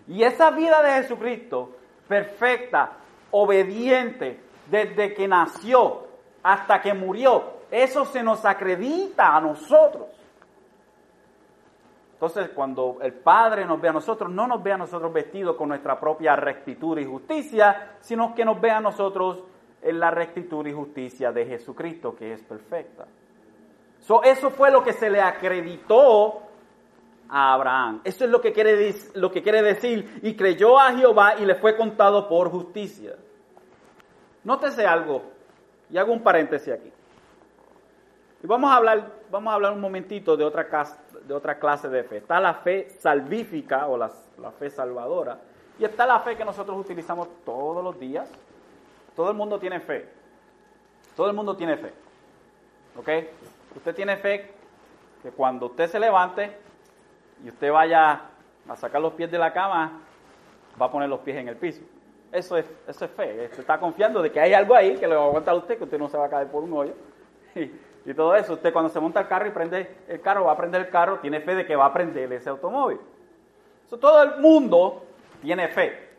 Y 0.09 0.23
esa 0.23 0.51
vida 0.51 0.83
de 0.83 1.03
Jesucristo, 1.03 1.71
perfecta, 2.09 2.93
obediente, 3.31 4.41
desde 4.71 5.15
que 5.15 5.29
nació 5.29 6.05
hasta 6.43 6.81
que 6.81 6.95
murió, 6.95 7.55
eso 7.71 8.05
se 8.05 8.23
nos 8.23 8.45
acredita 8.45 9.37
a 9.37 9.41
nosotros. 9.41 10.09
Entonces, 12.15 12.51
cuando 12.55 12.99
el 13.03 13.13
Padre 13.13 13.65
nos 13.67 13.81
ve 13.81 13.89
a 13.89 13.93
nosotros, 13.93 14.31
no 14.31 14.47
nos 14.47 14.63
ve 14.63 14.73
a 14.73 14.79
nosotros 14.79 15.13
vestidos 15.13 15.57
con 15.57 15.69
nuestra 15.69 15.99
propia 15.99 16.35
rectitud 16.35 16.99
y 16.99 17.05
justicia, 17.05 17.97
sino 18.01 18.35
que 18.35 18.45
nos 18.45 18.61
ve 18.61 18.71
a 18.71 18.81
nosotros 18.81 19.45
en 19.81 20.01
la 20.01 20.11
rectitud 20.11 20.67
y 20.67 20.73
justicia 20.73 21.31
de 21.31 21.47
Jesucristo, 21.47 22.17
que 22.17 22.33
es 22.33 22.43
perfecta. 22.43 23.07
Eso 24.23 24.51
fue 24.51 24.71
lo 24.71 24.83
que 24.83 24.93
se 24.93 25.09
le 25.11 25.21
acreditó 25.21 26.43
a 27.29 27.55
Abraham. 27.55 28.01
Eso 28.05 28.25
es 28.25 28.31
lo 28.31 28.41
que, 28.41 28.53
quiere, 28.53 28.95
lo 29.15 29.31
que 29.31 29.43
quiere 29.43 29.63
decir. 29.63 30.21
Y 30.23 30.37
creyó 30.37 30.79
a 30.79 30.93
Jehová 30.93 31.37
y 31.39 31.47
le 31.47 31.55
fue 31.55 31.77
contado 31.77 32.29
por 32.29 32.51
justicia. 32.51 33.17
Nótese 34.45 34.87
algo, 34.87 35.23
y 35.89 35.97
hago 35.97 36.13
un 36.13 36.23
paréntesis 36.23 36.73
aquí. 36.73 36.93
Y 38.43 38.47
vamos 38.47 38.71
a 38.71 38.77
hablar, 38.77 39.11
vamos 39.31 39.51
a 39.51 39.55
hablar 39.55 39.73
un 39.73 39.81
momentito 39.81 40.37
de 40.37 40.45
otra, 40.45 40.69
de 41.27 41.33
otra 41.33 41.59
clase 41.59 41.89
de 41.89 42.05
fe. 42.05 42.19
Está 42.19 42.41
la 42.41 42.55
fe 42.55 42.91
salvífica 42.99 43.87
o 43.87 43.97
la, 43.97 44.11
la 44.39 44.51
fe 44.51 44.69
salvadora. 44.69 45.39
Y 45.79 45.85
está 45.85 46.05
la 46.05 46.21
fe 46.21 46.37
que 46.37 46.45
nosotros 46.45 46.79
utilizamos 46.79 47.29
todos 47.45 47.83
los 47.83 47.99
días. 47.99 48.31
Todo 49.17 49.31
el 49.31 49.37
mundo 49.37 49.59
tiene 49.59 49.81
fe. 49.81 50.09
Todo 51.17 51.29
el 51.29 51.35
mundo 51.35 51.57
tiene 51.57 51.79
fe. 51.79 51.93
¿Ok? 52.97 53.09
Usted 53.77 53.95
tiene 53.95 54.17
fe 54.17 54.53
que 55.23 55.31
cuando 55.31 55.67
usted 55.67 55.89
se 55.89 55.99
levante, 55.99 56.57
y 57.45 57.49
usted 57.49 57.73
vaya 57.73 58.21
a 58.69 58.77
sacar 58.77 59.01
los 59.01 59.13
pies 59.15 59.31
de 59.31 59.39
la 59.39 59.53
cama, 59.53 60.01
va 60.81 60.87
a 60.87 60.91
poner 60.91 61.09
los 61.09 61.21
pies 61.21 61.37
en 61.37 61.49
el 61.49 61.57
piso. 61.57 61.83
Eso 62.33 62.57
es, 62.57 62.67
eso 62.89 63.05
es 63.05 63.11
fe. 63.13 63.45
Usted 63.45 63.61
está 63.61 63.79
confiando 63.79 64.23
de 64.23 64.33
que 64.33 64.41
hay 64.41 64.55
algo 64.55 64.75
ahí 64.75 64.97
que 64.97 65.07
le 65.07 65.15
va 65.15 65.23
a 65.23 65.27
aguantar 65.27 65.55
a 65.55 65.59
usted, 65.59 65.79
que 65.79 65.85
usted 65.85 65.99
no 65.99 66.09
se 66.09 66.17
va 66.17 66.27
a 66.27 66.29
caer 66.31 66.49
por 66.49 66.63
un 66.63 66.73
hoyo. 66.73 66.95
Y, 68.07 68.13
todo 68.13 68.37
eso. 68.37 68.53
Usted 68.53 68.71
cuando 68.71 68.91
se 68.91 69.01
monta 69.01 69.21
el 69.21 69.29
carro 69.29 69.47
y 69.47 69.51
prende 69.51 69.97
el 70.09 70.21
carro, 70.21 70.45
va 70.45 70.53
a 70.53 70.57
prender 70.59 70.83
el 70.83 70.91
carro, 70.91 71.21
tiene 71.21 71.41
fe 71.41 71.55
de 71.55 71.65
que 71.65 71.75
va 71.75 71.87
a 71.87 71.93
prender 71.95 72.31
ese 72.35 72.51
automóvil. 72.51 73.01
Eso, 73.87 73.99
todo 73.99 74.23
el 74.23 74.43
mundo 74.43 75.07
tiene 75.41 75.69
fe. 75.69 76.11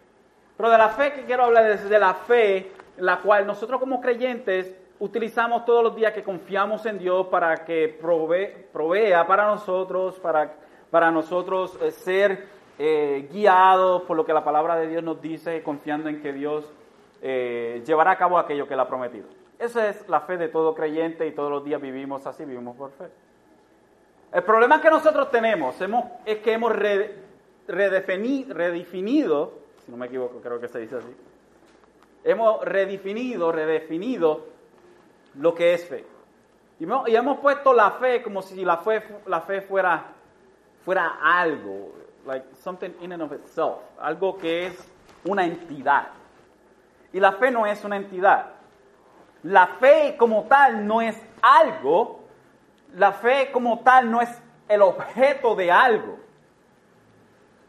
Pero 0.58 0.72
de 0.72 0.80
la 0.80 0.90
fe 0.90 1.14
que 1.14 1.26
quiero 1.26 1.44
hablar 1.44 1.70
es 1.70 1.88
de 1.88 2.00
la 2.00 2.16
fe 2.16 2.72
la 2.98 3.20
cual 3.20 3.46
nosotros 3.46 3.80
como 3.80 4.02
creyentes 4.02 4.74
utilizamos 5.00 5.66
todos 5.66 5.84
los 5.84 5.96
días 5.96 6.14
que 6.14 6.24
confiamos 6.24 6.86
en 6.86 6.98
Dios 6.98 7.28
para 7.28 7.66
que 7.66 7.98
provea 8.00 9.28
para 9.28 9.46
nosotros, 9.48 10.20
para 10.20 10.56
para 10.96 11.12
nosotros 11.12 11.78
eh, 11.82 11.92
ser 11.92 12.48
eh, 12.80 13.28
guiados 13.30 14.04
por 14.04 14.16
lo 14.16 14.26
que 14.26 14.32
la 14.32 14.46
palabra 14.46 14.78
de 14.78 14.88
Dios 14.88 15.04
nos 15.04 15.22
dice, 15.22 15.62
confiando 15.62 16.08
en 16.08 16.22
que 16.22 16.32
Dios 16.32 16.72
eh, 17.22 17.84
llevará 17.86 18.12
a 18.12 18.18
cabo 18.18 18.38
aquello 18.38 18.66
que 18.66 18.76
Él 18.76 18.80
ha 18.80 18.88
prometido. 18.88 19.28
Esa 19.60 19.90
es 19.90 20.08
la 20.08 20.22
fe 20.22 20.38
de 20.38 20.48
todo 20.48 20.74
creyente 20.74 21.28
y 21.28 21.34
todos 21.34 21.52
los 21.52 21.66
días 21.66 21.82
vivimos 21.82 22.26
así, 22.26 22.46
vivimos 22.46 22.78
por 22.78 22.92
fe. 22.92 23.10
El 24.32 24.44
problema 24.44 24.80
que 24.82 24.90
nosotros 24.90 25.30
tenemos 25.32 25.76
es 26.26 26.40
que 26.40 26.54
hemos 26.54 26.72
redefinido, 27.68 29.54
si 29.86 29.92
no 29.92 29.98
me 29.98 30.06
equivoco, 30.06 30.40
creo 30.42 30.62
que 30.62 30.70
se 30.70 30.80
dice 30.80 30.96
así, 30.96 31.14
hemos 32.24 32.64
redefinido, 32.64 33.52
redefinido 33.52 34.46
lo 35.38 35.54
que 35.54 35.74
es 35.74 35.86
fe. 35.88 36.06
Y, 36.80 36.86
hemos 37.16 37.40
puesto 37.40 37.74
la 37.74 37.92
fe 37.92 38.22
como 38.22 38.42
si 38.42 38.66
la 38.66 38.78
fe, 38.78 39.02
la 39.26 39.42
fe 39.42 39.62
fuera 39.62 40.16
fuera 40.86 41.18
algo, 41.22 41.94
like 42.28 42.46
something 42.62 42.92
in 43.02 43.12
and 43.12 43.24
of 43.24 43.32
itself, 43.34 43.80
algo 44.00 44.38
que 44.38 44.68
es 44.68 44.88
una 45.26 45.44
entidad. 45.44 46.10
Y 47.12 47.20
la 47.20 47.34
fe 47.34 47.50
no 47.50 47.66
es 47.66 47.84
una 47.84 47.98
entidad. 47.98 48.52
La 49.42 49.68
fe 49.68 50.16
como 50.18 50.44
tal 50.44 50.86
no 50.86 51.02
es 51.02 51.20
algo, 51.42 52.20
la 52.96 53.12
fe 53.12 53.50
como 53.52 53.80
tal 53.80 54.12
no 54.12 54.22
es 54.22 54.30
el 54.70 54.82
objeto 54.84 55.56
de 55.56 55.72
algo. 55.72 56.20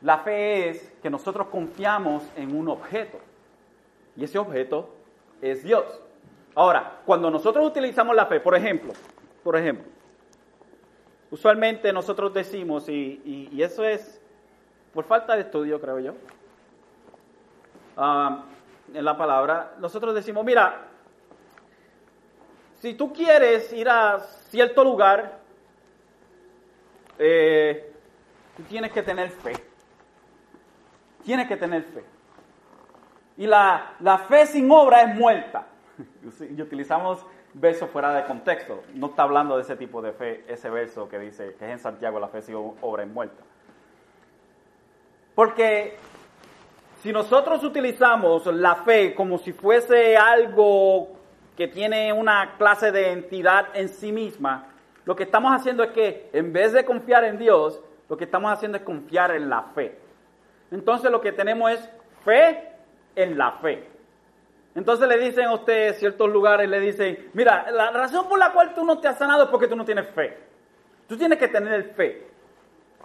La 0.02 0.18
fe 0.18 0.68
es 0.68 0.92
que 1.02 1.09
nosotros 1.09 1.46
confiamos 1.48 2.22
en 2.37 2.55
un 2.55 2.68
objeto. 2.68 3.18
Y 4.14 4.24
ese 4.24 4.38
objeto 4.38 4.90
es 5.40 5.64
Dios. 5.64 5.85
Ahora, 6.56 7.00
cuando 7.06 7.30
nosotros 7.30 7.64
utilizamos 7.64 8.16
la 8.16 8.26
fe, 8.26 8.40
por 8.40 8.56
ejemplo, 8.56 8.92
por 9.44 9.56
ejemplo, 9.56 9.96
Usualmente 11.30 11.92
nosotros 11.92 12.32
decimos, 12.32 12.88
y, 12.88 13.50
eso 13.60 13.84
es 13.84 14.20
por 14.94 15.04
falta 15.04 15.34
de 15.34 15.42
estudio, 15.42 15.80
creo 15.80 15.98
yo, 15.98 16.14
ah, 17.96 18.44
en 18.94 19.04
la 19.04 19.16
palabra, 19.16 19.74
nosotros 19.78 20.14
decimos, 20.14 20.44
mira, 20.44 20.86
si 22.80 22.94
tú 22.94 23.12
quieres 23.12 23.72
ir 23.72 23.88
a 23.88 24.20
cierto 24.48 24.84
lugar, 24.84 25.40
eh, 27.18 27.92
tú 28.56 28.62
tienes 28.62 28.92
que 28.92 29.02
tener 29.02 29.30
fe. 29.30 29.54
Tienes 31.24 31.48
que 31.48 31.56
tener 31.56 31.82
fe. 31.82 32.04
Y 33.36 33.46
la, 33.46 33.94
la 33.98 34.18
fe 34.18 34.46
sin 34.46 34.70
obra 34.70 35.02
es 35.02 35.14
muerta. 35.16 35.66
Y 36.56 36.61
utilizamos 36.61 37.24
verso 37.54 37.87
fuera 37.88 38.14
de 38.14 38.24
contexto. 38.24 38.82
No 38.94 39.09
está 39.09 39.22
hablando 39.22 39.56
de 39.56 39.62
ese 39.62 39.76
tipo 39.76 40.02
de 40.02 40.12
fe, 40.12 40.44
ese 40.48 40.70
verso 40.70 41.09
que 41.09 41.18
dice 41.18 41.54
que 41.59 41.64
es 41.66 41.72
en 41.72 41.78
Santiago 41.78 42.20
la 42.20 42.28
fe 42.28 42.42
sin 42.42 42.54
obra 42.54 43.02
en 43.02 43.12
muerta. 43.12 43.42
Porque 45.35 45.96
si 47.02 47.12
nosotros 47.12 47.62
utilizamos 47.62 48.46
la 48.46 48.76
fe 48.76 49.14
como 49.14 49.38
si 49.38 49.52
fuese 49.52 50.16
algo 50.16 51.09
que 51.56 51.68
tiene 51.68 52.12
una 52.12 52.56
clase 52.56 52.92
de 52.92 53.12
entidad 53.12 53.68
en 53.74 53.88
sí 53.88 54.12
misma, 54.12 54.68
lo 55.04 55.14
que 55.14 55.22
estamos 55.22 55.52
haciendo 55.52 55.85
es 55.85 55.90
que 55.90 56.30
en 56.32 56.52
vez 56.52 56.72
de 56.72 56.85
confiar 56.85 57.24
en 57.24 57.38
Dios, 57.38 57.80
lo 58.09 58.16
que 58.16 58.24
estamos 58.24 58.52
haciendo 58.52 58.78
es 58.78 58.85
confiar 58.85 59.30
en 59.30 59.48
la 59.48 59.62
fe. 59.74 59.98
Entonces 60.70 61.11
lo 61.11 61.20
que 61.20 61.32
tenemos 61.32 61.70
es 61.70 61.90
fe 62.24 62.72
en 63.14 63.38
la 63.38 63.52
fe. 63.52 63.95
Entonces 64.76 65.08
le 65.08 65.18
dicen 65.18 65.46
a 65.46 65.54
usted 65.54 65.96
ciertos 65.96 66.28
lugares, 66.28 66.68
le 66.68 66.78
dicen, 66.78 67.30
mira, 67.32 67.70
la 67.70 67.90
razón 67.92 68.28
por 68.28 68.38
la 68.38 68.52
cual 68.52 68.74
tú 68.74 68.84
no 68.84 68.98
te 68.98 69.08
has 69.08 69.16
sanado 69.16 69.44
es 69.44 69.48
porque 69.48 69.68
tú 69.68 69.74
no 69.74 69.86
tienes 69.86 70.06
fe. 70.10 70.36
Tú 71.08 71.16
tienes 71.16 71.38
que 71.38 71.48
tener 71.48 71.94
fe. 71.94 72.26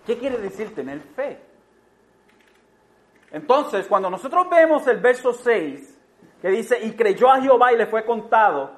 ¿Qué 0.05 0.17
quiere 0.17 0.38
decir 0.38 0.75
tener 0.75 0.99
fe? 0.99 1.39
Entonces, 3.31 3.88
cuando 3.88 4.10
nosotros 4.10 4.49
vemos 4.49 4.86
el 4.88 4.97
verso 4.97 5.31
6, 5.31 5.97
que 6.41 6.49
dice, 6.49 6.77
y 6.84 6.91
creyó 6.91 7.31
a 7.31 7.39
Jehová 7.39 7.71
y 7.71 7.77
le 7.77 7.86
fue 7.86 8.03
contado, 8.03 8.71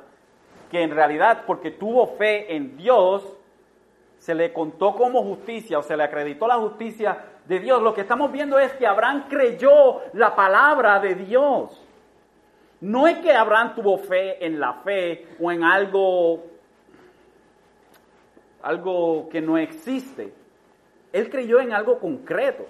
que 0.70 0.84
en 0.84 0.92
realidad 0.92 1.46
porque 1.48 1.72
tuvo 1.72 2.16
fe 2.16 2.56
en 2.56 2.78
Dios, 2.78 3.24
se 4.20 4.36
le 4.36 4.54
contó 4.54 4.96
como 4.96 5.24
justicia 5.24 5.80
o 5.80 5.82
se 5.82 5.98
le 5.98 6.04
acreditó 6.04 6.46
la 6.46 6.58
justicia 6.58 7.18
de 7.48 7.60
Dios. 7.60 7.82
Lo 7.82 7.96
que 7.96 8.02
estamos 8.02 8.32
viendo 8.32 8.60
es 8.60 8.72
que 8.74 8.86
Abraham 8.86 9.26
creyó 9.28 10.02
la 10.14 10.36
palabra 10.36 11.00
de 11.00 11.16
Dios. 11.16 11.84
No 12.84 13.08
es 13.08 13.20
que 13.20 13.32
Abraham 13.32 13.76
tuvo 13.76 13.98
fe 13.98 14.46
en 14.46 14.60
la 14.60 14.74
fe 14.74 15.26
o 15.40 15.50
en 15.50 15.64
algo, 15.64 16.44
algo 18.62 19.30
que 19.30 19.40
no 19.40 19.58
existe. 19.58 20.34
Él 21.14 21.30
creyó 21.30 21.62
en 21.62 21.72
algo 21.72 21.98
concreto. 21.98 22.66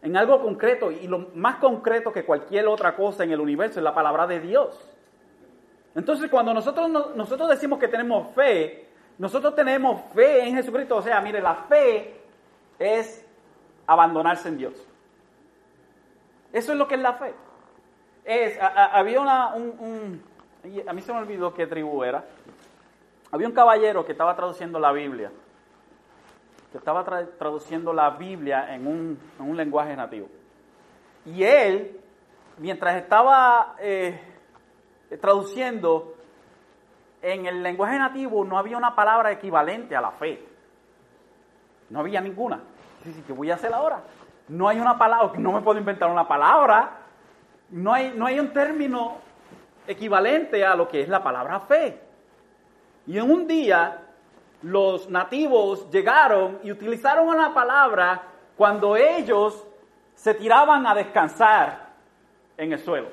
En 0.00 0.16
algo 0.16 0.40
concreto. 0.40 0.92
Y 0.92 1.08
lo 1.08 1.30
más 1.34 1.56
concreto 1.56 2.12
que 2.12 2.24
cualquier 2.24 2.68
otra 2.68 2.94
cosa 2.94 3.24
en 3.24 3.32
el 3.32 3.40
universo 3.40 3.80
es 3.80 3.82
la 3.82 3.96
palabra 3.96 4.28
de 4.28 4.38
Dios. 4.38 4.78
Entonces 5.96 6.30
cuando 6.30 6.54
nosotros, 6.54 7.16
nosotros 7.16 7.48
decimos 7.48 7.80
que 7.80 7.88
tenemos 7.88 8.32
fe, 8.32 8.86
nosotros 9.18 9.56
tenemos 9.56 10.02
fe 10.14 10.46
en 10.46 10.54
Jesucristo. 10.54 10.98
O 10.98 11.02
sea, 11.02 11.20
mire, 11.20 11.40
la 11.40 11.56
fe 11.56 12.14
es 12.78 13.26
abandonarse 13.88 14.50
en 14.50 14.58
Dios. 14.58 14.86
Eso 16.52 16.70
es 16.70 16.78
lo 16.78 16.86
que 16.86 16.94
es 16.94 17.00
la 17.00 17.14
fe 17.14 17.34
es, 18.24 18.58
había 18.60 19.20
una, 19.20 19.54
un, 19.54 20.22
a 20.86 20.92
mí 20.92 21.02
se 21.02 21.12
me 21.12 21.18
olvidó 21.18 21.52
qué 21.52 21.66
tribu 21.66 22.04
era, 22.04 22.24
Había 23.30 23.48
un 23.48 23.54
caballero 23.54 24.04
que 24.04 24.12
estaba 24.12 24.36
traduciendo 24.36 24.78
la 24.78 24.92
Biblia, 24.92 25.30
que 26.70 26.78
estaba 26.78 27.04
traduciendo 27.04 27.92
la 27.92 28.10
Biblia 28.10 28.74
en 28.74 28.86
un, 28.86 29.18
en 29.38 29.50
un, 29.50 29.56
lenguaje 29.56 29.96
nativo. 29.96 30.28
Y 31.26 31.42
él, 31.42 32.00
mientras 32.58 32.96
estaba 32.96 33.74
eh, 33.78 34.20
traduciendo, 35.20 36.14
en 37.20 37.46
el 37.46 37.62
lenguaje 37.62 37.98
nativo 37.98 38.44
no 38.44 38.58
había 38.58 38.76
una 38.76 38.94
palabra 38.94 39.32
equivalente 39.32 39.96
a 39.96 40.00
la 40.00 40.12
fe. 40.12 40.44
No 41.90 42.00
había 42.00 42.20
ninguna. 42.20 42.60
¿Qué 43.26 43.32
voy 43.32 43.50
a 43.50 43.54
hacer 43.54 43.72
ahora? 43.72 44.02
No 44.48 44.68
hay 44.68 44.78
una 44.78 44.96
palabra, 44.96 45.32
no 45.38 45.52
me 45.52 45.60
puedo 45.60 45.78
inventar 45.78 46.10
una 46.10 46.26
palabra. 46.26 47.01
No 47.72 47.92
hay, 47.92 48.12
no 48.14 48.26
hay 48.26 48.38
un 48.38 48.52
término 48.52 49.16
equivalente 49.86 50.64
a 50.64 50.74
lo 50.74 50.88
que 50.88 51.00
es 51.00 51.08
la 51.08 51.22
palabra 51.22 51.60
fe. 51.60 51.98
Y 53.06 53.18
en 53.18 53.30
un 53.30 53.46
día 53.46 53.98
los 54.62 55.08
nativos 55.08 55.90
llegaron 55.90 56.60
y 56.62 56.70
utilizaron 56.70 57.28
una 57.28 57.52
palabra 57.52 58.22
cuando 58.56 58.96
ellos 58.96 59.66
se 60.14 60.34
tiraban 60.34 60.86
a 60.86 60.94
descansar 60.94 61.88
en 62.56 62.72
el 62.72 62.78
suelo. 62.78 63.08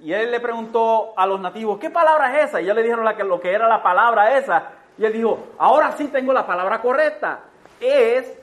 Y 0.00 0.12
él 0.12 0.30
le 0.30 0.40
preguntó 0.40 1.14
a 1.16 1.26
los 1.26 1.40
nativos, 1.40 1.78
¿qué 1.78 1.88
palabra 1.88 2.38
es 2.38 2.48
esa? 2.48 2.60
Y 2.60 2.64
ellos 2.64 2.76
le 2.76 2.82
dijeron 2.82 3.28
lo 3.28 3.40
que 3.40 3.50
era 3.50 3.66
la 3.66 3.82
palabra 3.82 4.36
esa. 4.36 4.72
Y 4.98 5.04
él 5.04 5.12
dijo, 5.12 5.52
ahora 5.58 5.92
sí 5.92 6.08
tengo 6.08 6.32
la 6.32 6.46
palabra 6.46 6.82
correcta. 6.82 7.40
Es 7.80 8.38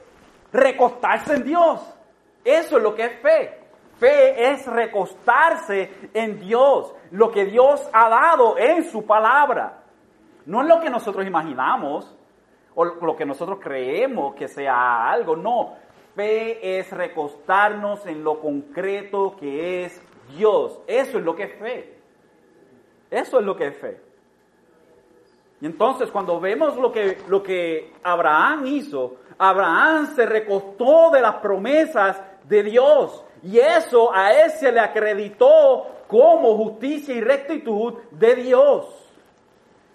recostarse 0.51 1.35
en 1.35 1.43
Dios. 1.43 1.79
Eso 2.43 2.77
es 2.77 2.83
lo 2.83 2.95
que 2.95 3.05
es 3.05 3.19
fe. 3.21 3.62
Fe 4.03 4.51
es 4.51 4.67
recostarse 4.67 6.09
en 6.13 6.37
Dios, 6.37 6.93
lo 7.11 7.31
que 7.31 7.45
Dios 7.45 7.89
ha 7.93 8.09
dado 8.09 8.57
en 8.57 8.83
su 8.83 9.05
palabra. 9.05 9.81
No 10.45 10.61
es 10.61 10.67
lo 10.67 10.81
que 10.81 10.89
nosotros 10.89 11.25
imaginamos 11.25 12.13
o 12.75 12.83
lo 12.83 13.15
que 13.15 13.25
nosotros 13.25 13.59
creemos 13.61 14.35
que 14.35 14.49
sea 14.49 15.09
algo, 15.09 15.37
no. 15.37 15.75
Fe 16.15 16.79
es 16.79 16.91
recostarnos 16.91 18.05
en 18.05 18.25
lo 18.25 18.41
concreto 18.41 19.37
que 19.39 19.85
es 19.85 20.05
Dios. 20.35 20.81
Eso 20.85 21.19
es 21.19 21.23
lo 21.23 21.33
que 21.33 21.43
es 21.43 21.55
fe. 21.57 21.97
Eso 23.09 23.39
es 23.39 23.45
lo 23.45 23.55
que 23.55 23.67
es 23.67 23.77
fe. 23.77 24.01
Y 25.61 25.65
entonces 25.65 26.11
cuando 26.11 26.41
vemos 26.41 26.75
lo 26.75 26.91
que, 26.91 27.19
lo 27.29 27.41
que 27.41 27.93
Abraham 28.03 28.65
hizo, 28.65 29.15
Abraham 29.37 30.13
se 30.13 30.25
recostó 30.25 31.09
de 31.09 31.21
las 31.21 31.35
promesas 31.35 32.21
de 32.43 32.63
Dios. 32.63 33.23
Y 33.43 33.59
eso 33.59 34.13
a 34.13 34.33
él 34.33 34.51
se 34.51 34.71
le 34.71 34.79
acreditó 34.79 35.87
como 36.07 36.55
justicia 36.55 37.13
y 37.13 37.21
rectitud 37.21 37.95
de 38.11 38.35
Dios. 38.35 38.85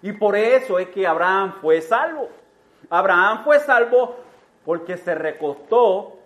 Y 0.01 0.13
por 0.13 0.35
eso 0.35 0.77
es 0.77 0.89
que 0.89 1.05
Abraham 1.05 1.55
fue 1.59 1.81
salvo. 1.81 2.29
Abraham 2.89 3.43
fue 3.43 3.59
salvo 3.59 4.17
porque 4.63 4.97
se 4.97 5.15
recostó 5.15 6.19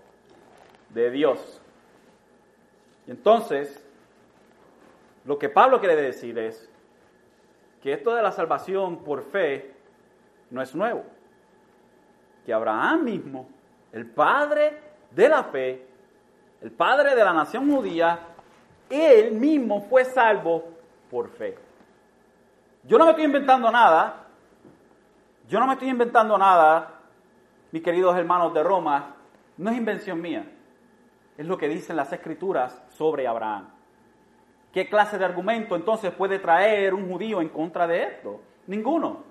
de 0.90 1.10
Dios. 1.12 1.62
Y 3.08 3.12
entonces, 3.12 3.82
lo 5.26 5.40
que 5.40 5.50
Pablo 5.50 5.80
quiere 5.80 5.96
decir 5.96 6.38
es 6.38 6.70
que 7.82 7.94
esto 7.94 8.14
de 8.14 8.22
la 8.22 8.32
salvación 8.32 9.04
por 9.04 9.24
fe 9.24 9.74
no 10.50 10.62
es 10.62 10.76
nuevo. 10.76 11.04
Que 12.46 12.54
Abraham 12.54 13.06
mismo, 13.06 13.48
el 13.94 14.06
padre 14.06 14.78
de 15.12 15.30
la 15.30 15.44
fe, 15.46 15.93
el 16.63 16.71
padre 16.71 17.13
de 17.13 17.23
la 17.26 17.34
nación 17.34 17.69
judía, 17.69 18.19
él 18.89 19.34
mismo 19.34 19.82
fue 19.82 20.06
salvo 20.06 20.63
por 21.12 21.30
fe. 21.30 21.58
Yo 22.84 22.97
no 22.97 23.04
me 23.04 23.12
estoy 23.12 23.26
inventando 23.26 23.69
nada. 23.69 24.28
Yo 25.49 25.60
no 25.60 25.67
me 25.67 25.73
estoy 25.73 25.89
inventando 25.89 26.38
nada, 26.38 27.02
mis 27.71 27.84
queridos 27.84 28.15
hermanos 28.15 28.54
de 28.54 28.63
Roma. 28.63 29.13
No 29.58 29.71
es 29.71 29.78
invención 29.78 30.21
mía. 30.21 30.49
Es 31.38 31.45
lo 31.45 31.58
que 31.58 31.67
dicen 31.67 31.97
las 31.97 32.13
escrituras 32.13 32.82
sobre 32.91 33.28
Abraham. 33.28 33.67
¿Qué 34.71 34.88
clase 34.88 35.17
de 35.17 35.26
argumento 35.26 35.76
entonces 35.76 36.13
puede 36.13 36.39
traer 36.39 36.93
un 36.93 37.10
judío 37.12 37.41
en 37.41 37.49
contra 37.49 37.86
de 37.88 38.04
esto? 38.04 38.39
Ninguno. 38.67 39.23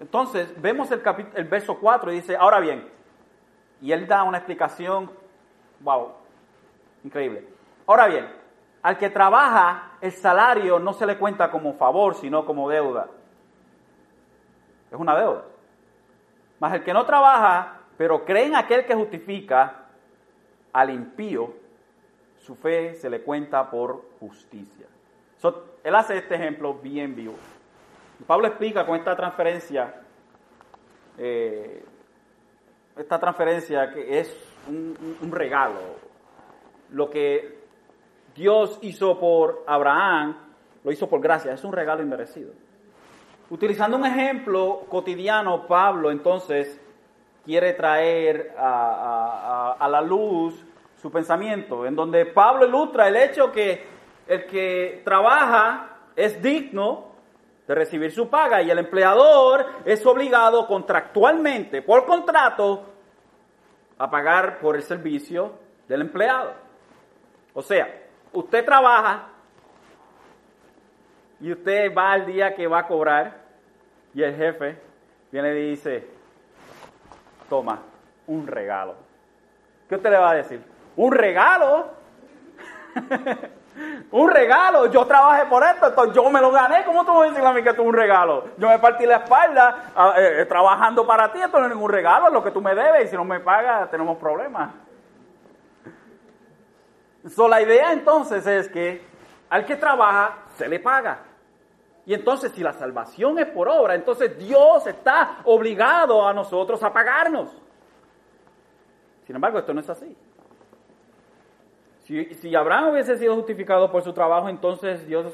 Entonces, 0.00 0.50
vemos 0.62 0.90
el, 0.90 1.02
el 1.34 1.44
verso 1.44 1.78
4 1.78 2.10
y 2.10 2.16
dice, 2.16 2.36
ahora 2.36 2.58
bien, 2.58 2.88
y 3.82 3.92
él 3.92 4.06
da 4.06 4.22
una 4.22 4.38
explicación, 4.38 5.10
wow, 5.82 6.12
increíble. 7.04 7.46
Ahora 7.86 8.06
bien, 8.06 8.28
al 8.82 8.98
que 8.98 9.10
trabaja, 9.10 9.92
el 10.00 10.12
salario 10.12 10.78
no 10.78 10.92
se 10.92 11.06
le 11.06 11.16
cuenta 11.16 11.50
como 11.50 11.74
favor, 11.74 12.14
sino 12.14 12.44
como 12.44 12.68
deuda. 12.68 13.08
Es 14.90 14.98
una 14.98 15.16
deuda. 15.16 15.44
Mas 16.58 16.74
el 16.74 16.84
que 16.84 16.92
no 16.92 17.06
trabaja, 17.06 17.80
pero 17.96 18.24
cree 18.24 18.46
en 18.46 18.56
aquel 18.56 18.84
que 18.84 18.94
justifica 18.94 19.86
al 20.72 20.90
impío, 20.90 21.54
su 22.38 22.56
fe 22.56 22.94
se 22.94 23.08
le 23.08 23.22
cuenta 23.22 23.70
por 23.70 24.04
justicia. 24.18 24.86
él 25.84 25.94
hace 25.94 26.18
este 26.18 26.34
ejemplo 26.34 26.74
bien 26.74 27.14
vivo. 27.14 27.34
Pablo 28.26 28.46
explica 28.46 28.86
con 28.86 28.96
esta 28.96 29.16
transferencia, 29.16 29.94
eh, 31.18 31.84
esta 32.96 33.18
transferencia 33.18 33.90
que 33.92 34.20
es 34.20 34.51
un, 34.68 35.32
regalo, 35.32 35.80
lo 36.90 37.10
que 37.10 37.62
Dios 38.34 38.78
hizo 38.82 39.18
por 39.18 39.64
Abraham, 39.66 40.36
lo 40.84 40.92
hizo 40.92 41.08
por 41.08 41.20
gracia, 41.20 41.52
es 41.52 41.64
un 41.64 41.72
regalo 41.72 42.02
inmerecido. 42.02 42.52
Utilizando 43.50 43.96
un 43.96 44.06
ejemplo 44.06 44.84
cotidiano, 44.88 45.66
Pablo 45.66 46.10
entonces 46.10 46.80
quiere 47.44 47.72
traer 47.74 48.54
a, 48.58 49.86
la 49.90 50.00
luz 50.00 50.64
su 51.00 51.10
pensamiento, 51.10 51.84
en 51.84 51.96
donde 51.96 52.26
Pablo 52.26 52.66
ilustra 52.66 53.08
el 53.08 53.16
hecho 53.16 53.50
que 53.50 53.84
el 54.28 54.46
que 54.46 55.02
trabaja 55.04 55.96
es 56.14 56.40
digno 56.40 57.12
de 57.66 57.74
recibir 57.74 58.12
su 58.12 58.28
paga 58.28 58.62
y 58.62 58.70
el 58.70 58.78
empleador 58.78 59.66
es 59.84 60.04
obligado 60.06 60.66
contractualmente, 60.66 61.82
por 61.82 62.06
contrato, 62.06 62.91
a 64.02 64.10
pagar 64.10 64.58
por 64.58 64.74
el 64.74 64.82
servicio 64.82 65.52
del 65.86 66.00
empleado. 66.00 66.54
O 67.54 67.62
sea, 67.62 67.86
usted 68.32 68.64
trabaja 68.64 69.28
y 71.38 71.52
usted 71.52 71.94
va 71.96 72.10
al 72.10 72.26
día 72.26 72.52
que 72.52 72.66
va 72.66 72.80
a 72.80 72.86
cobrar 72.88 73.42
y 74.12 74.24
el 74.24 74.34
jefe 74.34 74.76
viene 75.30 75.56
y 75.56 75.70
dice, 75.70 76.04
toma, 77.48 77.80
un 78.26 78.44
regalo. 78.44 78.96
¿Qué 79.88 79.94
usted 79.94 80.10
le 80.10 80.18
va 80.18 80.30
a 80.30 80.34
decir? 80.34 80.60
¿Un 80.96 81.12
regalo? 81.12 81.92
un 84.10 84.30
regalo, 84.30 84.86
yo 84.86 85.06
trabajé 85.06 85.46
por 85.46 85.64
esto, 85.64 85.86
entonces 85.88 86.14
yo 86.14 86.28
me 86.30 86.40
lo 86.40 86.50
gané, 86.50 86.84
¿cómo 86.84 87.04
tú 87.04 87.14
me 87.14 87.28
dices 87.28 87.44
a 87.44 87.52
mí 87.52 87.62
que 87.62 87.72
tú 87.72 87.82
un 87.82 87.94
regalo? 87.94 88.48
Yo 88.58 88.68
me 88.68 88.78
partí 88.78 89.06
la 89.06 89.16
espalda 89.16 89.92
ah, 89.94 90.14
eh, 90.16 90.42
eh, 90.42 90.46
trabajando 90.46 91.06
para 91.06 91.32
ti, 91.32 91.40
esto 91.40 91.58
no 91.58 91.66
es 91.66 91.72
ningún 91.72 91.90
regalo, 91.90 92.26
es 92.26 92.32
lo 92.32 92.44
que 92.44 92.50
tú 92.50 92.60
me 92.60 92.74
debes 92.74 93.06
y 93.06 93.08
si 93.08 93.16
no 93.16 93.24
me 93.24 93.40
pagas 93.40 93.90
tenemos 93.90 94.18
problemas. 94.18 94.74
So, 97.28 97.48
la 97.48 97.62
idea 97.62 97.92
entonces 97.92 98.46
es 98.46 98.68
que 98.68 99.04
al 99.48 99.64
que 99.64 99.76
trabaja 99.76 100.38
se 100.56 100.68
le 100.68 100.80
paga. 100.80 101.20
Y 102.04 102.14
entonces 102.14 102.50
si 102.52 102.62
la 102.62 102.72
salvación 102.72 103.38
es 103.38 103.46
por 103.46 103.68
obra, 103.68 103.94
entonces 103.94 104.36
Dios 104.36 104.86
está 104.86 105.38
obligado 105.44 106.26
a 106.26 106.34
nosotros 106.34 106.82
a 106.82 106.92
pagarnos. 106.92 107.50
Sin 109.24 109.36
embargo, 109.36 109.58
esto 109.58 109.72
no 109.72 109.80
es 109.80 109.88
así. 109.88 110.16
Si, 112.34 112.54
Abraham 112.54 112.90
hubiese 112.90 113.16
sido 113.16 113.34
justificado 113.36 113.90
por 113.90 114.02
su 114.02 114.12
trabajo, 114.12 114.48
entonces 114.48 115.06
Dios 115.06 115.32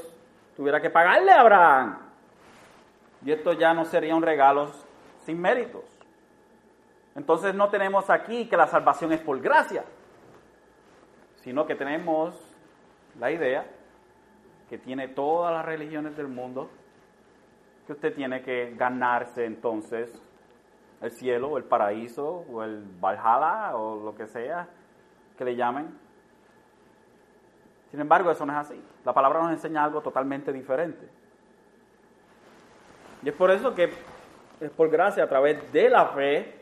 tuviera 0.56 0.80
que 0.80 0.90
pagarle 0.90 1.32
a 1.32 1.40
Abraham. 1.40 1.98
Y 3.24 3.32
esto 3.32 3.52
ya 3.52 3.74
no 3.74 3.84
sería 3.84 4.14
un 4.14 4.22
regalo 4.22 4.70
sin 5.24 5.40
méritos. 5.40 5.84
Entonces 7.16 7.54
no 7.54 7.68
tenemos 7.68 8.10
aquí 8.10 8.46
que 8.48 8.56
la 8.56 8.66
salvación 8.66 9.12
es 9.12 9.20
por 9.20 9.40
gracia 9.40 9.84
sino 11.48 11.66
que 11.66 11.74
tenemos 11.74 12.34
la 13.18 13.30
idea 13.30 13.64
que 14.68 14.76
tiene 14.76 15.08
todas 15.08 15.50
las 15.50 15.64
religiones 15.64 16.14
del 16.14 16.28
mundo, 16.28 16.68
que 17.86 17.94
usted 17.94 18.14
tiene 18.14 18.42
que 18.42 18.74
ganarse 18.76 19.46
entonces 19.46 20.22
el 21.00 21.10
cielo, 21.12 21.48
o 21.48 21.56
el 21.56 21.64
paraíso, 21.64 22.44
o 22.52 22.62
el 22.62 22.84
Valhalla, 23.00 23.76
o 23.76 24.04
lo 24.04 24.14
que 24.14 24.26
sea 24.26 24.68
que 25.38 25.44
le 25.46 25.56
llamen. 25.56 25.98
Sin 27.90 28.00
embargo, 28.00 28.30
eso 28.30 28.44
no 28.44 28.52
es 28.52 28.58
así. 28.58 28.80
La 29.04 29.12
palabra 29.12 29.40
nos 29.42 29.52
enseña 29.52 29.84
algo 29.84 30.00
totalmente 30.00 30.52
diferente. 30.52 31.08
Y 33.22 33.28
es 33.28 33.34
por 33.34 33.50
eso 33.50 33.74
que 33.74 33.90
es 34.60 34.70
por 34.70 34.90
gracia, 34.90 35.24
a 35.24 35.28
través 35.28 35.72
de 35.72 35.88
la 35.88 36.06
fe, 36.06 36.54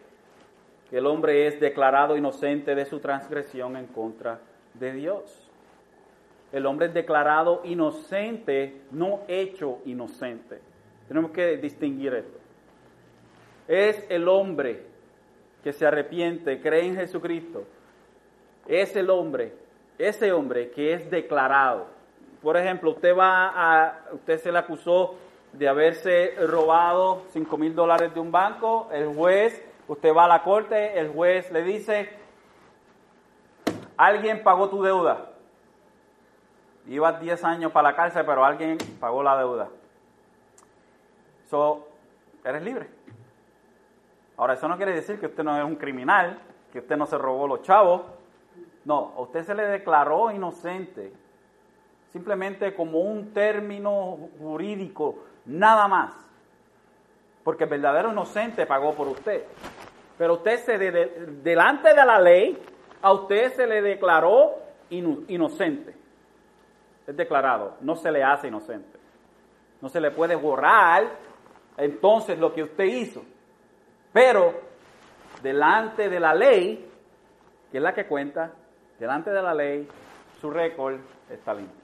que 0.91 0.99
el 0.99 1.07
hombre 1.07 1.47
es 1.47 1.59
declarado 1.59 2.17
inocente 2.17 2.75
de 2.75 2.85
su 2.85 3.01
transgresión 3.01 3.77
en 3.77 3.87
contra 3.87 4.41
de 4.75 4.93
Dios. 4.93 5.51
El 6.53 6.67
hombre 6.67 6.87
es 6.87 6.95
declarado 6.95 7.63
inocente, 7.65 8.83
no 8.93 9.23
hecho 9.27 9.79
inocente. 9.85 10.61
Tenemos 11.09 11.31
que 11.33 11.57
distinguir 11.57 12.15
esto. 12.15 12.39
Es 13.67 14.07
el 14.09 14.29
hombre 14.29 14.87
que 15.65 15.73
se 15.73 15.87
arrepiente, 15.87 16.61
cree 16.61 16.87
en 16.87 16.97
Jesucristo. 16.97 17.65
Es 18.69 18.95
el 18.95 19.11
hombre, 19.11 19.53
ese 19.99 20.33
hombre 20.33 20.71
que 20.71 20.93
es 20.95 21.11
declarado. 21.11 21.87
Por 22.43 22.57
ejemplo, 22.57 22.91
usted 22.91 23.17
va 23.17 23.49
a, 23.49 24.05
usted 24.13 24.39
se 24.39 24.53
le 24.53 24.59
acusó 24.59 25.17
de 25.53 25.69
haberse 25.69 26.35
robado 26.47 27.23
5 27.31 27.57
mil 27.57 27.75
dólares 27.75 28.13
de 28.13 28.21
un 28.21 28.31
banco, 28.31 28.89
el 28.93 29.15
juez, 29.15 29.65
usted 29.89 30.15
va 30.15 30.25
a 30.25 30.29
la 30.29 30.43
corte, 30.43 30.99
el 30.99 31.13
juez 31.13 31.51
le 31.51 31.63
dice, 31.63 32.11
alguien 33.97 34.43
pagó 34.43 34.69
tu 34.69 34.83
deuda. 34.83 35.31
Ibas 36.89 37.21
10 37.21 37.43
años 37.45 37.73
para 37.73 37.91
la 37.91 37.97
cárcel, 37.97 38.25
pero 38.25 38.45
alguien 38.45 38.79
pagó 39.01 39.23
la 39.23 39.37
deuda. 39.37 39.69
So, 41.51 41.89
eres 42.45 42.63
libre. 42.63 42.89
Ahora, 44.37 44.55
eso 44.55 44.69
no 44.69 44.77
quiere 44.77 44.93
decir 44.93 45.19
que 45.19 45.27
usted 45.27 45.43
no 45.43 45.57
es 45.57 45.65
un 45.65 45.77
criminal, 45.77 46.39
que 46.73 46.81
usted 46.81 46.97
no 46.97 47.07
se 47.07 47.17
robó 47.17 47.49
los 47.49 47.63
chavos. 47.63 48.03
No, 48.87 49.15
a 49.17 49.21
usted 49.23 49.43
se 49.43 49.55
le 49.55 49.65
declaró 49.65 50.31
inocente. 50.31 51.13
Simplemente 52.13 52.73
como 52.73 53.01
un 53.01 53.33
término 53.33 54.17
jurídico, 54.39 55.25
nada 55.45 55.89
más. 55.89 56.15
Porque 57.43 57.65
el 57.65 57.71
verdadero 57.71 58.13
inocente 58.13 58.65
pagó 58.65 58.95
por 58.95 59.09
usted. 59.09 59.43
Pero 60.17 60.35
usted 60.35 60.61
se, 60.61 60.79
delante 60.79 61.89
de 61.89 62.07
la 62.07 62.21
ley, 62.21 62.57
a 63.03 63.13
usted 63.13 63.55
se 63.55 63.67
le 63.67 63.83
declaró 63.83 64.55
inocente. 64.89 65.93
Es 67.09 67.17
declarado, 67.17 67.79
no 67.81 67.97
se 67.97 68.13
le 68.13 68.23
hace 68.23 68.47
inocente. 68.47 69.01
No 69.81 69.89
se 69.89 70.01
le 70.01 70.13
puede 70.13 70.37
borrar 70.37 71.11
entonces 71.77 72.39
lo 72.39 72.55
que 72.55 72.63
usted 72.63 72.85
hizo. 72.85 73.25
Pero 74.13 74.55
delante 75.43 76.09
de 76.09 76.21
la 76.21 76.33
ley, 76.33 76.89
que 77.73 77.79
es 77.79 77.83
la 77.83 77.93
que 77.93 78.07
cuenta, 78.07 78.53
delante 78.99 79.31
de 79.31 79.43
la 79.43 79.55
ley, 79.55 79.89
su 80.41 80.51
récord 80.51 80.97
está 81.31 81.55
limpio. 81.55 81.81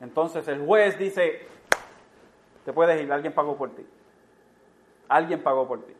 Entonces 0.00 0.46
el 0.48 0.64
juez 0.64 0.98
dice, 0.98 1.46
te 2.64 2.72
puedes 2.72 3.00
ir, 3.02 3.12
alguien 3.12 3.32
pagó 3.32 3.56
por 3.56 3.70
ti. 3.70 3.86
Alguien 5.08 5.42
pagó 5.42 5.66
por 5.66 5.84
ti. 5.84 5.92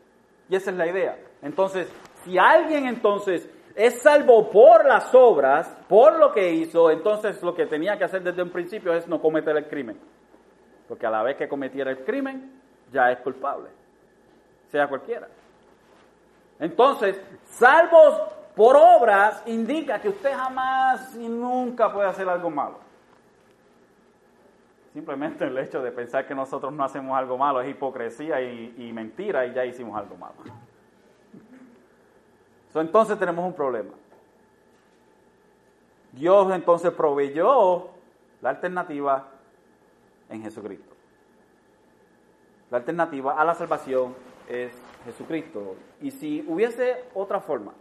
Y 0.49 0.55
esa 0.55 0.71
es 0.71 0.77
la 0.77 0.87
idea. 0.87 1.17
Entonces, 1.41 1.91
si 2.23 2.37
alguien 2.37 2.85
entonces 2.85 3.49
es 3.75 4.01
salvo 4.01 4.49
por 4.49 4.85
las 4.85 5.13
obras, 5.13 5.67
por 5.87 6.17
lo 6.17 6.31
que 6.31 6.51
hizo, 6.51 6.89
entonces 6.91 7.41
lo 7.43 7.53
que 7.53 7.65
tenía 7.65 7.97
que 7.97 8.05
hacer 8.05 8.23
desde 8.23 8.41
un 8.41 8.49
principio 8.49 8.93
es 8.93 9.07
no 9.07 9.21
cometer 9.21 9.55
el 9.57 9.67
crimen. 9.67 9.99
Porque 10.87 11.05
a 11.05 11.09
la 11.09 11.23
vez 11.23 11.35
que 11.35 11.47
cometiera 11.47 11.91
el 11.91 12.03
crimen, 12.03 12.61
ya 12.91 13.11
es 13.11 13.19
culpable, 13.19 13.69
sea 14.71 14.87
cualquiera. 14.87 15.27
Entonces, 16.59 17.19
salvos 17.45 18.21
por 18.55 18.77
obras 18.77 19.43
indica 19.47 19.99
que 19.99 20.09
usted 20.09 20.33
jamás 20.33 21.13
y 21.15 21.27
nunca 21.27 21.91
puede 21.91 22.07
hacer 22.07 22.27
algo 22.29 22.49
malo. 22.49 22.77
Simplemente 24.93 25.45
el 25.45 25.57
hecho 25.57 25.83
de 25.83 25.91
pensar 25.91 26.25
que 26.25 26.33
nosotros 26.33 26.71
no 26.71 26.85
hacemos 26.85 27.17
algo 27.17 27.37
malo 27.37 27.59
es 27.59 27.69
hipocresía 27.69 28.41
y, 28.41 28.91
mentira 28.93 29.45
y 29.45 29.53
ya 29.53 29.65
hicimos 29.65 29.97
algo 29.99 30.15
malo. 30.15 30.35
entonces 32.75 33.19
tenemos 33.19 33.45
un 33.45 33.53
problema. 33.53 33.91
Dios 36.13 36.49
entonces 36.53 36.91
proveyó 36.91 37.89
la 38.41 38.51
alternativa 38.51 39.27
en 40.29 40.41
Jesucristo. 40.41 40.95
La 42.71 42.77
alternativa 42.77 43.33
a 43.33 43.43
la 43.43 43.53
salvación 43.53 44.15
es 44.47 44.71
Jesucristo. 45.03 45.75
Y 46.01 46.11
si 46.11 46.45
hubiese 46.47 47.03
otra 47.13 47.41
forma 47.41 47.73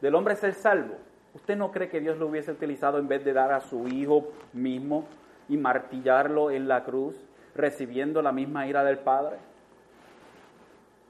del 0.00 0.14
hombre 0.14 0.36
ser 0.36 0.54
salvo, 0.54 0.94
¿usted 1.34 1.56
no 1.56 1.70
cree 1.70 1.88
que 1.88 2.00
Dios 2.00 2.18
lo 2.18 2.26
hubiese 2.26 2.52
utilizado 2.52 2.98
en 2.98 3.08
vez 3.08 3.24
de 3.24 3.32
dar 3.32 3.52
a 3.52 3.60
su 3.60 3.88
Hijo 3.88 4.28
mismo 4.52 5.06
y 5.48 5.56
martillarlo 5.56 6.50
en 6.50 6.68
la 6.68 6.84
cruz, 6.84 7.16
recibiendo 7.54 8.22
la 8.22 8.32
misma 8.32 8.66
ira 8.66 8.84
del 8.84 8.98
Padre? 8.98 9.36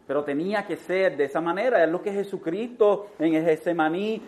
Pero 0.07 0.24
tenía 0.24 0.66
que 0.66 0.76
ser 0.76 1.16
de 1.16 1.24
esa 1.24 1.41
manera. 1.41 1.84
Es 1.84 1.91
lo 1.91 2.01
que 2.01 2.12
Jesucristo 2.12 3.09
en 3.18 3.34
el 3.34 3.45
Getsemaní 3.45 4.22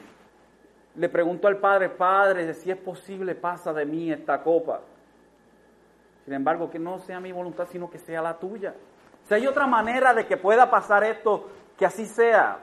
le 0.96 1.08
preguntó 1.08 1.48
al 1.48 1.56
Padre, 1.56 1.88
Padre, 1.88 2.52
si 2.52 2.70
es 2.70 2.76
posible, 2.76 3.34
pasa 3.34 3.72
de 3.72 3.86
mí 3.86 4.12
esta 4.12 4.42
copa. 4.42 4.80
Sin 6.24 6.34
embargo, 6.34 6.70
que 6.70 6.78
no 6.78 6.98
sea 6.98 7.18
mi 7.18 7.32
voluntad, 7.32 7.66
sino 7.70 7.90
que 7.90 7.98
sea 7.98 8.20
la 8.20 8.38
tuya. 8.38 8.74
Si 9.24 9.34
hay 9.34 9.46
otra 9.46 9.66
manera 9.66 10.12
de 10.12 10.26
que 10.26 10.36
pueda 10.36 10.70
pasar 10.70 11.02
esto, 11.04 11.48
que 11.78 11.86
así 11.86 12.04
sea, 12.04 12.58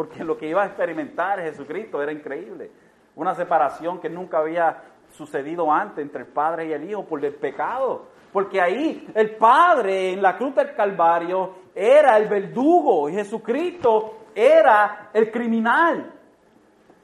porque 0.00 0.24
lo 0.24 0.38
que 0.38 0.48
iba 0.48 0.62
a 0.62 0.66
experimentar 0.66 1.42
Jesucristo 1.42 2.02
era 2.02 2.10
increíble. 2.10 2.72
Una 3.16 3.34
separación 3.34 4.00
que 4.00 4.08
nunca 4.08 4.38
había 4.38 4.82
sucedido 5.10 5.70
antes 5.70 5.98
entre 5.98 6.22
el 6.22 6.26
Padre 6.28 6.68
y 6.68 6.72
el 6.72 6.88
Hijo 6.88 7.04
por 7.04 7.22
el 7.22 7.34
pecado. 7.34 8.06
Porque 8.32 8.62
ahí 8.62 9.06
el 9.14 9.36
Padre 9.36 10.14
en 10.14 10.22
la 10.22 10.38
cruz 10.38 10.54
del 10.54 10.74
Calvario 10.74 11.54
era 11.74 12.16
el 12.16 12.30
verdugo 12.30 13.10
y 13.10 13.12
Jesucristo 13.12 14.20
era 14.34 15.10
el 15.12 15.30
criminal. 15.30 16.14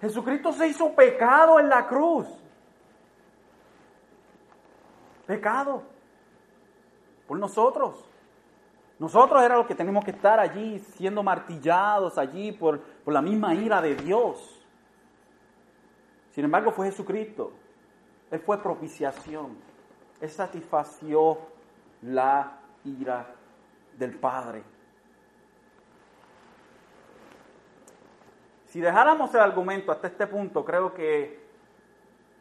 Jesucristo 0.01 0.53
se 0.53 0.69
hizo 0.69 0.95
pecado 0.95 1.61
en 1.61 1.69
la 1.69 1.87
cruz. 1.87 2.27
Pecado. 5.27 5.83
Por 7.29 7.39
nosotros. 7.39 8.09
Nosotros 8.99 9.43
era 9.43 9.57
lo 9.57 9.67
que 9.67 9.75
tenemos 9.75 10.05
que 10.05 10.11
estar 10.11 10.41
allí 10.41 10.79
siendo 10.79 11.23
martillados 11.23 12.17
allí 12.17 12.53
por, 12.53 12.81
por 12.81 13.13
la 13.13 13.21
misma 13.21 13.55
ira 13.55 13.83
de 13.83 13.95
Dios. 13.95 14.65
Sin 16.33 16.45
embargo, 16.45 16.71
fue 16.71 16.87
Jesucristo. 16.87 17.53
Él 18.31 18.41
fue 18.41 18.63
propiciación. 18.63 19.57
Él 20.21 20.31
satisfació 20.31 21.39
la 22.03 22.59
ira 22.85 23.27
del 23.99 24.15
Padre. 24.19 24.63
Si 28.67 28.81
dejáramos 28.81 29.33
el 29.35 29.41
argumento 29.41 29.93
hasta 29.93 30.09
este 30.09 30.27
punto, 30.27 30.65
creo 30.65 30.93
que, 30.93 31.41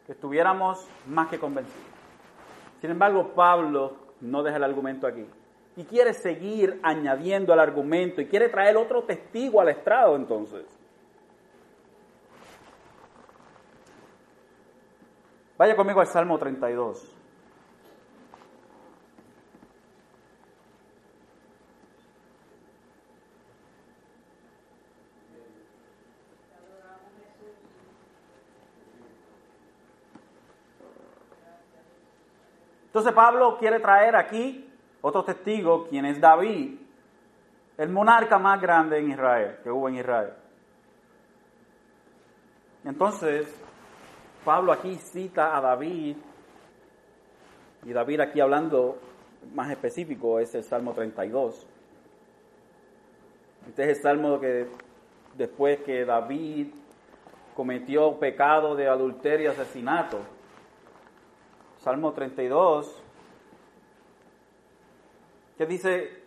que 0.06 0.12
estuviéramos 0.12 0.86
más 1.06 1.28
que 1.28 1.38
convencidos. 1.38 1.80
Sin 2.80 2.90
embargo, 2.90 3.32
Pablo 3.34 3.96
no 4.20 4.42
deja 4.42 4.56
el 4.56 4.64
argumento 4.64 5.06
aquí. 5.06 5.26
Y 5.76 5.84
quiere 5.84 6.14
seguir 6.14 6.80
añadiendo 6.82 7.52
al 7.52 7.60
argumento 7.60 8.20
y 8.20 8.26
quiere 8.26 8.48
traer 8.48 8.76
otro 8.76 9.04
testigo 9.04 9.60
al 9.60 9.68
estrado 9.68 10.16
entonces. 10.16 10.64
Vaya 15.58 15.76
conmigo 15.76 16.00
al 16.00 16.06
Salmo 16.06 16.38
32. 16.38 17.12
Entonces 32.96 33.12
Pablo 33.12 33.58
quiere 33.58 33.78
traer 33.78 34.16
aquí 34.16 34.72
otro 35.00 35.24
testigo, 35.24 35.86
quien 35.88 36.04
es 36.06 36.20
David, 36.20 36.78
el 37.78 37.88
monarca 37.90 38.38
más 38.38 38.60
grande 38.60 38.98
en 38.98 39.10
Israel, 39.10 39.58
que 39.62 39.70
hubo 39.70 39.88
en 39.88 39.96
Israel. 39.96 40.32
Entonces, 42.84 43.52
Pablo 44.44 44.72
aquí 44.72 44.94
cita 44.96 45.56
a 45.56 45.60
David, 45.60 46.16
y 47.84 47.92
David 47.92 48.20
aquí 48.20 48.40
hablando 48.40 48.98
más 49.54 49.70
específico 49.70 50.40
es 50.40 50.54
el 50.54 50.64
Salmo 50.64 50.92
32. 50.92 51.66
Este 53.68 53.82
es 53.82 53.96
el 53.96 54.02
Salmo 54.02 54.40
que 54.40 54.66
después 55.36 55.80
que 55.80 56.04
David 56.04 56.68
cometió 57.54 58.18
pecado 58.18 58.74
de 58.74 58.88
adulterio 58.88 59.46
y 59.46 59.52
asesinato, 59.52 60.18
Salmo 61.78 62.12
32, 62.12 63.02
que 65.56 65.66
dice, 65.66 66.22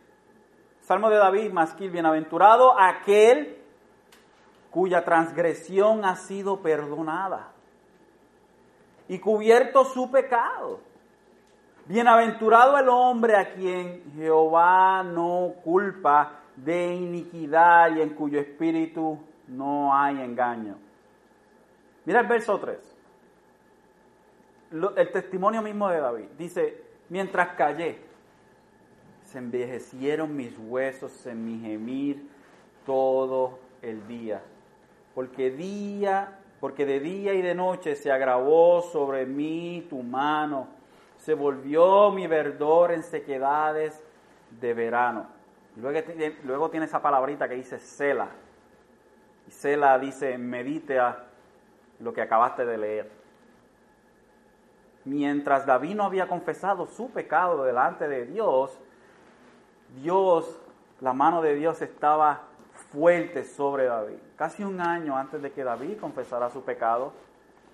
Salmo 0.82 1.10
de 1.10 1.18
David, 1.18 1.52
Masquil, 1.52 1.92
bienaventurado 1.92 2.80
aquel 2.80 3.58
cuya 4.72 5.04
transgresión 5.04 6.06
ha 6.06 6.16
sido 6.16 6.62
perdonada 6.62 7.52
y 9.08 9.20
cubierto 9.20 9.86
su 9.86 10.12
pecado. 10.12 10.80
Bienaventurado 11.86 12.78
el 12.78 12.88
hombre 12.90 13.36
a 13.36 13.54
quien 13.54 14.04
Jehová 14.16 15.04
no 15.04 15.54
culpa 15.64 16.42
de 16.56 16.94
iniquidad 16.94 17.96
y 17.96 18.02
en 18.02 18.10
cuyo 18.10 18.40
espíritu 18.40 19.20
no 19.48 19.96
hay 19.96 20.22
engaño. 20.22 20.78
Mira 22.06 22.20
el 22.20 22.28
verso 22.28 22.60
3 22.60 23.00
el 24.72 25.12
testimonio 25.12 25.62
mismo 25.62 25.90
de 25.90 26.00
David. 26.00 26.26
Dice, 26.38 26.84
mientras 27.10 27.56
callé, 27.56 28.00
se 29.30 29.38
envejecieron 29.38 30.36
mis 30.36 30.58
huesos 30.58 31.28
en 31.28 31.46
mi 31.46 31.60
gemir 31.60 32.28
todo 32.86 33.60
el 33.84 34.08
día. 34.08 34.42
Porque 35.14 35.52
día, 35.52 36.40
porque 36.60 36.86
de 36.86 37.00
día 37.00 37.34
y 37.36 37.42
de 37.44 37.54
noche 37.54 37.96
se 37.96 38.12
agravó 38.12 38.82
sobre 38.82 39.28
mí 39.28 39.86
tu 39.88 40.02
mano, 40.02 40.68
se 41.18 41.36
volvió 41.36 42.10
mi 42.10 42.26
verdor 42.26 42.92
en 42.92 43.04
sequedades 43.04 44.02
de 44.60 44.74
verano. 44.74 45.28
Luego, 45.76 46.00
luego 46.44 46.70
tiene 46.72 46.88
esa 46.88 47.02
palabrita 47.02 47.48
que 47.48 47.56
dice 47.56 47.78
cela. 47.78 48.30
Y 49.48 49.52
cela 49.52 50.00
dice 50.00 50.40
medite 50.40 50.98
lo 52.00 52.14
que 52.14 52.22
acabaste 52.22 52.66
de 52.66 52.78
leer. 52.80 53.12
Mientras 55.06 55.68
David 55.68 55.96
no 55.96 56.06
había 56.06 56.28
confesado 56.28 56.88
su 56.88 57.12
pecado 57.12 57.64
delante 57.64 58.08
de 58.08 58.26
Dios, 58.26 58.80
Dios, 59.96 60.60
la 61.02 61.14
mano 61.14 61.42
de 61.42 61.56
Dios 61.56 61.82
estaba 61.82 62.42
fuerte 62.92 63.44
sobre 63.44 63.86
David. 63.86 64.18
Casi 64.36 64.64
un 64.64 64.80
año 64.82 65.18
antes 65.18 65.42
de 65.42 65.52
que 65.52 65.64
David 65.64 65.98
confesara 66.00 66.50
su 66.50 66.64
pecado. 66.64 67.14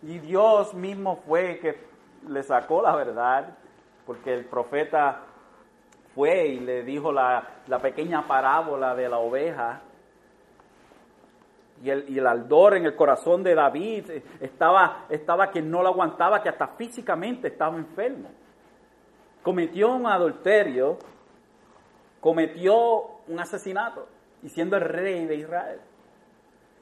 Y 0.01 0.20
Dios 0.20 0.74
mismo 0.74 1.18
fue 1.28 1.59
que 1.59 1.80
le 2.28 2.43
sacó 2.43 2.82
la 2.82 2.95
verdad, 2.95 3.57
porque 4.05 4.34
el 4.34 4.45
profeta 4.45 5.22
fue 6.13 6.47
y 6.47 6.59
le 6.59 6.84
dijo 6.84 7.11
la, 7.11 7.47
pequeña 7.82 8.28
parábola 8.28 8.95
de 8.95 9.09
la 9.09 9.18
oveja. 9.18 9.82
Y 11.84 11.89
el, 11.89 12.18
el, 12.18 12.26
aldor 12.26 12.76
en 12.76 12.86
el 12.86 12.95
corazón 12.95 13.43
de 13.43 13.53
David 13.53 14.09
estaba, 14.39 15.05
estaba 15.09 15.51
que 15.51 15.61
no 15.61 15.82
lo 15.84 15.89
aguantaba, 15.89 16.41
que 16.41 16.49
hasta 16.49 16.68
físicamente 16.68 17.49
estaba 17.49 17.76
enfermo. 17.76 18.30
Cometió 19.43 19.93
un 19.93 20.07
adulterio 20.07 20.97
cometió 22.26 23.03
un 23.28 23.39
asesinato 23.39 24.07
y 24.41 24.49
siendo 24.49 24.78
el 24.78 24.82
rey 24.82 25.28
de 25.28 25.36
Israel. 25.36 25.80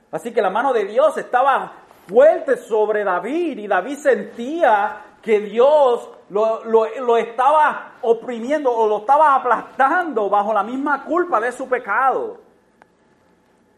Así 0.09 0.31
que 0.31 0.41
la 0.41 0.49
mano 0.49 0.71
de 0.71 0.85
Dios 0.85 1.17
estaba 1.17 1.73
fuerte 2.07 2.55
sobre 2.55 3.03
David 3.03 3.57
y 3.57 3.67
David 3.67 3.97
sentía 3.97 5.01
que 5.21 5.41
Dios 5.41 6.09
lo, 6.29 7.17
estaba 7.17 7.95
oprimiendo 8.03 8.71
o 8.71 8.87
lo 8.87 8.99
estaba 8.99 9.35
aplastando 9.35 10.29
bajo 10.29 10.53
la 10.53 10.63
misma 10.63 11.03
culpa 11.03 11.41
de 11.41 11.51
su 11.51 11.67
pecado. 11.67 12.37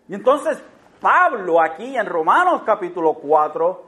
Y 0.08 0.14
entonces 0.14 0.64
Pablo 1.02 1.60
aquí 1.60 1.98
en 1.98 2.06
Romanos 2.06 2.62
capítulo 2.64 3.16
4 3.16 3.86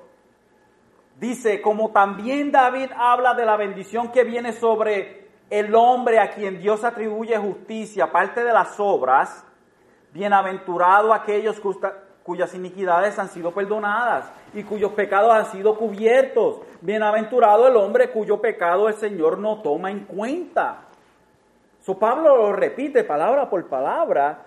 dice, 1.19 1.61
como 1.61 1.91
también 1.91 2.51
David 2.51 2.89
habla 2.97 3.35
de 3.35 3.45
la 3.45 3.55
bendición 3.55 4.11
que 4.11 4.23
viene 4.23 4.53
sobre 4.53 5.26
el 5.49 5.73
hombre 5.75 6.19
a 6.19 6.31
quien 6.31 6.59
Dios 6.59 6.83
atribuye 6.83 7.37
justicia, 7.37 8.05
aparte 8.05 8.43
de 8.43 8.51
las 8.51 8.79
obras, 8.79 9.45
bienaventurado 10.13 11.13
aquellos 11.13 11.61
cuyas 12.23 12.53
iniquidades 12.53 13.17
han 13.17 13.29
sido 13.29 13.51
perdonadas 13.53 14.29
y 14.53 14.63
cuyos 14.63 14.91
pecados 14.91 15.31
han 15.33 15.45
sido 15.45 15.77
cubiertos. 15.77 16.59
Bienaventurado 16.81 17.67
el 17.67 17.75
hombre 17.77 18.11
cuyo 18.11 18.41
pecado 18.41 18.89
el 18.89 18.95
Señor 18.95 19.37
no 19.37 19.61
toma 19.61 19.91
en 19.91 20.01
cuenta. 20.01 20.81
So 21.81 21.97
Pablo 21.97 22.35
lo 22.35 22.53
repite 22.53 23.05
palabra 23.05 23.49
por 23.49 23.65
palabra. 23.67 24.43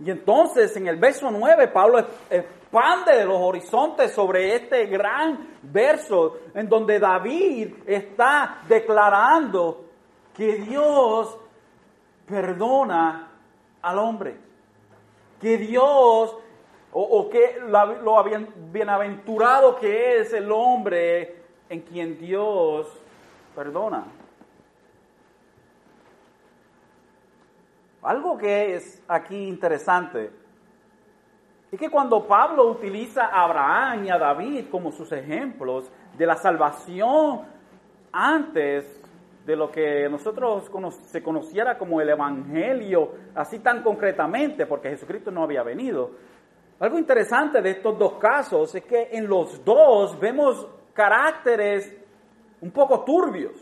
Y 0.00 0.10
entonces 0.10 0.76
en 0.76 0.86
el 0.86 0.96
verso 0.96 1.30
9 1.30 1.68
Pablo 1.68 1.98
expande 2.30 3.24
los 3.24 3.40
horizontes 3.40 4.12
sobre 4.12 4.54
este 4.54 4.86
gran 4.86 5.48
verso 5.62 6.40
en 6.54 6.68
donde 6.68 6.98
David 6.98 7.74
está 7.86 8.58
declarando 8.68 9.87
que 10.38 10.54
Dios 10.54 11.36
perdona 12.24 13.28
al 13.82 13.98
hombre, 13.98 14.36
que 15.40 15.58
Dios, 15.58 16.32
o, 16.92 17.28
que 17.28 17.58
lo 17.58 18.24
bienaventurado 18.70 19.74
que 19.74 20.20
es 20.20 20.32
el 20.32 20.52
hombre 20.52 21.42
en 21.68 21.80
quien 21.80 22.16
Dios 22.20 22.86
perdona. 23.52 24.04
Algo 28.02 28.38
que 28.38 28.76
es 28.76 29.02
aquí 29.08 29.48
interesante 29.48 30.30
es 31.72 31.80
que 31.80 31.90
cuando 31.90 32.24
Pablo 32.28 32.70
utiliza 32.70 33.26
a 33.26 33.42
Abraham 33.42 34.04
y 34.04 34.10
a 34.10 34.18
David 34.18 34.66
como 34.70 34.92
sus 34.92 35.10
ejemplos 35.10 35.90
de 36.16 36.26
la 36.26 36.36
salvación 36.36 37.42
antes 38.12 38.98
de 39.48 39.56
lo 39.56 39.70
que 39.70 40.06
nosotros 40.10 40.70
se 41.06 41.22
conociera 41.22 41.78
como 41.78 42.02
el 42.02 42.10
Evangelio, 42.10 43.14
así 43.34 43.60
tan 43.60 43.82
concretamente, 43.82 44.66
porque 44.66 44.90
Jesucristo 44.90 45.30
no 45.30 45.42
había 45.42 45.62
venido. 45.62 46.10
Algo 46.78 46.98
interesante 46.98 47.62
de 47.62 47.70
estos 47.70 47.98
dos 47.98 48.18
casos 48.18 48.74
es 48.74 48.84
que 48.84 49.08
en 49.10 49.26
los 49.26 49.64
dos 49.64 50.20
vemos 50.20 50.68
caracteres 50.92 51.96
un 52.60 52.70
poco 52.70 53.04
turbios. 53.04 53.54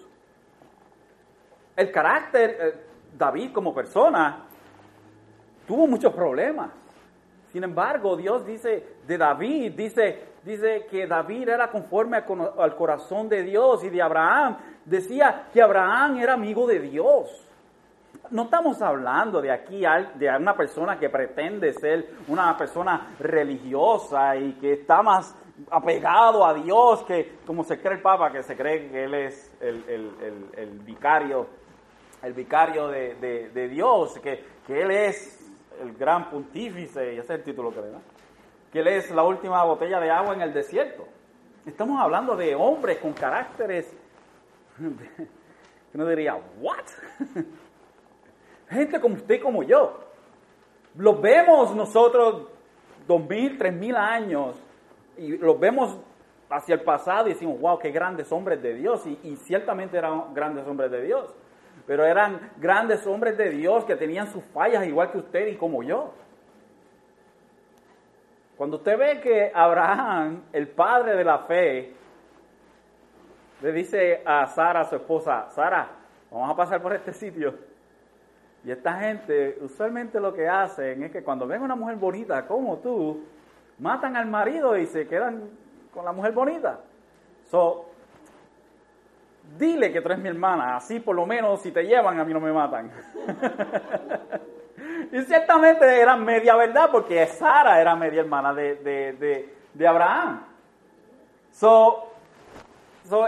El 1.77 1.93
carácter, 1.93 2.51
eh, 2.51 2.73
David 3.17 3.53
como 3.53 3.73
persona, 3.73 4.45
tuvo 5.69 5.87
muchos 5.87 6.13
problemas. 6.13 6.73
Sin 7.53 7.63
embargo, 7.63 8.17
Dios 8.17 8.45
dice 8.45 8.97
de 9.07 9.17
David, 9.17 9.75
dice, 9.77 10.31
dice 10.43 10.87
que 10.91 11.07
David 11.07 11.49
era 11.49 11.71
conforme 11.71 12.17
al 12.17 12.75
corazón 12.75 13.29
de 13.29 13.45
Dios 13.45 13.85
y 13.85 13.89
de 13.89 14.03
Abraham 14.03 14.57
decía 14.87 15.49
que 15.53 15.61
Abraham 15.61 16.17
era 16.17 16.33
amigo 16.33 16.67
de 16.67 16.81
Dios. 16.81 17.43
No 18.31 18.45
estamos 18.45 18.81
hablando 18.81 19.43
de 19.43 19.53
aquí 19.53 19.83
de 20.15 20.37
una 20.37 20.57
persona 20.57 20.99
que 20.99 21.11
pretende 21.11 21.73
ser 21.75 22.09
una 22.29 22.57
persona 22.57 23.15
religiosa 23.21 24.37
y 24.37 24.55
que 24.55 24.73
está 24.73 25.03
más 25.03 25.35
apegado 25.71 26.45
a 26.45 26.55
Dios 26.55 27.05
que 27.05 27.39
como 27.47 27.63
se 27.63 27.79
cree 27.81 27.95
el 27.95 28.03
Papa, 28.03 28.33
que 28.33 28.43
se 28.43 28.57
cree 28.57 28.91
que 28.91 29.05
él 29.05 29.15
es 29.15 29.53
el, 29.61 30.81
vicario, 30.85 31.47
el 32.23 32.33
vicario 32.33 32.89
de, 32.89 33.69
Dios, 33.71 34.19
que, 34.19 34.45
que, 34.67 34.83
él 34.83 34.91
es 34.91 35.51
el 35.81 35.93
gran 35.95 36.31
pontífice, 36.31 37.15
y 37.15 37.19
ese 37.19 37.35
es 37.35 37.39
el 37.39 37.45
título 37.45 37.71
que 37.71 37.81
le 37.81 37.91
da, 37.91 38.01
que 38.73 38.81
él 38.81 38.89
es 38.89 39.11
la 39.13 39.23
última 39.23 39.63
botella 39.65 40.01
de 40.01 40.11
agua 40.11 40.35
en 40.35 40.43
el 40.43 40.53
desierto. 40.53 41.07
Estamos 41.65 42.01
hablando 42.01 42.37
de 42.37 42.55
hombres 42.55 42.99
con 42.99 43.13
caracteres 43.13 43.97
Uno 45.95 46.07
diría, 46.07 46.35
¿what? 46.61 46.85
Gente 48.69 49.01
como 49.01 49.15
usted 49.15 49.37
y 49.37 49.41
como 49.41 49.63
yo. 49.63 50.01
Los 50.97 51.21
vemos 51.21 51.75
nosotros 51.75 52.49
dos 53.07 53.29
mil, 53.29 53.57
tres 53.57 53.73
mil 53.73 53.95
años 53.97 54.61
y 55.17 55.37
los 55.39 55.59
vemos 55.59 55.99
hacia 56.51 56.75
el 56.75 56.83
pasado 56.83 57.29
y 57.29 57.33
decimos, 57.33 57.61
wow, 57.61 57.79
qué 57.79 57.91
grandes 57.91 58.31
hombres 58.33 58.63
de 58.63 58.75
Dios. 58.75 59.07
Y, 59.07 59.19
y, 59.23 59.37
ciertamente 59.37 59.97
eran 59.97 60.35
grandes 60.35 60.67
hombres 60.67 60.91
de 60.91 61.03
Dios. 61.03 61.35
Pero 61.87 62.05
eran 62.05 62.53
grandes 62.59 63.07
hombres 63.07 63.37
de 63.37 63.51
Dios 63.51 63.85
que 63.85 63.97
tenían 63.97 64.27
sus 64.33 64.45
fallas 64.47 64.87
igual 64.87 65.11
que 65.11 65.19
usted 65.19 65.47
y 65.49 65.57
como 65.57 65.83
yo. 65.83 66.13
Cuando 68.57 68.79
usted 68.79 68.99
ve 68.99 69.21
que 69.21 69.53
Abraham, 69.55 70.45
el 70.53 70.69
padre 70.69 71.15
de 71.15 71.25
la 71.25 71.41
fe, 71.41 71.93
le 73.63 73.73
dice 73.73 74.23
a 74.25 74.47
Sara, 74.47 74.85
su 74.85 74.97
esposa, 74.97 75.49
Sara, 75.51 75.89
vamos 76.31 76.51
a 76.51 76.57
pasar 76.57 76.83
por 76.83 76.93
este 76.93 77.13
sitio. 77.13 77.55
Y 78.65 78.71
esta 78.71 78.99
gente, 78.99 79.59
usualmente 79.61 80.21
lo 80.21 80.35
que 80.35 80.49
hacen 80.49 81.05
es 81.05 81.13
que 81.13 81.23
cuando 81.23 81.47
ven 81.47 81.63
una 81.63 81.77
mujer 81.77 81.97
bonita 81.97 82.47
como 82.47 82.79
tú, 82.79 83.25
matan 83.79 84.17
al 84.17 84.27
marido 84.27 84.77
y 84.77 84.87
se 84.87 85.07
quedan 85.07 85.49
con 85.95 86.05
la 86.05 86.13
mujer 86.13 86.33
bonita. 86.33 86.81
So, 87.51 87.87
dile 89.57 89.93
que 89.93 90.01
tú 90.01 90.09
eres 90.09 90.19
mi 90.19 90.29
hermana, 90.29 90.77
así 90.77 91.01
por 91.01 91.15
lo 91.15 91.27
menos 91.27 91.63
si 91.63 91.71
te 91.71 91.85
llevan 91.85 92.19
a 92.19 92.25
mí 92.25 92.33
no 92.33 92.41
me 92.41 92.53
matan. 92.53 92.91
y 95.13 95.23
ciertamente 95.23 96.01
era 96.01 96.17
media 96.17 96.57
verdad 96.57 96.89
porque 96.91 97.25
Sara 97.27 97.81
era 97.81 97.95
media 97.95 98.21
hermana 98.21 98.53
de, 98.53 98.75
de, 98.77 99.13
de, 99.13 99.55
de 99.73 99.87
Abraham. 99.87 100.45
So, 101.53 102.16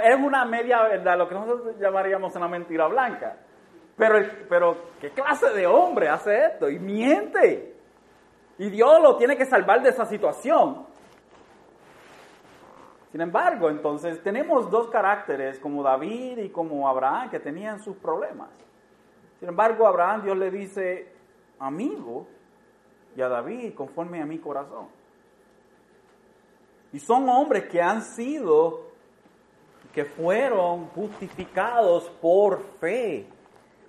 es 0.02 0.16
una 0.16 0.44
media 0.44 0.82
verdad, 0.82 1.18
lo 1.18 1.28
que 1.28 1.34
nosotros 1.34 1.76
llamaríamos 1.78 2.34
una 2.36 2.48
mentira 2.48 2.86
blanca. 2.86 3.36
Pero, 3.96 4.18
pero, 4.48 4.76
¿qué 5.00 5.10
clase 5.10 5.50
de 5.50 5.66
hombre 5.66 6.08
hace 6.08 6.46
esto? 6.46 6.70
Y 6.70 6.78
miente. 6.78 7.74
Y 8.58 8.70
Dios 8.70 9.00
lo 9.02 9.16
tiene 9.16 9.36
que 9.36 9.44
salvar 9.44 9.82
de 9.82 9.90
esa 9.90 10.04
situación. 10.04 10.86
Sin 13.10 13.20
embargo, 13.20 13.70
entonces 13.70 14.22
tenemos 14.22 14.70
dos 14.70 14.88
caracteres 14.88 15.58
como 15.58 15.82
David 15.82 16.38
y 16.38 16.50
como 16.50 16.88
Abraham 16.88 17.30
que 17.30 17.40
tenían 17.40 17.80
sus 17.80 17.96
problemas. 17.96 18.50
Sin 19.40 19.48
embargo, 19.48 19.86
Abraham 19.86 20.22
Dios 20.22 20.36
le 20.36 20.50
dice 20.50 21.12
amigo 21.58 22.26
y 23.16 23.22
a 23.22 23.28
David 23.28 23.74
conforme 23.74 24.20
a 24.20 24.26
mi 24.26 24.38
corazón. 24.38 24.88
Y 26.92 26.98
son 26.98 27.28
hombres 27.28 27.68
que 27.68 27.80
han 27.80 28.02
sido 28.02 28.87
que 29.98 30.04
fueron 30.04 30.86
justificados 30.90 32.04
por 32.22 32.62
fe, 32.78 33.26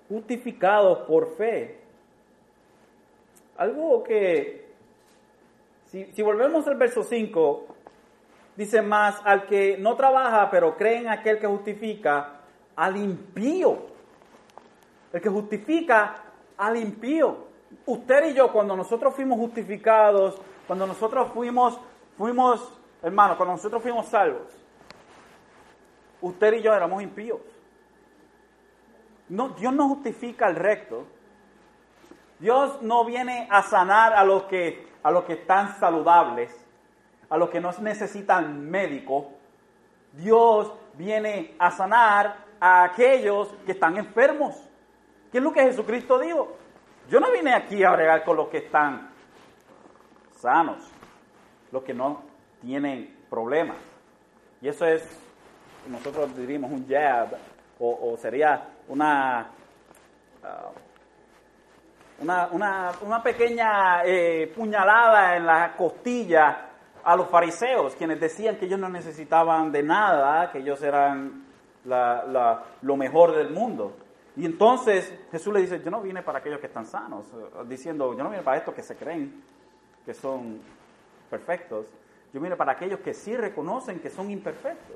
justificados 0.08 0.98
por 1.08 1.36
fe. 1.36 1.82
Algo 3.58 4.04
que, 4.04 4.72
si, 5.86 6.24
volvemos 6.24 6.66
al 6.66 6.78
verso 6.78 7.04
5, 7.04 7.68
dice 8.56 8.82
más, 8.82 9.22
al 9.24 9.46
que 9.46 9.78
no 9.78 9.96
trabaja, 9.96 10.50
pero 10.50 10.76
cree 10.76 10.98
en 10.98 11.10
aquel 11.10 11.38
que 11.38 11.46
justifica, 11.46 12.40
al 12.76 12.98
impío. 12.98 13.78
El 15.14 15.22
que 15.22 15.30
justifica 15.30 16.24
al 16.58 16.76
impío. 16.78 17.38
Usted 17.86 18.32
y 18.32 18.34
yo, 18.34 18.52
cuando 18.52 18.76
nosotros 18.76 19.14
fuimos 19.14 19.38
justificados, 19.38 20.42
cuando 20.66 20.88
nosotros 20.88 21.32
fuimos, 21.36 21.80
fuimos, 22.18 22.68
hermano, 23.04 23.38
cuando 23.38 23.54
nosotros 23.54 23.84
fuimos 23.84 24.08
salvos, 24.08 24.59
usted 26.22 26.54
y 26.54 26.62
yo 26.62 26.74
éramos 26.74 27.02
impíos. 27.02 27.40
No, 29.30 29.50
Dios 29.50 29.74
no 29.74 29.88
justifica 29.90 30.48
al 30.48 30.56
recto. 30.56 31.06
Dios 32.40 32.82
no 32.82 33.06
viene 33.06 33.48
a 33.52 33.62
sanar 33.62 34.14
a 34.14 34.24
los 34.24 34.44
que, 34.44 34.88
a 35.04 35.12
los 35.12 35.26
que 35.26 35.34
están 35.34 35.78
saludables, 35.80 36.56
a 37.30 37.38
los 37.38 37.50
que 37.50 37.60
no 37.60 37.72
necesitan 37.82 38.70
médico. 38.70 39.32
Dios 40.14 40.74
viene 40.96 41.56
a 41.60 41.72
sanar 41.72 42.38
a 42.60 42.84
aquellos 42.84 43.50
que 43.66 43.74
están 43.74 43.98
enfermos. 43.98 44.56
¿Qué 45.32 45.38
es 45.38 45.44
lo 45.44 45.54
que 45.54 45.62
Jesucristo 45.62 46.18
dijo? 46.18 46.58
Yo 47.10 47.20
no 47.20 47.32
vine 47.32 47.54
aquí 47.54 47.84
a 47.84 47.92
bregar 47.92 48.24
con 48.24 48.38
los 48.38 48.50
que 48.50 48.58
están 48.60 49.10
sanos, 50.38 50.78
los 51.72 51.84
que 51.84 51.94
no 51.94 52.24
tienen 52.62 53.18
problemas. 53.30 53.78
Y 54.62 54.68
eso 54.68 54.86
es, 54.86 55.04
nosotros 55.88 56.36
diríamos 56.36 56.72
un 56.72 56.88
jab, 56.88 57.30
o, 57.80 58.18
sería 58.18 58.68
una, 58.90 59.50
uh, 60.44 62.24
una, 62.24 62.92
una, 63.02 63.24
pequeña 63.24 64.04
eh, 64.04 64.52
puñalada 64.54 65.38
en 65.38 65.46
la 65.46 65.76
costilla 65.78 66.70
a 67.04 67.16
los 67.16 67.30
fariseos, 67.30 67.96
quienes 67.96 68.20
decían 68.20 68.58
que 68.58 68.66
ellos 68.66 68.80
no 68.80 68.90
necesitaban 68.90 69.72
de 69.72 69.82
nada, 69.82 70.52
que 70.52 70.60
ellos 70.60 70.82
eran 70.84 71.46
lo 71.86 72.98
mejor 72.98 73.36
del 73.36 73.52
mundo. 73.52 73.96
Y 74.36 74.46
entonces 74.46 75.14
Jesús 75.32 75.54
le 75.54 75.62
dice, 75.62 75.82
yo 75.84 75.92
no 75.92 76.02
vine 76.02 76.22
para 76.22 76.40
aquellos 76.40 76.60
que 76.60 76.68
están 76.68 76.86
sanos, 76.86 77.26
diciendo, 77.68 78.14
yo 78.16 78.24
no 78.24 78.30
vine 78.30 78.44
para 78.44 78.58
estos 78.58 78.74
que 78.74 78.84
se 78.84 78.96
creen 78.96 79.44
que 80.06 80.14
son 80.14 80.60
perfectos, 81.30 81.88
yo 82.34 82.40
vine 82.40 82.56
para 82.56 82.74
aquellos 82.74 83.00
que 83.00 83.14
sí 83.14 83.36
reconocen 83.36 84.00
que 84.00 84.10
son 84.10 84.30
imperfectos. 84.30 84.96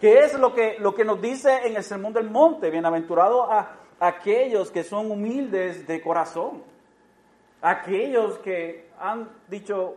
¿Qué 0.00 0.20
es 0.20 0.38
lo 0.38 0.54
que, 0.54 0.76
lo 0.78 0.94
que 0.94 1.04
nos 1.04 1.20
dice 1.20 1.66
en 1.66 1.76
el 1.76 1.82
Sermón 1.82 2.12
del 2.12 2.30
Monte? 2.30 2.70
Bienaventurado 2.70 3.50
a 3.50 3.76
aquellos 3.98 4.70
que 4.70 4.84
son 4.84 5.10
humildes 5.10 5.86
de 5.86 6.00
corazón. 6.00 6.62
Aquellos 7.60 8.38
que 8.38 8.90
han 9.00 9.28
dicho, 9.48 9.96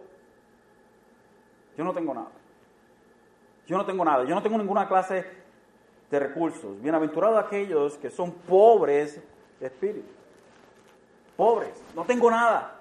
yo 1.77 1.83
no 1.83 1.93
tengo 1.93 2.13
nada. 2.13 2.31
Yo 3.67 3.77
no 3.77 3.85
tengo 3.85 4.03
nada. 4.03 4.23
Yo 4.23 4.33
no 4.33 4.41
tengo 4.41 4.57
ninguna 4.57 4.87
clase 4.87 5.23
de 6.09 6.19
recursos. 6.19 6.81
Bienaventurado 6.81 7.37
aquellos 7.37 7.97
que 7.97 8.09
son 8.09 8.31
pobres 8.31 9.21
de 9.59 9.67
espíritu. 9.67 10.09
Pobres. 11.37 11.81
No 11.95 12.03
tengo 12.05 12.29
nada. 12.31 12.79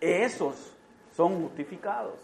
Esos 0.00 0.74
son 1.16 1.42
justificados. 1.42 2.14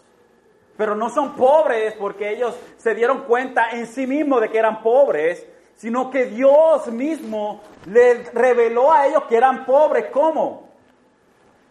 Pero 0.75 0.95
no 0.95 1.09
son 1.09 1.35
pobres 1.35 1.93
porque 1.99 2.31
ellos 2.31 2.57
se 2.77 2.95
dieron 2.95 3.23
cuenta 3.23 3.71
en 3.71 3.85
sí 3.85 4.07
mismos 4.07 4.41
de 4.41 4.49
que 4.49 4.57
eran 4.57 4.81
pobres, 4.81 5.45
sino 5.75 6.09
que 6.09 6.25
Dios 6.25 6.87
mismo 6.87 7.61
les 7.85 8.33
reveló 8.33 8.91
a 8.91 9.07
ellos 9.07 9.23
que 9.25 9.37
eran 9.37 9.65
pobres. 9.65 10.05
¿Cómo? 10.11 10.69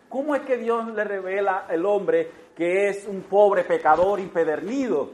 ¿Cómo 0.09 0.35
es 0.37 0.43
que 0.43 0.57
Dios 0.57 0.87
le 0.89 1.05
revela 1.05 1.67
al 1.69 1.85
hombre 1.87 2.31
que 2.55 2.89
es 2.89 3.07
un 3.07 3.23
pobre 3.23 3.65
pecador 3.65 4.21
impedernido? 4.21 5.11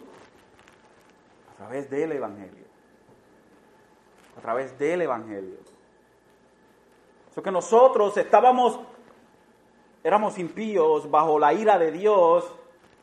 A 1.55 1.57
través 1.57 1.89
del 1.89 2.12
Evangelio. 2.12 2.64
A 4.36 4.41
través 4.41 4.78
del 4.78 5.03
Evangelio. 5.03 5.57
Eso 7.30 7.43
que 7.43 7.51
nosotros 7.51 8.16
estábamos, 8.16 8.80
éramos 10.03 10.39
impíos 10.39 11.09
bajo 11.11 11.39
la 11.39 11.55
ira 11.55 11.78
de 11.78 11.93
Dios 11.93 12.53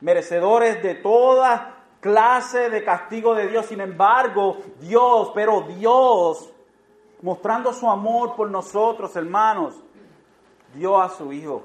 merecedores 0.06 0.84
de 0.84 0.94
toda 0.94 1.78
clase 2.00 2.70
de 2.70 2.84
castigo 2.84 3.34
de 3.34 3.48
Dios. 3.48 3.66
Sin 3.66 3.82
embargo, 3.82 4.58
Dios, 4.80 5.32
pero 5.34 5.62
Dios, 5.62 6.54
mostrando 7.24 7.74
su 7.74 7.90
amor 7.90 8.36
por 8.36 8.52
nosotros, 8.52 9.16
hermanos, 9.16 9.74
dio 10.76 11.02
a 11.02 11.10
su 11.10 11.34
Hijo 11.34 11.64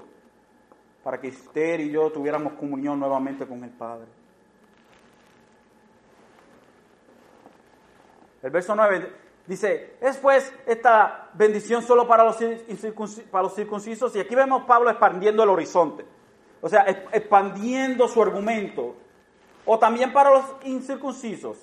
para 1.05 1.20
que 1.20 1.28
Esther 1.28 1.80
y 1.80 1.91
yo 1.91 2.11
tuviéramos 2.11 2.55
comunión 2.55 2.99
nuevamente 2.99 3.47
con 3.47 3.62
el 3.62 3.70
Padre. 3.70 4.07
El 8.43 8.51
verso 8.51 8.74
9 8.74 9.12
dice, 9.47 9.97
es 10.01 10.16
pues 10.16 10.51
esta 10.64 11.28
bendición 11.34 11.82
solo 11.82 12.09
para 12.09 12.24
los, 12.24 12.38
para 13.30 13.43
los 13.43 13.55
circuncisos. 13.55 14.16
Y 14.16 14.20
aquí 14.20 14.34
vemos 14.34 14.62
Pablo 14.62 14.88
expandiendo 14.88 15.43
el 15.43 15.51
horizonte. 15.51 16.20
O 16.61 16.68
sea, 16.68 16.84
expandiendo 17.12 18.08
su 18.08 18.22
argumento. 18.22 18.94
O 19.64 19.78
también 19.78 20.12
para 20.12 20.30
los 20.30 20.44
incircuncisos. 20.64 21.58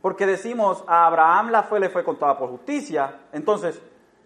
Porque 0.00 0.26
decimos, 0.26 0.84
a 0.86 1.06
Abraham 1.06 1.50
la 1.50 1.64
fe 1.64 1.80
le 1.80 1.88
fue 1.88 2.04
contada 2.04 2.38
por 2.38 2.50
justicia. 2.50 3.20
Entonces, 3.32 3.80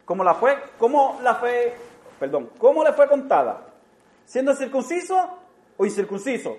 ¿cómo 0.04 0.24
la 0.24 0.34
fue? 0.34 0.58
¿Cómo 0.78 1.18
la 1.22 1.36
fe, 1.36 1.74
perdón, 2.18 2.50
cómo 2.58 2.84
le 2.84 2.92
fue 2.92 3.08
contada? 3.08 3.66
¿Siendo 4.26 4.54
circunciso 4.54 5.38
o 5.76 5.86
incircunciso? 5.86 6.56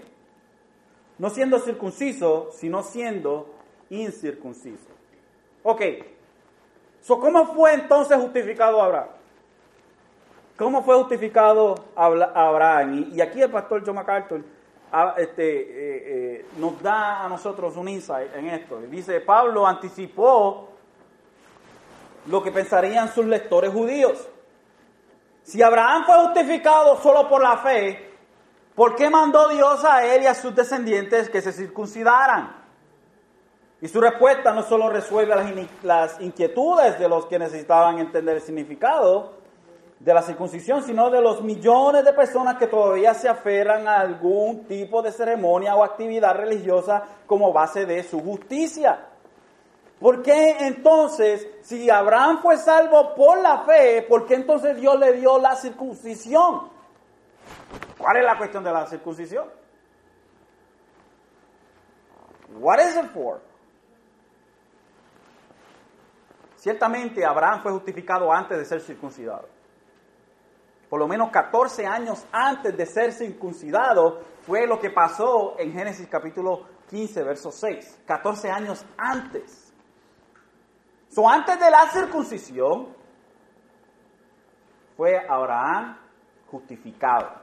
No 1.18 1.30
siendo 1.30 1.60
circunciso, 1.60 2.50
sino 2.52 2.82
siendo 2.82 3.54
incircunciso. 3.90 4.90
Ok. 5.64 5.82
So, 7.02 7.20
¿Cómo 7.20 7.54
fue 7.54 7.74
entonces 7.74 8.18
justificado 8.18 8.82
Abraham? 8.82 9.21
¿Cómo 10.58 10.84
fue 10.84 10.96
justificado 10.98 11.76
Abraham? 11.96 13.10
Y, 13.14 13.22
aquí 13.22 13.42
el 13.42 13.50
pastor 13.50 13.84
John 13.86 13.96
MacArthur 13.96 14.44
ah, 14.92 15.16
este, 15.18 15.44
eh, 15.44 16.04
eh, 16.06 16.46
nos 16.58 16.82
da 16.82 17.24
a 17.24 17.30
nosotros 17.30 17.76
un 17.78 17.88
insight 17.88 18.36
en 18.36 18.48
esto. 18.48 18.80
Dice, 18.82 19.22
Pablo 19.22 19.66
anticipó 19.66 20.70
lo 22.28 22.44
que 22.44 22.52
pensarían 22.52 23.12
sus 23.12 23.26
lectores 23.26 23.72
judíos. 23.72 24.28
Si 25.44 25.62
Abraham 25.62 26.06
fue 26.06 26.16
justificado 26.26 26.98
solo 27.02 27.28
por 27.28 27.42
la 27.42 27.58
fe, 27.58 28.12
¿por 28.76 28.96
qué 28.96 29.10
mandó 29.10 29.50
Dios 29.50 29.84
a 29.84 30.06
él 30.06 30.24
y 30.24 30.28
a 30.28 30.36
sus 30.36 30.56
descendientes 30.56 31.30
que 31.30 31.42
se 31.42 31.52
circuncidaran? 31.52 32.62
Y 33.82 33.88
su 33.88 34.00
respuesta 34.00 34.54
no 34.54 34.62
solo 34.62 34.90
resuelve 34.90 35.68
las 35.82 36.22
inquietudes 36.22 37.00
de 37.00 37.10
los 37.10 37.26
que 37.26 37.40
necesitaban 37.40 37.98
entender 37.98 38.36
el 38.36 38.42
significado, 38.44 39.41
de 40.04 40.14
la 40.16 40.24
circuncisión, 40.24 40.82
sino 40.84 41.12
de 41.12 41.22
los 41.22 41.44
millones 41.44 42.04
de 42.04 42.14
personas 42.14 42.58
que 42.58 42.66
todavía 42.66 43.14
se 43.14 43.30
aferran 43.30 43.88
a 43.88 44.00
algún 44.00 44.66
tipo 44.66 45.04
de 45.04 45.12
ceremonia 45.12 45.76
o 45.76 45.84
actividad 45.84 46.36
religiosa 46.36 47.04
como 47.28 47.54
base 47.54 47.86
de 47.86 48.02
su 48.02 48.20
justicia. 48.20 49.08
¿Por 50.00 50.24
qué 50.24 50.58
entonces, 50.62 51.48
si 51.62 51.88
Abraham 51.92 52.40
fue 52.42 52.58
salvo 52.58 53.14
por 53.14 53.40
la 53.42 53.60
fe, 53.60 54.02
por 54.10 54.26
qué 54.26 54.34
entonces 54.34 54.76
Dios 54.76 54.98
le 54.98 55.14
dio 55.14 55.38
la 55.38 55.56
circuncisión? 55.56 56.72
¿Cuál 58.00 58.18
es 58.18 58.26
la 58.26 58.40
cuestión 58.40 58.64
de 58.64 58.72
la 58.72 58.88
circuncisión? 58.88 59.46
What 62.60 62.80
is 62.80 62.96
it 62.96 63.12
for? 63.14 63.40
Ciertamente 66.56 67.24
Abraham 67.24 67.62
fue 67.62 67.72
justificado 67.72 68.34
antes 68.34 68.58
de 68.58 68.66
ser 68.66 68.82
circuncidado 68.82 69.61
por 70.92 71.00
lo 71.00 71.08
menos 71.08 71.30
14 71.32 71.88
años 71.88 72.26
antes 72.34 72.76
de 72.76 72.86
ser 72.86 73.14
circuncidado, 73.14 74.20
fue 74.42 74.68
lo 74.68 74.78
que 74.78 74.90
pasó 74.90 75.56
en 75.58 75.72
Génesis 75.72 76.06
capítulo 76.10 76.68
15, 76.90 77.24
verso 77.24 77.50
6. 77.50 78.02
14 78.06 78.52
años 78.52 78.86
antes. 78.98 79.74
So, 81.08 81.30
antes 81.30 81.58
de 81.62 81.72
la 81.72 81.90
circuncisión, 81.92 82.90
fue 84.98 85.18
Abraham 85.30 85.98
justificado. 86.48 87.40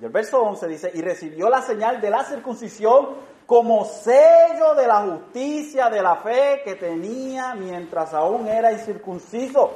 Y 0.00 0.04
el 0.04 0.12
verso 0.12 0.40
11 0.40 0.68
dice, 0.68 0.90
y 0.94 1.02
recibió 1.02 1.48
la 1.50 1.62
señal 1.62 2.00
de 2.00 2.10
la 2.10 2.22
circuncisión 2.22 3.16
como 3.44 3.84
sello 3.84 4.76
de 4.76 4.86
la 4.86 5.00
justicia 5.02 5.90
de 5.90 6.00
la 6.00 6.14
fe 6.14 6.62
que 6.64 6.76
tenía 6.76 7.56
mientras 7.56 8.14
aún 8.14 8.46
era 8.46 8.70
incircunciso 8.70 9.74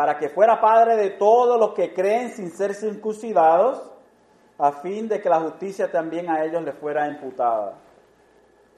para 0.00 0.16
que 0.16 0.30
fuera 0.30 0.58
padre 0.58 0.96
de 0.96 1.10
todos 1.10 1.60
los 1.60 1.74
que 1.74 1.92
creen 1.92 2.30
sin 2.30 2.50
ser 2.50 2.72
circuncidados, 2.72 3.82
a 4.56 4.72
fin 4.72 5.06
de 5.06 5.20
que 5.20 5.28
la 5.28 5.40
justicia 5.40 5.92
también 5.92 6.30
a 6.30 6.42
ellos 6.42 6.62
les 6.62 6.74
fuera 6.76 7.06
imputada. 7.06 7.74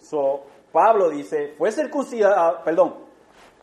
So, 0.00 0.42
Pablo 0.72 1.10
dice, 1.10 1.54
fue 1.56 1.70
circuncidado, 1.70 2.64
perdón, 2.64 2.96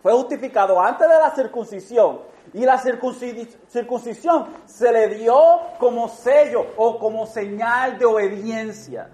fue 0.01 0.13
justificado 0.13 0.79
antes 0.79 1.05
de 1.05 1.15
la 1.15 1.35
circuncisión 1.35 2.21
y 2.53 2.63
la 2.63 2.77
circuncisión 2.77 4.55
se 4.63 4.93
le 4.93 5.09
dio 5.15 5.35
como 5.79 6.07
sello 6.07 6.65
o 6.77 6.97
como 6.97 7.25
señal 7.25 7.99
de 7.99 8.05
obediencia. 8.05 9.09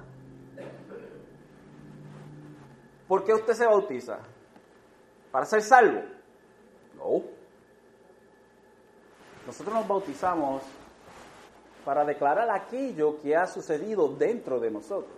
¿Por 3.07 3.23
qué 3.23 3.33
usted 3.33 3.53
se 3.53 3.65
bautiza? 3.65 4.19
¿Para 5.31 5.47
ser 5.47 5.63
salvo? 5.63 6.03
No. 6.95 7.34
Nosotros 9.45 9.75
nos 9.75 9.87
bautizamos 9.87 10.63
para 11.83 12.03
declarar 12.03 12.49
aquello 12.49 13.19
que 13.21 13.35
ha 13.35 13.45
sucedido 13.45 14.07
dentro 14.09 14.59
de 14.59 14.71
nosotros, 14.71 15.17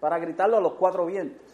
para 0.00 0.18
gritarlo 0.18 0.56
a 0.56 0.60
los 0.60 0.74
cuatro 0.74 1.06
vientos, 1.06 1.46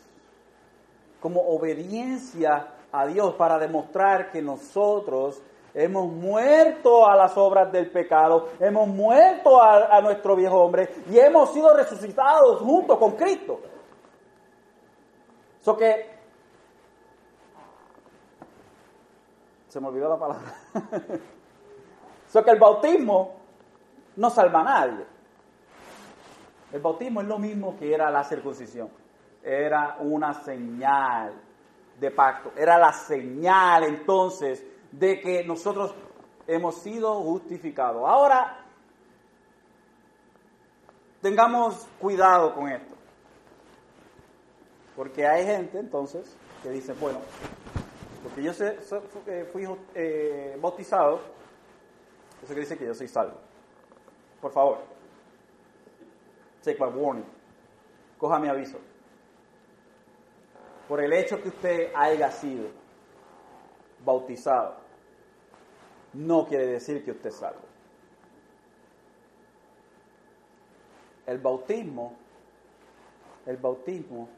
como 1.21 1.41
obediencia 1.43 2.69
a 2.91 3.07
Dios, 3.07 3.35
para 3.35 3.59
demostrar 3.59 4.31
que 4.31 4.41
nosotros 4.41 5.43
hemos 5.75 6.11
muerto 6.11 7.07
a 7.07 7.15
las 7.15 7.37
obras 7.37 7.71
del 7.71 7.91
pecado, 7.91 8.49
hemos 8.59 8.89
muerto 8.89 9.61
a, 9.63 10.01
nuestro 10.01 10.35
viejo 10.35 10.57
hombre 10.63 10.89
y 11.11 11.19
hemos 11.19 11.53
sido 11.53 11.75
resucitados 11.75 12.61
junto 12.61 12.99
con 12.99 13.13
Cristo. 13.13 13.61
So 15.61 15.77
que 15.77 16.22
se 19.73 19.81
me 19.81 19.89
olvidó 19.89 20.11
la 20.11 20.19
palabra. 20.19 20.55
so 22.29 22.45
que 22.45 22.51
el 22.51 22.59
bautismo 22.59 23.37
no 24.17 24.29
salva 24.29 24.61
a 24.61 24.65
nadie. 24.65 25.07
El 26.75 26.83
bautismo 26.83 27.23
es 27.23 27.27
lo 27.27 27.39
mismo 27.39 27.75
que 27.79 27.95
era 27.95 28.11
la 28.11 28.23
circuncisión. 28.23 28.91
Era 29.43 29.97
una 30.01 30.35
señal 30.35 31.33
de 31.99 32.11
pacto. 32.11 32.53
Era 32.55 32.77
la 32.77 32.93
señal 32.93 33.85
entonces 33.85 34.63
de 34.91 35.19
que 35.23 35.43
nosotros 35.43 35.95
hemos 36.47 36.75
sido 36.83 37.23
justificados. 37.23 38.07
Ahora, 38.07 38.59
tengamos 41.23 41.89
cuidado 41.99 42.55
con 42.55 42.69
esto. 42.69 42.95
Porque 44.95 45.27
hay 45.27 45.47
gente 45.47 45.79
entonces 45.79 46.37
que 46.63 46.69
dice, 46.69 46.93
bueno, 46.93 47.21
porque 48.23 48.43
yo 48.43 48.53
fui 49.53 49.67
eh, 49.95 50.57
bautizado, 50.61 51.21
eso 52.39 52.47
quiere 52.47 52.61
decir 52.61 52.79
que 52.79 52.87
yo 52.87 52.95
soy 52.95 53.09
salvo. 53.09 53.35
Por 54.41 54.53
favor. 54.53 54.79
Take 56.63 56.79
my 56.79 56.87
warning. 56.87 57.27
Coja 58.19 58.39
mi 58.39 58.49
aviso. 58.49 58.79
Por 60.89 61.01
el 61.01 61.13
hecho 61.13 61.41
que 61.43 61.49
usted 61.49 61.93
haya 61.95 62.31
sido 62.31 62.69
bautizado, 64.05 64.77
no 66.13 66.47
quiere 66.47 66.67
decir 66.67 67.05
que 67.05 67.13
usted 67.13 67.31
es 67.31 67.37
salvo. 67.37 67.63
El 71.27 71.39
bautismo, 71.39 72.17
el 73.47 73.57
bautismo 73.57 74.29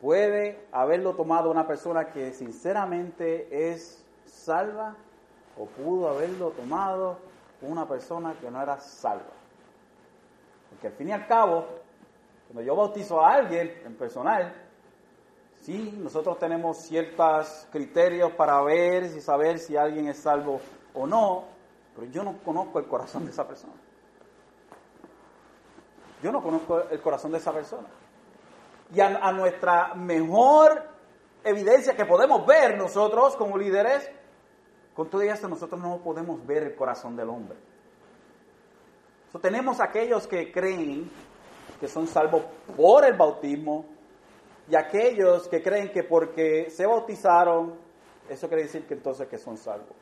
puede 0.00 0.66
haberlo 0.72 1.14
tomado 1.14 1.50
una 1.50 1.66
persona 1.66 2.10
que 2.10 2.32
sinceramente 2.32 3.70
es 3.70 4.04
salva 4.24 4.94
o 5.56 5.66
pudo 5.66 6.08
haberlo 6.08 6.50
tomado 6.50 7.18
una 7.62 7.86
persona 7.88 8.34
que 8.40 8.50
no 8.50 8.62
era 8.62 8.78
salva. 8.78 9.32
Porque 10.70 10.88
al 10.88 10.92
fin 10.92 11.08
y 11.08 11.12
al 11.12 11.26
cabo, 11.26 11.66
cuando 12.48 12.62
yo 12.62 12.76
bautizo 12.76 13.20
a 13.20 13.34
alguien 13.34 13.72
en 13.84 13.94
personal, 13.94 14.52
sí, 15.62 15.98
nosotros 15.98 16.38
tenemos 16.38 16.78
ciertos 16.78 17.66
criterios 17.70 18.32
para 18.32 18.60
ver 18.62 19.04
y 19.04 19.20
saber 19.20 19.58
si 19.58 19.76
alguien 19.76 20.08
es 20.08 20.18
salvo 20.18 20.60
o 20.94 21.06
no, 21.06 21.44
pero 21.94 22.10
yo 22.10 22.22
no 22.22 22.38
conozco 22.44 22.78
el 22.78 22.86
corazón 22.86 23.24
de 23.24 23.30
esa 23.30 23.46
persona. 23.46 23.72
Yo 26.22 26.32
no 26.32 26.42
conozco 26.42 26.82
el 26.90 27.00
corazón 27.00 27.32
de 27.32 27.38
esa 27.38 27.52
persona. 27.52 27.86
Y 28.94 29.00
a, 29.00 29.32
nuestra 29.32 29.94
mejor 29.94 30.82
evidencia 31.42 31.96
que 31.96 32.04
podemos 32.04 32.46
ver 32.46 32.76
nosotros 32.76 33.36
como 33.36 33.58
líderes 33.58 34.10
con 34.94 35.10
todo 35.10 35.20
esto 35.20 35.46
nosotros 35.46 35.78
no 35.80 35.98
podemos 35.98 36.44
ver 36.46 36.62
el 36.62 36.74
corazón 36.74 37.16
del 37.16 37.28
hombre. 37.28 37.58
tenemos 39.42 39.80
aquellos 39.80 40.26
que 40.26 40.50
creen 40.50 41.10
que 41.78 41.86
son 41.86 42.06
salvos 42.06 42.42
por 42.74 43.04
el 43.04 43.12
bautismo 43.12 43.84
y 44.70 44.74
aquellos 44.74 45.46
que 45.48 45.62
creen 45.62 45.92
que 45.92 46.02
porque 46.02 46.70
se 46.70 46.86
bautizaron, 46.86 47.74
eso 48.30 48.48
quiere 48.48 48.62
decir 48.62 48.86
que 48.86 48.94
entonces 48.94 49.28
que 49.28 49.36
son 49.36 49.58
salvos. 49.58 49.94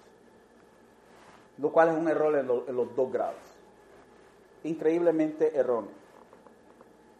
Lo 1.59 1.73
cual 1.73 1.89
es 1.89 1.97
un 1.97 2.09
error 2.09 2.35
en, 2.37 2.49
en 2.69 2.77
los 2.77 2.95
dos 2.95 3.13
grados. 3.13 3.41
Increíblemente 4.63 5.57
erróneo. 5.57 5.93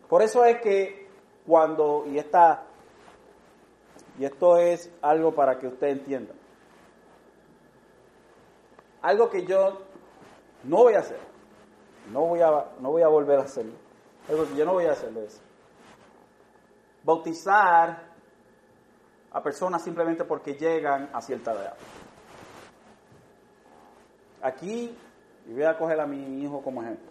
Por 0.09 0.23
eso 0.23 0.45
es 0.45 0.61
que 0.61 1.04
cuando, 1.47 2.05
y, 2.07 2.19
esta, 2.19 2.65
y 4.19 4.25
esto 4.25 4.57
es 4.59 4.91
algo 5.03 5.35
para 5.35 5.59
que 5.59 5.67
usted 5.67 5.89
entienda, 5.89 6.35
algo 9.03 9.29
que 9.29 9.45
yo 9.45 9.83
no 10.65 10.77
voy 10.79 10.95
a 10.95 11.01
hacer. 11.01 11.19
No 12.11 12.27
voy 12.27 12.41
a, 12.41 12.67
no 12.81 12.91
voy 12.91 13.03
a 13.03 13.09
volver 13.09 13.39
a 13.39 13.43
hacerlo. 13.43 13.75
Algo 14.29 14.47
que 14.47 14.57
yo 14.57 14.65
no 14.65 14.73
voy 14.73 14.87
a 14.87 14.93
hacerlo 14.93 15.21
es 15.21 15.43
bautizar 17.03 18.15
a 19.31 19.43
personas 19.43 19.83
simplemente 19.83 20.25
porque 20.25 20.55
llegan 20.55 21.11
a 21.13 21.21
cierta 21.21 21.53
edad. 21.53 21.75
Aquí, 24.43 24.97
y 25.47 25.53
voy 25.53 25.65
a 25.65 25.77
coger 25.77 26.01
a 26.01 26.07
mi 26.07 26.43
hijo 26.43 26.63
como 26.63 26.83
ejemplo. 26.83 27.11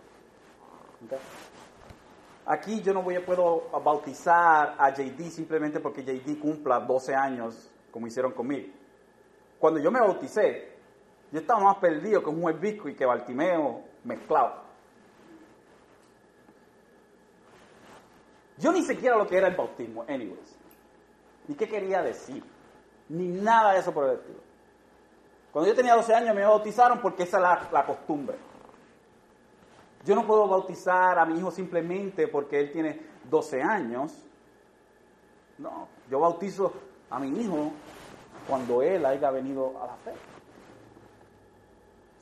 Aquí 2.46 2.82
yo 2.82 2.94
no 2.94 3.02
voy 3.02 3.16
a, 3.16 3.26
puedo 3.26 3.70
bautizar 3.84 4.76
a 4.78 4.90
JD 4.90 5.30
simplemente 5.30 5.80
porque 5.80 6.04
JD 6.04 6.40
cumpla 6.40 6.80
12 6.80 7.16
años 7.16 7.72
como 7.90 8.08
hicieron 8.08 8.34
conmigo. 8.34 8.68
Cuando 9.60 9.80
yo 9.80 9.90
me 9.92 10.00
bauticé, 10.02 10.74
yo 11.32 11.40
estaba 11.40 11.62
más 11.62 11.78
perdido 11.78 12.22
que 12.22 12.30
un 12.30 12.42
juez 12.42 12.58
y 12.62 12.96
que 12.96 13.06
Bartimeo 13.06 13.82
mezclado. 14.04 14.62
Yo 18.58 18.72
ni 18.74 18.84
siquiera 18.84 19.18
lo 19.18 19.26
que 19.26 19.38
era 19.38 19.48
el 19.48 19.56
bautismo, 19.56 20.04
anyways. 20.08 20.58
Ni 21.48 21.56
qué 21.56 21.68
quería 21.68 22.02
decir. 22.02 22.44
Ni 23.10 23.28
nada 23.28 23.74
de 23.74 23.80
eso 23.80 23.94
por 23.94 24.10
el 24.10 24.18
estilo. 24.18 24.40
Cuando 25.52 25.70
yo 25.70 25.76
tenía 25.76 25.96
12 25.96 26.14
años 26.14 26.36
me 26.36 26.44
bautizaron 26.44 27.00
porque 27.00 27.24
esa 27.24 27.38
es 27.38 27.72
la 27.72 27.86
costumbre. 27.86 28.38
Yo 30.06 30.16
no 30.16 30.26
puedo 30.26 30.48
bautizar 30.48 31.18
a 31.18 31.26
mi 31.26 31.38
hijo 31.40 31.52
simplemente 31.52 32.28
porque 32.28 32.60
él 32.60 32.72
tiene 32.72 33.00
12 33.30 33.62
años. 33.62 34.14
No, 35.58 35.88
yo 36.10 36.20
bautizo 36.20 36.74
a 37.10 37.20
mi 37.20 37.30
hijo 37.40 37.72
cuando 38.48 38.82
él 38.82 39.06
haya 39.06 39.32
venido 39.32 39.74
a 39.82 39.88
la 39.88 39.96
fe 39.96 40.14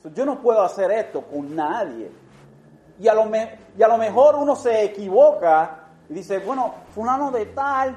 yo 0.09 0.25
no 0.25 0.41
puedo 0.41 0.61
hacer 0.61 0.91
esto 0.91 1.21
con 1.21 1.55
nadie. 1.55 2.11
Y 2.99 3.07
a, 3.07 3.13
lo 3.13 3.25
y 3.77 3.83
a 3.83 3.87
lo 3.87 3.97
mejor 3.97 4.35
uno 4.35 4.55
se 4.55 4.83
equivoca 4.83 5.87
y 6.09 6.13
dice, 6.13 6.39
bueno, 6.39 6.73
fulano 6.93 7.31
de 7.31 7.47
tal 7.47 7.95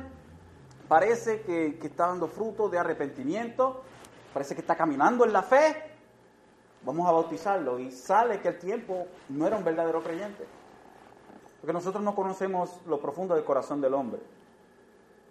parece 0.89 1.43
que, 1.43 1.79
que 1.79 1.87
está 1.89 2.07
dando 2.07 2.29
fruto 2.29 2.69
de 2.69 2.79
arrepentimiento, 2.79 3.83
parece 4.33 4.55
que 4.55 4.61
está 4.61 4.77
caminando 4.77 5.25
en 5.25 5.33
la 5.33 5.43
fe, 5.43 5.94
vamos 6.85 7.09
a 7.09 7.13
bautizarlo. 7.13 7.79
Y 7.79 7.91
sale 7.91 8.41
que 8.41 8.49
el 8.49 8.59
tiempo 8.59 9.07
no 9.29 9.47
era 9.47 9.57
un 9.57 9.65
verdadero 9.65 10.03
creyente. 10.03 10.45
Porque 11.61 11.73
nosotros 11.73 12.03
no 12.03 12.15
conocemos 12.15 12.71
lo 12.87 13.01
profundo 13.01 13.35
del 13.35 13.45
corazón 13.45 13.81
del 13.81 13.95
hombre. 13.95 14.21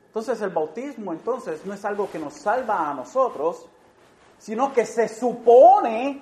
Entonces 0.07 0.41
el 0.41 0.51
bautismo 0.51 1.11
entonces 1.11 1.65
no 1.65 1.73
es 1.73 1.83
algo 1.85 2.09
que 2.09 2.19
nos 2.19 2.33
salva 2.33 2.89
a 2.89 2.93
nosotros, 2.93 3.67
sino 4.37 4.73
que 4.73 4.85
se 4.85 5.07
supone 5.07 6.21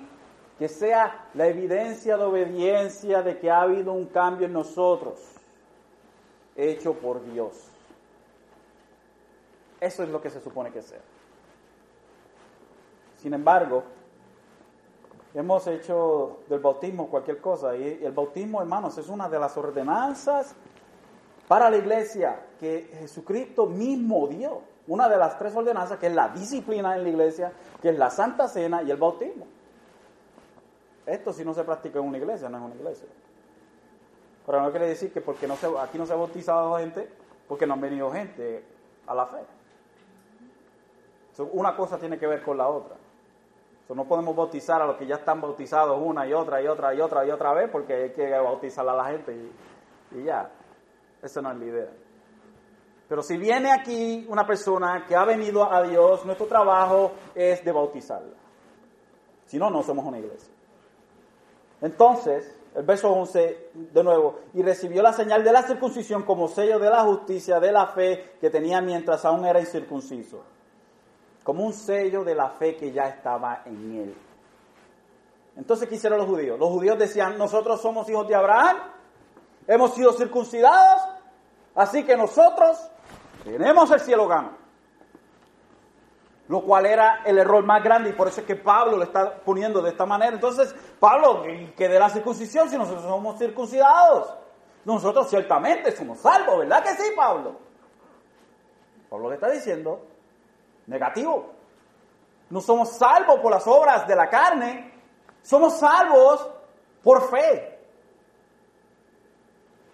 que 0.58 0.68
sea 0.68 1.28
la 1.34 1.46
evidencia 1.46 2.16
de 2.16 2.24
obediencia 2.24 3.22
de 3.22 3.38
que 3.38 3.50
ha 3.50 3.62
habido 3.62 3.92
un 3.92 4.06
cambio 4.06 4.46
en 4.46 4.52
nosotros, 4.52 5.18
hecho 6.56 6.94
por 6.94 7.22
Dios. 7.24 7.68
Eso 9.80 10.04
es 10.04 10.08
lo 10.08 10.22
que 10.22 10.30
se 10.30 10.40
supone 10.40 10.70
que 10.70 10.80
sea. 10.80 11.00
Sin 13.16 13.34
embargo, 13.34 13.84
hemos 15.34 15.66
hecho 15.66 16.40
del 16.48 16.60
bautismo 16.60 17.08
cualquier 17.08 17.40
cosa 17.40 17.76
y 17.76 18.04
el 18.04 18.12
bautismo, 18.12 18.60
hermanos, 18.60 18.96
es 18.98 19.08
una 19.08 19.28
de 19.28 19.38
las 19.38 19.56
ordenanzas 19.56 20.54
para 21.48 21.70
la 21.70 21.76
iglesia 21.76 22.46
que 22.58 22.90
Jesucristo 22.98 23.66
mismo 23.66 24.26
dio. 24.28 24.60
Una 24.88 25.08
de 25.08 25.16
las 25.16 25.38
tres 25.38 25.54
ordenanzas 25.54 25.98
que 25.98 26.08
es 26.08 26.14
la 26.14 26.28
disciplina 26.30 26.96
en 26.96 27.04
la 27.04 27.08
iglesia, 27.08 27.52
que 27.80 27.90
es 27.90 27.98
la 27.98 28.10
Santa 28.10 28.48
Cena 28.48 28.82
y 28.82 28.90
el 28.90 28.96
bautismo. 28.96 29.46
Esto 31.06 31.32
si 31.32 31.44
no 31.44 31.54
se 31.54 31.62
practica 31.62 31.98
en 31.98 32.06
una 32.06 32.18
iglesia, 32.18 32.48
no 32.48 32.58
es 32.58 32.64
una 32.64 32.74
iglesia. 32.74 33.06
Pero 34.44 34.60
no 34.60 34.70
quiere 34.70 34.88
decir 34.88 35.12
que 35.12 35.20
porque 35.20 35.46
no 35.46 35.56
se, 35.56 35.68
aquí 35.80 35.98
no 35.98 36.06
se 36.06 36.12
ha 36.12 36.16
bautizado 36.16 36.76
gente, 36.78 37.08
porque 37.46 37.66
no 37.66 37.74
han 37.74 37.80
venido 37.80 38.10
gente 38.10 38.64
a 39.06 39.14
la 39.14 39.26
fe. 39.26 39.38
una 41.52 41.76
cosa 41.76 41.98
tiene 41.98 42.18
que 42.18 42.26
ver 42.26 42.42
con 42.42 42.58
la 42.58 42.68
otra. 42.68 42.96
No 43.88 44.04
podemos 44.06 44.34
bautizar 44.34 44.80
a 44.80 44.86
los 44.86 44.96
que 44.96 45.06
ya 45.06 45.16
están 45.16 45.40
bautizados 45.40 46.00
una 46.02 46.26
y 46.26 46.32
otra 46.32 46.62
y 46.62 46.66
otra 46.66 46.94
y 46.94 47.00
otra 47.00 47.26
y 47.26 47.30
otra 47.30 47.52
vez 47.52 47.68
porque 47.70 47.94
hay 47.94 48.10
que 48.12 48.30
bautizar 48.30 48.88
a 48.88 48.94
la 48.94 49.04
gente 49.06 49.34
y, 49.34 50.18
y 50.18 50.24
ya. 50.24 50.50
Esa 51.22 51.42
no 51.42 51.52
es 51.52 51.58
la 51.58 51.64
idea. 51.64 51.88
Pero 53.08 53.22
si 53.22 53.36
viene 53.36 53.70
aquí 53.70 54.26
una 54.28 54.46
persona 54.46 55.04
que 55.06 55.14
ha 55.14 55.24
venido 55.24 55.70
a 55.70 55.82
Dios, 55.82 56.24
nuestro 56.24 56.46
trabajo 56.46 57.12
es 57.34 57.62
de 57.62 57.70
bautizarla. 57.70 58.34
Si 59.44 59.58
no, 59.58 59.68
no 59.68 59.82
somos 59.82 60.06
una 60.06 60.18
iglesia. 60.18 60.52
Entonces, 61.82 62.56
el 62.74 62.84
verso 62.84 63.10
11, 63.10 63.70
de 63.74 64.04
nuevo, 64.04 64.38
y 64.54 64.62
recibió 64.62 65.02
la 65.02 65.12
señal 65.12 65.44
de 65.44 65.52
la 65.52 65.62
circuncisión 65.62 66.22
como 66.22 66.48
sello 66.48 66.78
de 66.78 66.88
la 66.88 67.02
justicia, 67.02 67.60
de 67.60 67.70
la 67.70 67.88
fe 67.88 68.36
que 68.40 68.48
tenía 68.48 68.80
mientras 68.80 69.24
aún 69.24 69.44
era 69.44 69.60
incircunciso. 69.60 70.42
Como 71.42 71.64
un 71.64 71.72
sello 71.72 72.24
de 72.24 72.34
la 72.34 72.50
fe 72.50 72.76
que 72.76 72.92
ya 72.92 73.08
estaba 73.08 73.62
en 73.66 73.96
él. 73.96 74.16
Entonces, 75.56 75.88
¿qué 75.88 75.96
hicieron 75.96 76.18
los 76.18 76.28
judíos? 76.28 76.58
Los 76.58 76.70
judíos 76.70 76.98
decían, 76.98 77.36
nosotros 77.36 77.80
somos 77.80 78.08
hijos 78.08 78.26
de 78.26 78.34
Abraham, 78.34 78.78
hemos 79.66 79.94
sido 79.94 80.12
circuncidados, 80.12 81.02
así 81.74 82.04
que 82.04 82.16
nosotros 82.16 82.90
tenemos 83.44 83.90
el 83.90 84.00
cielo 84.00 84.26
gano. 84.26 84.62
Lo 86.48 86.62
cual 86.62 86.86
era 86.86 87.22
el 87.24 87.38
error 87.38 87.64
más 87.64 87.82
grande 87.82 88.10
y 88.10 88.12
por 88.12 88.28
eso 88.28 88.40
es 88.40 88.46
que 88.46 88.56
Pablo 88.56 88.96
lo 88.96 89.04
está 89.04 89.36
poniendo 89.36 89.80
de 89.80 89.90
esta 89.90 90.04
manera. 90.04 90.32
Entonces, 90.32 90.74
Pablo, 90.98 91.42
que 91.76 91.88
de 91.88 91.98
la 91.98 92.08
circuncisión 92.08 92.68
si 92.68 92.76
nosotros 92.76 93.04
somos 93.04 93.38
circuncidados? 93.38 94.34
Nosotros 94.84 95.30
ciertamente 95.30 95.92
somos 95.92 96.18
salvos, 96.18 96.58
¿verdad 96.58 96.82
que 96.82 96.90
sí, 96.94 97.12
Pablo? 97.14 97.56
Pablo 99.08 99.28
le 99.28 99.36
está 99.36 99.50
diciendo 99.50 100.04
negativo. 100.86 101.52
No 102.50 102.60
somos 102.60 102.90
salvos 102.90 103.40
por 103.40 103.50
las 103.50 103.66
obras 103.66 104.06
de 104.06 104.14
la 104.14 104.28
carne, 104.28 104.92
somos 105.42 105.78
salvos 105.78 106.48
por 107.02 107.30
fe. 107.30 107.78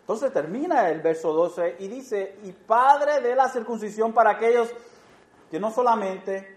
Entonces 0.01 0.33
termina 0.33 0.89
el 0.89 1.01
verso 1.01 1.33
12 1.33 1.77
y 1.81 1.89
dice, 1.89 2.39
y 2.43 2.53
padre 2.53 3.21
de 3.21 3.37
la 3.37 3.49
circuncisión 3.49 4.13
para 4.13 4.31
aquellos 4.31 4.71
que 5.51 5.61
no 5.61 5.71
solamente 5.71 6.57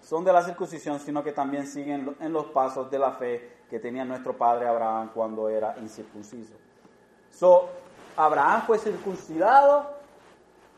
son 0.00 0.24
de 0.24 0.32
la 0.32 0.42
circuncisión, 0.42 1.00
sino 1.00 1.22
que 1.24 1.32
también 1.32 1.66
siguen 1.66 2.16
en 2.20 2.32
los 2.32 2.46
pasos 2.46 2.88
de 2.90 2.98
la 2.98 3.12
fe 3.12 3.56
que 3.68 3.80
tenía 3.80 4.04
nuestro 4.04 4.36
padre 4.36 4.68
Abraham 4.68 5.10
cuando 5.12 5.48
era 5.48 5.76
incircunciso. 5.80 6.54
So, 7.32 7.68
Abraham 8.16 8.62
fue 8.66 8.78
circuncidado 8.78 9.90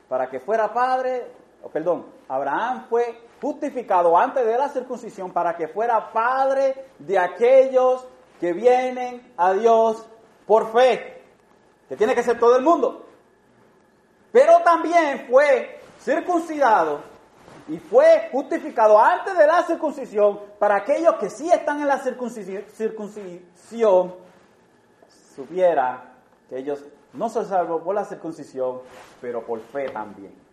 para 0.08 0.30
que 0.30 0.40
fuera 0.40 0.72
padre, 0.72 1.30
perdón, 1.72 2.06
Abraham 2.28 2.86
fue 2.88 3.20
justificado 3.40 4.16
antes 4.16 4.46
de 4.46 4.56
la 4.56 4.68
circuncisión 4.68 5.32
para 5.32 5.56
que 5.56 5.68
fuera 5.68 6.12
padre 6.12 6.86
de 6.98 7.18
aquellos 7.18 8.06
que 8.40 8.52
vienen 8.52 9.32
a 9.36 9.52
Dios 9.52 10.06
por 10.46 10.72
fe 10.72 11.22
que 11.88 11.96
tiene 11.96 12.14
que 12.14 12.22
ser 12.22 12.38
todo 12.38 12.56
el 12.56 12.62
mundo. 12.62 13.06
Pero 14.30 14.60
también 14.62 15.26
fue 15.28 15.80
circuncidado 16.00 17.00
y 17.68 17.78
fue 17.78 18.28
justificado 18.30 18.98
antes 18.98 19.36
de 19.36 19.46
la 19.46 19.62
circuncisión 19.62 20.40
para 20.58 20.76
aquellos 20.76 21.14
que 21.14 21.30
sí 21.30 21.50
están 21.50 21.80
en 21.80 21.88
la 21.88 21.98
circuncisión, 21.98 24.14
supiera 25.34 26.14
que 26.48 26.58
ellos 26.58 26.84
no 27.12 27.28
son 27.28 27.46
salvos 27.46 27.82
por 27.82 27.94
la 27.94 28.04
circuncisión, 28.04 28.80
pero 29.20 29.44
por 29.44 29.60
fe 29.60 29.88
también. 29.90 30.47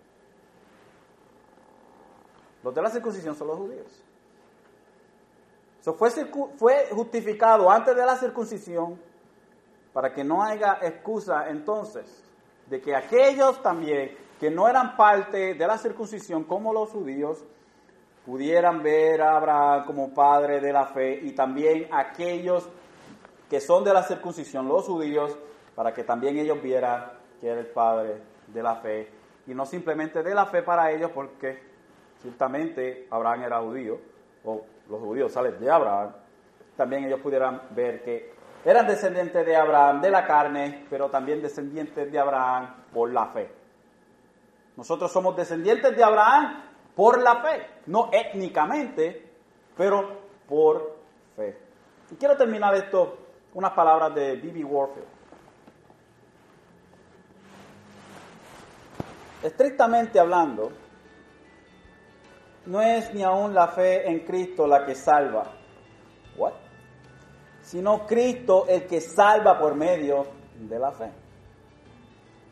Los 2.66 2.74
de 2.74 2.82
la 2.82 2.90
circuncisión 2.90 3.36
son 3.36 3.48
los 3.48 3.58
judíos. 3.60 4.04
So 5.82 5.94
fue, 5.94 6.10
fue 6.58 6.88
justificado 6.92 7.70
antes 7.70 7.96
de 7.96 8.04
la 8.04 8.18
circuncisión 8.18 9.00
para 9.94 10.12
que 10.12 10.24
no 10.24 10.42
haya 10.42 10.80
excusa 10.82 11.48
entonces 11.48 12.24
de 12.66 12.82
que 12.82 12.96
aquellos 12.96 13.62
también 13.62 14.18
que 14.40 14.50
no 14.50 14.68
eran 14.68 14.98
parte 14.98 15.54
de 15.54 15.68
la 15.68 15.78
circuncisión 15.78 16.44
como 16.44 16.74
los 16.74 16.90
judíos 16.90 17.46
pudieran 18.26 18.82
ver 18.82 19.22
a 19.22 19.38
Abraham 19.38 19.86
como 19.86 20.12
padre 20.12 20.60
de 20.60 20.74
la 20.74 20.88
fe 20.88 21.20
y 21.22 21.34
también 21.34 21.88
aquellos 21.92 22.68
que 23.48 23.62
son 23.62 23.84
de 23.84 23.94
la 23.94 24.02
circuncisión, 24.02 24.68
los 24.68 24.88
judíos, 24.88 25.38
para 25.76 25.94
que 25.94 26.04
también 26.04 26.40
ellos 26.40 26.60
vieran 26.64 27.12
que 27.40 27.48
era 27.48 27.60
el 27.60 27.68
padre 27.68 28.24
de 28.48 28.64
la 28.64 28.78
fe 28.78 29.08
y 29.46 29.54
no 29.54 29.68
simplemente 29.68 30.24
de 30.24 30.34
la 30.34 30.48
fe 30.48 30.64
para 30.64 30.92
ellos 30.92 31.12
porque 31.14 31.75
ciertamente 32.26 33.08
Abraham 33.12 33.44
era 33.44 33.62
judío 33.62 34.00
o 34.44 34.66
los 34.90 35.00
judíos 35.00 35.32
salen 35.32 35.60
de 35.60 35.70
Abraham, 35.70 36.12
también 36.76 37.06
ellos 37.06 37.20
pudieran 37.20 37.62
ver 37.72 38.04
que 38.04 38.34
eran 38.64 38.88
descendientes 38.88 39.46
de 39.46 39.56
Abraham 39.56 40.02
de 40.02 40.10
la 40.10 40.26
carne, 40.26 40.86
pero 40.90 41.10
también 41.10 41.42
descendientes 41.42 42.12
de 42.12 42.20
Abraham 42.20 42.84
por 42.92 43.14
la 43.14 43.28
fe. 43.28 43.52
Nosotros 44.76 45.12
somos 45.12 45.36
descendientes 45.36 45.96
de 45.96 46.04
Abraham 46.04 46.64
por 46.96 47.22
la 47.22 47.42
fe, 47.42 47.68
no 47.86 48.10
étnicamente, 48.12 49.34
pero 49.78 50.20
por 50.48 50.98
fe. 51.36 51.58
Y 52.10 52.16
quiero 52.16 52.36
terminar 52.36 52.74
esto 52.74 53.18
unas 53.54 53.72
palabras 53.72 54.16
de 54.16 54.36
Bibi 54.36 54.64
Warfield. 54.64 55.08
Estrictamente 59.44 60.20
hablando, 60.20 60.72
no 62.66 62.82
es 62.82 63.14
ni 63.14 63.24
aún 63.24 63.54
la 63.54 63.68
fe 63.68 64.08
en 64.10 64.20
Cristo 64.20 64.68
la 64.68 64.86
que 64.86 64.96
salva. 64.96 65.44
What? 66.38 66.54
sino 67.66 68.06
Cristo 68.06 68.66
el 68.68 68.86
que 68.86 69.02
salva 69.02 69.58
por 69.58 69.76
medio 69.76 70.28
de 70.56 70.80
la 70.80 70.92
fe. 70.92 71.12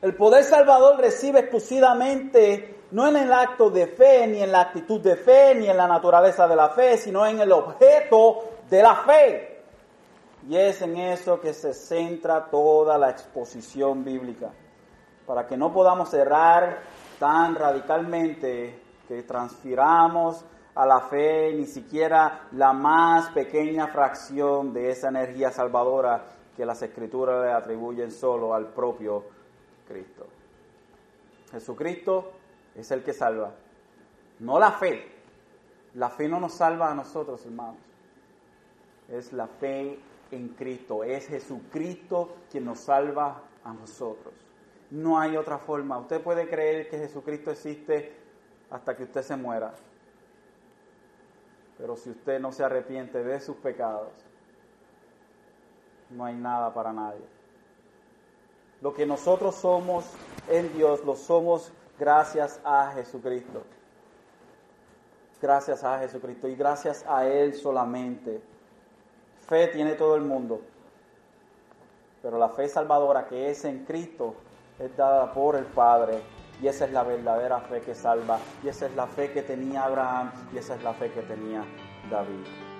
El 0.01 0.15
poder 0.15 0.43
salvador 0.43 0.99
recibe 0.99 1.41
exclusivamente 1.41 2.81
no 2.91 3.07
en 3.07 3.15
el 3.15 3.31
acto 3.31 3.69
de 3.69 3.87
fe, 3.87 4.27
ni 4.27 4.41
en 4.41 4.51
la 4.51 4.61
actitud 4.61 4.99
de 5.01 5.15
fe, 5.15 5.55
ni 5.55 5.67
en 5.67 5.77
la 5.77 5.87
naturaleza 5.87 6.47
de 6.47 6.55
la 6.55 6.69
fe, 6.69 6.97
sino 6.97 7.25
en 7.25 7.39
el 7.39 7.51
objeto 7.51 8.43
de 8.69 8.81
la 8.81 8.95
fe. 8.97 9.63
Y 10.49 10.57
es 10.57 10.81
en 10.81 10.97
eso 10.97 11.39
que 11.39 11.53
se 11.53 11.73
centra 11.73 12.45
toda 12.51 12.97
la 12.97 13.11
exposición 13.11 14.03
bíblica, 14.03 14.51
para 15.25 15.47
que 15.47 15.55
no 15.55 15.71
podamos 15.71 16.13
errar 16.13 16.79
tan 17.17 17.55
radicalmente 17.55 18.82
que 19.13 19.23
transfiramos 19.23 20.43
a 20.75 20.85
la 20.87 21.01
fe 21.01 21.53
ni 21.53 21.67
siquiera 21.67 22.47
la 22.53 22.73
más 22.73 23.29
pequeña 23.29 23.87
fracción 23.87 24.73
de 24.73 24.89
esa 24.89 25.09
energía 25.09 25.51
salvadora 25.51 26.25
que 26.57 26.65
las 26.65 26.81
escrituras 26.81 27.43
le 27.45 27.51
atribuyen 27.51 28.11
solo 28.11 28.55
al 28.55 28.69
propio 28.73 29.23
Cristo. 29.87 30.25
Jesucristo 31.51 32.31
es 32.73 32.89
el 32.89 33.03
que 33.03 33.13
salva, 33.13 33.53
no 34.39 34.57
la 34.57 34.71
fe. 34.71 35.11
La 35.93 36.09
fe 36.09 36.27
no 36.27 36.39
nos 36.39 36.53
salva 36.53 36.91
a 36.91 36.95
nosotros, 36.95 37.45
hermanos. 37.45 37.77
Es 39.09 39.31
la 39.31 39.45
fe 39.45 39.99
en 40.31 40.49
Cristo, 40.49 41.03
es 41.03 41.27
Jesucristo 41.27 42.37
quien 42.49 42.65
nos 42.65 42.79
salva 42.79 43.43
a 43.63 43.73
nosotros. 43.73 44.33
No 44.89 45.19
hay 45.19 45.37
otra 45.37 45.59
forma. 45.59 45.99
Usted 45.99 46.21
puede 46.21 46.49
creer 46.49 46.89
que 46.89 46.97
Jesucristo 46.97 47.51
existe 47.51 48.22
hasta 48.73 48.95
que 48.95 49.03
usted 49.03 49.21
se 49.21 49.35
muera. 49.37 49.71
Pero 51.77 51.95
si 51.95 52.09
usted 52.09 52.39
no 52.39 52.51
se 52.51 52.63
arrepiente 52.63 53.23
de 53.23 53.39
sus 53.39 53.55
pecados, 53.57 54.09
no 56.09 56.25
hay 56.25 56.33
nada 56.33 56.73
para 56.73 56.91
nadie. 56.91 57.25
Lo 58.81 58.93
que 58.93 59.05
nosotros 59.05 59.55
somos 59.55 60.05
en 60.49 60.73
Dios, 60.73 61.05
lo 61.05 61.15
somos 61.15 61.71
gracias 61.99 62.59
a 62.63 62.91
Jesucristo. 62.93 63.61
Gracias 65.39 65.83
a 65.83 65.99
Jesucristo 65.99 66.47
y 66.47 66.55
gracias 66.55 67.05
a 67.07 67.27
Él 67.27 67.53
solamente. 67.53 68.41
Fe 69.47 69.67
tiene 69.67 69.93
todo 69.93 70.15
el 70.15 70.23
mundo, 70.23 70.61
pero 72.23 72.39
la 72.39 72.49
fe 72.49 72.67
salvadora 72.67 73.27
que 73.27 73.51
es 73.51 73.65
en 73.65 73.85
Cristo 73.85 74.33
es 74.79 74.95
dada 74.97 75.31
por 75.31 75.57
el 75.57 75.65
Padre 75.65 76.42
y 76.63 76.67
esa 76.69 76.85
es 76.85 76.93
la 76.93 77.03
verdadera 77.03 77.59
fe 77.59 77.81
que 77.81 77.93
salva. 77.93 78.39
Y 78.63 78.69
esa 78.69 78.85
es 78.85 78.95
la 78.95 79.05
fe 79.05 79.33
que 79.33 79.41
tenía 79.41 79.83
Abraham. 79.83 80.31
Y 80.53 80.59
esa 80.59 80.75
es 80.75 80.83
la 80.83 80.93
fe 80.93 81.11
que 81.11 81.21
tenía 81.23 81.65
David. 82.09 82.72